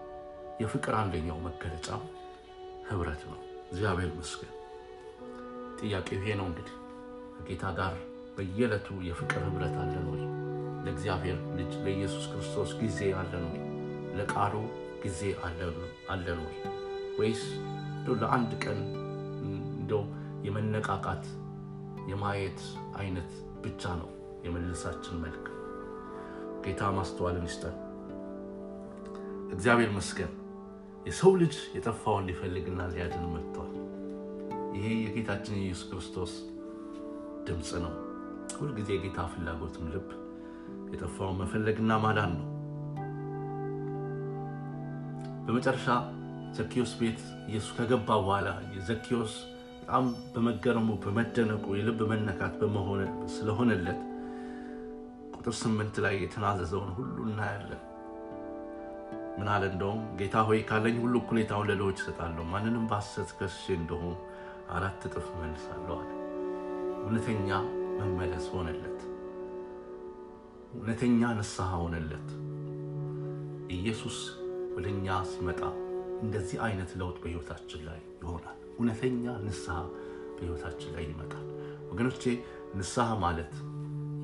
የፍቅር 0.62 0.94
አንደኛው 1.00 1.38
መገለጫ 1.46 1.88
ህብረት 2.90 3.22
ነው። 3.30 3.40
እግዚአብሔር 3.70 4.10
ይመስገን። 4.12 4.52
ጥያቄው 5.78 6.18
ይሄ 6.18 6.34
ነው 6.40 6.46
እንግዲህ 6.50 6.76
ከጌታ 7.36 7.64
ጋር 7.78 7.94
በየዕለቱ 8.36 8.88
የፍቅር 9.08 9.42
ህብረት 9.46 9.74
አለን 9.80 10.06
ወይ? 10.12 10.22
ለእግዚአብሔር 10.84 11.38
ልጅ 11.58 11.72
ለኢየሱስ 11.84 12.24
ክርስቶስ 12.32 12.70
ጊዜ 12.80 12.98
አለን 13.20 13.44
ወይ? 13.50 13.60
ለቃሉ 14.18 14.54
ጊዜ 15.04 15.20
አለን 16.10 16.40
ወይ? 16.44 16.56
ወይስ 17.18 17.42
ለአንድ 18.22 18.52
ቀን 18.64 18.80
እንደው 19.44 20.02
የመነቃቃት 20.44 21.24
የማየት 22.10 22.60
አይነት 22.96 23.30
ብቻ 23.62 23.82
ነው 24.00 24.08
የመልሳችን 24.44 25.20
መልክ? 25.20 25.44
ጌታ 26.64 26.90
ማስተዋልን 26.96 27.46
ይስጠን። 27.48 27.76
እግዚአብሔር 29.54 29.88
ይመስገን። 29.90 30.32
የሰው 31.06 31.32
ልጅ 31.40 31.54
የጠፋውን 31.76 32.26
ሊፈልግና 32.28 32.82
ሊያድን 32.92 33.24
መጥቷል። 33.34 33.72
ይሄ 34.76 34.86
የጌታችን 35.02 35.58
የኢየሱስ 35.58 35.88
ክርስቶስ 35.90 36.32
ድምፅ 37.46 37.70
ነው። 37.84 37.94
ሁልጊዜ 38.58 38.88
የጌታ 38.94 39.20
ፍላጎትም 39.32 39.86
ልብ 39.94 40.08
የጠፋውን 40.94 41.38
መፈለግና 41.40 41.92
ማዳን 42.02 42.32
ነው። 42.34 42.48
በመጨረሻ 45.46 45.86
ዘኪዮስ 46.56 46.92
ቤት 47.00 47.20
ኢየሱስ 47.48 47.72
ከገባ 47.78 48.08
በኋላ 48.20 48.48
ዘኪዮስ 48.88 49.32
በጣም 49.78 50.04
በመገረሙ 50.34 50.90
በመደነቁ 51.02 51.64
የልብ 51.76 51.98
መነካት 52.10 52.54
ስለሆነለት 53.34 54.00
ቁጥር 55.36 55.54
ስምንት 55.58 55.96
ላይ 56.04 56.14
የተናዘዘውን 56.20 56.92
ሁሉ 56.96 57.16
እናያለን። 57.26 57.82
ምን 59.38 59.48
አለ? 59.52 59.62
እንደውም 59.70 60.02
ጌታ 60.18 60.36
ሆይ 60.48 60.60
ካለኝ 60.68 60.96
ሁሉ 61.02 61.14
እኩሌታውን 61.20 61.68
ለድሆች 61.70 61.98
እሰጣለሁ፣ 62.02 62.44
ማንንም 62.52 62.84
በሐሰት 62.90 63.30
ከስሼ 63.38 63.64
እንደሆን 63.76 64.16
አራት 64.70 65.02
እጥፍ 65.08 65.26
እመልሳለሁ 65.34 65.96
አለ። 65.98 66.10
እውነተኛ 67.02 67.50
መመለስ 67.98 68.46
ሆነለት። 68.54 69.00
እውነተኛ 70.74 71.20
ንስሐ 71.38 71.70
ሆነለት። 71.82 72.28
ኢየሱስ 73.76 74.18
ወደ 74.76 74.86
እኛ 74.94 75.16
ሲመጣ 75.30 75.60
እንደዚህ 76.24 76.58
አይነት 76.66 76.90
ለውጥ 77.00 77.16
በሕይወታችን 77.22 77.80
ላይ 77.88 78.00
ይሆናል። 78.20 78.58
እውነተኛ 78.74 79.24
ንስሐ 79.44 79.76
በሕይወታችን 80.34 80.92
ላይ 80.96 81.04
ይመጣል። 81.08 81.46
ወገኖቼ 81.90 82.22
ንስሐ 82.78 83.08
ማለት 83.24 83.52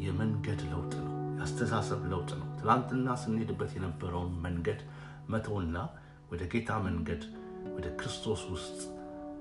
የመንገድ 0.05 0.61
ለውጥ 0.73 0.93
ነው። 1.01 1.09
የአስተሳሰብ 1.37 2.01
ለውጥ 2.13 2.31
ነው። 2.41 2.49
ትናንትና 2.59 3.09
ስንሄድበት 3.23 3.71
የነበረውን 3.77 4.33
መንገድ 4.47 4.81
መተውና 5.29 5.77
ወደ 6.33 6.43
ጌታ 6.53 6.71
መንገድ 6.87 7.23
ወደ 7.77 7.87
ክርስቶስ 7.99 8.43
ውስጥ 8.53 8.81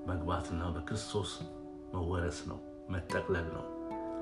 መግባትና 0.08 0.62
በክርስቶስ 0.74 1.32
መወረስ 1.94 2.38
ነው፣ 2.50 2.58
መጠቅለል 2.90 3.48
ነው። 3.56 3.64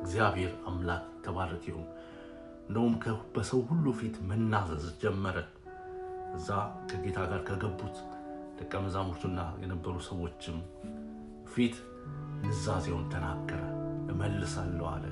እግዚአብሔር 0.02 0.52
አምላክ 0.68 1.04
ተባረክ 1.24 1.64
ይሁን። 1.70 1.86
እንደውም 2.68 2.94
በሰው 3.34 3.60
ሁሉ 3.68 3.86
ፊት 3.98 4.16
መናዘዝ 4.30 4.84
ጀመረ። 5.02 5.36
እዛ 6.36 6.48
ከጌታ 6.88 7.18
ጋር 7.30 7.40
ከገቡት 7.48 7.96
ደቀ 8.58 8.72
መዛሙርቱና 8.84 9.40
የነበሩ 9.62 9.94
ሰዎችም 10.08 10.56
ፊት 11.52 11.76
ንዛዜውን 12.42 13.06
ተናገረ። 13.12 13.62
እመልሳለሁ 14.12 14.86
አለ። 14.92 15.04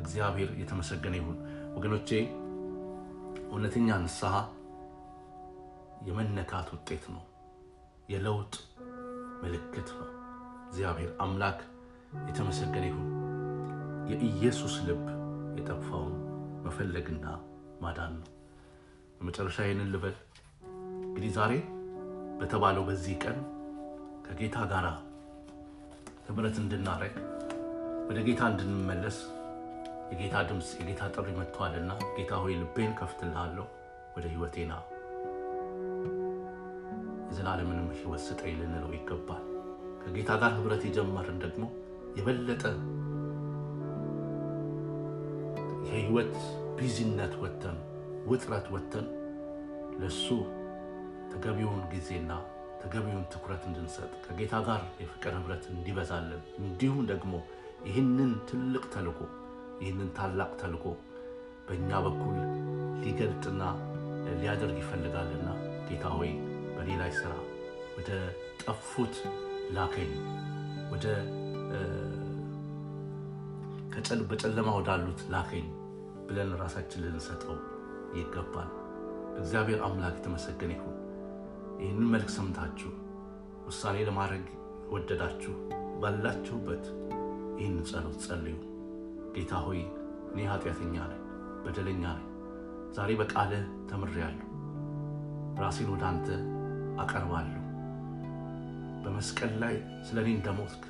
እግዚአብሔር 0.00 0.50
የተመሰገነ 0.60 1.14
ይሁን። 1.20 1.36
ወገኖቼ 1.76 2.08
እውነተኛ 3.46 3.96
ንስሐ 4.04 4.34
የመነካት 6.06 6.68
ውጤት 6.74 7.04
ነው። 7.14 7.22
የለውጥ 8.08 8.54
ምልክት 9.42 9.88
ነው። 9.98 10.08
እግዚአብሔር 10.68 11.10
አምላክ 11.24 11.58
የተመሰገነ 12.28 12.84
ይሁን። 12.90 13.08
የኢየሱስ 14.10 14.74
ልብ 14.88 15.04
የጠፋውን 15.58 16.14
መፈለግና 16.64 17.26
ማዳን 17.82 18.12
ነው። 18.18 18.28
በመጨረሻ 19.18 19.56
ይህንን 19.66 19.90
ልበል 19.94 20.16
እንግዲህ 21.04 21.32
ዛሬ 21.36 21.52
በተባለው 22.38 22.84
በዚህ 22.88 23.16
ቀን 23.24 23.38
ከጌታ 24.26 24.56
ጋር 24.72 24.86
ህብረት 26.28 26.56
እንድናደርግ 26.62 27.16
ወደ 28.08 28.18
ጌታ 28.26 28.42
እንድንመለስ 28.52 29.18
የጌታ 30.12 30.36
ድምፅ 30.48 30.68
የጌታ 30.78 31.02
ጥሪ 31.14 31.28
መጥቷልና 31.38 31.92
ጌታ 32.16 32.32
ሆይ 32.42 32.54
ልቤን 32.60 32.92
ከፍትልሃለሁ፣ 32.98 33.66
ወደ 34.16 34.24
ህይወቴና 34.32 34.72
የዘላለምንም 37.28 37.88
ህይወት 37.94 38.22
ስጠኝ 38.26 38.54
ልንለው 38.60 38.90
ይገባል። 38.96 39.42
ከጌታ 40.02 40.30
ጋር 40.42 40.52
ህብረት 40.58 40.82
የጀመርን 40.86 41.38
ደግሞ 41.44 41.64
የበለጠ 42.18 42.62
የህይወት 45.86 46.34
ቢዚነት 46.78 47.34
ወጥተን 47.42 47.78
ውጥረት 48.26 48.66
ወጥተን 48.74 49.06
ለሱ 50.00 50.26
ተገቢውን 51.32 51.82
ጊዜና 51.92 52.32
ተገቢውን 52.82 53.24
ትኩረት 53.32 53.62
እንድንሰጥ 53.68 54.10
ከጌታ 54.24 54.54
ጋር 54.68 54.82
የፍቅር 55.02 55.32
ህብረት 55.38 55.64
እንዲበዛልን 55.72 56.42
እንዲሁም 56.60 57.00
ደግሞ 57.12 57.32
ይህንን 57.88 58.32
ትልቅ 58.50 58.84
ተልኮ 58.94 59.20
ይህንን 59.82 60.10
ታላቅ 60.18 60.50
ተልኮ 60.62 60.84
በእኛ 61.68 62.00
በኩል 62.06 62.36
ሊገልጥና 63.04 63.62
ሊያደርግ 64.40 64.76
ይፈልጋልና 64.82 65.48
ጌታ 65.88 66.04
ሆይ 66.16 66.30
በእኔ 66.76 66.90
ስራ፣ 67.18 67.32
ወደ 67.96 68.10
ጠፉት 68.62 69.16
ላከኝ፣ 69.76 70.12
ወደ 70.92 71.06
በጨለማ 74.24 74.68
ወዳሉት 74.76 75.20
ላከኝ 75.32 75.66
ብለን 76.26 76.50
ራሳችን 76.60 77.02
ልንሰጠው 77.04 77.56
ይገባል። 78.14 78.70
እግዚአብሔር 79.38 79.80
አምላክ 79.86 80.14
የተመሰገነ 80.18 80.72
ይሁን። 80.76 80.96
ይህንን 81.80 82.10
መልክ 82.12 82.28
ሰምታችሁ 82.34 82.90
ውሳኔ 83.66 83.96
ለማድረግ 84.08 84.44
ወደዳችሁ 84.92 85.54
ባላችሁበት 86.02 86.84
ይህን 87.58 87.78
ጸሎት 87.90 88.18
ጸልዩ። 88.24 88.56
ጌታ 89.34 89.54
ሆይ 89.66 89.80
እኔ 90.30 90.46
ኃጢአተኛ 90.50 90.96
ነኝ፣ 91.12 91.22
በደለኛ 91.64 92.04
ነኝ። 92.12 92.28
ዛሬ 92.96 93.10
በቃልህ 93.20 93.64
ተምሬያለሁ። 93.90 94.48
ራሴን 95.60 95.90
ወደ 95.92 96.04
አንተ 96.10 96.28
አቀርባለሁ። 97.02 97.60
በመስቀል 99.04 99.54
ላይ 99.62 99.74
ስለ 100.06 100.18
እኔ 100.24 100.30
እንደሞትክ 100.36 100.84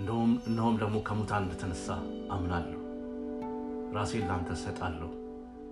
እነሆም 0.00 0.74
ደግሞ 0.80 0.96
ከሙታን 1.06 1.44
እንደተነሳ 1.44 1.86
አምናለሁ። 2.30 2.76
ራሴን 3.96 4.24
ለአንተ 4.28 4.50
እሰጣለሁ። 4.56 5.10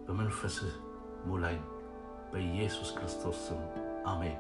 በመንፈስህ 0.07 0.72
ሙላኝ። 1.26 1.59
በኢየሱስ 2.33 2.89
ክርስቶስ 2.97 3.39
ስም 3.47 3.61
አሜን። 4.07 4.37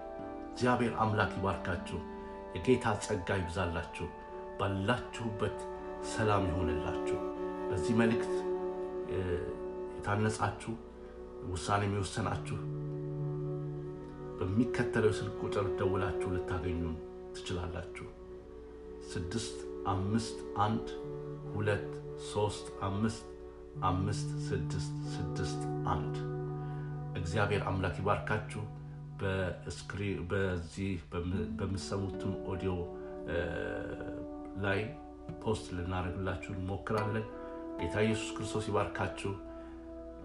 እግዚአብሔር 0.50 0.92
አምላክ 1.02 1.32
ይባርካችሁ። 1.38 1.98
የጌታ 2.54 2.94
ጸጋ 3.04 3.28
ይብዛላችሁ። 3.40 4.06
ባላችሁበት 4.60 5.58
ሰላም 6.12 6.44
ይሆንላችሁ። 6.50 7.18
በዚህ 7.68 7.94
መልእክት 8.00 8.34
የታነጻችሁ 9.92 10.72
ውሳኔ 11.50 11.82
የሚወሰናችሁ 11.86 12.58
በሚከተለው 14.38 15.12
ስልክ 15.18 15.36
ቁጥር 15.42 15.66
ደውላችሁ 15.78 16.28
ልታገኙን 16.34 16.96
ትችላላችሁ። 17.36 18.06
ስድስት 19.10 19.58
አምስት 19.86 20.36
አንድ 20.58 20.86
ሁለት 21.54 21.86
ሶስት 22.32 22.66
አምስት 22.82 23.24
አምስት 23.82 24.28
ስድስት 24.48 24.94
ስድስት 25.14 25.60
አንድ 25.86 26.14
እግዚአብሔር 27.16 27.62
አምላክ 27.68 27.96
ይባርካችሁ። 28.02 28.62
በዚህ 30.30 30.90
በምሰሙትም 31.58 32.32
ኦዲዮ 32.52 32.72
ላይ 34.64 34.80
post 35.42 35.66
ልናደርግላችሁ 35.76 36.50
እንሞክራለን። 36.54 37.26
ጌታ 37.80 37.96
ኢየሱስ 38.06 38.30
ክርስቶስ 38.36 38.66
ይባርካችሁ። 38.70 39.32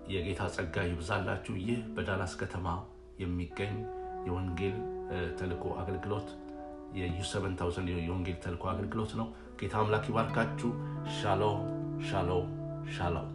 የጌታ 0.07 0.43
ጸጋ 0.55 0.75
ይብዛላችሁ። 0.87 1.53
ይህ 1.61 1.81
በዳላስ 1.95 2.33
ከተማ 2.41 2.67
የሚገኝ 3.19 3.73
የወንጌል 4.27 4.77
ተልእኮ 5.39 5.65
አገልግሎት 5.81 6.29
የ 6.95 7.11
U 7.11 7.19
7000 7.27 7.87
የወንጌል 8.01 8.37
ተልእኮ 8.43 8.65
አገልግሎት 8.71 9.11
ነው። 9.19 9.27
ጌታ 9.63 9.75
አምላክ 9.81 10.05
ይባርካችሁ። 10.09 10.69
ሻሎም 11.17 11.59
ሻሎም 12.09 12.47
ሻሎም 12.95 13.29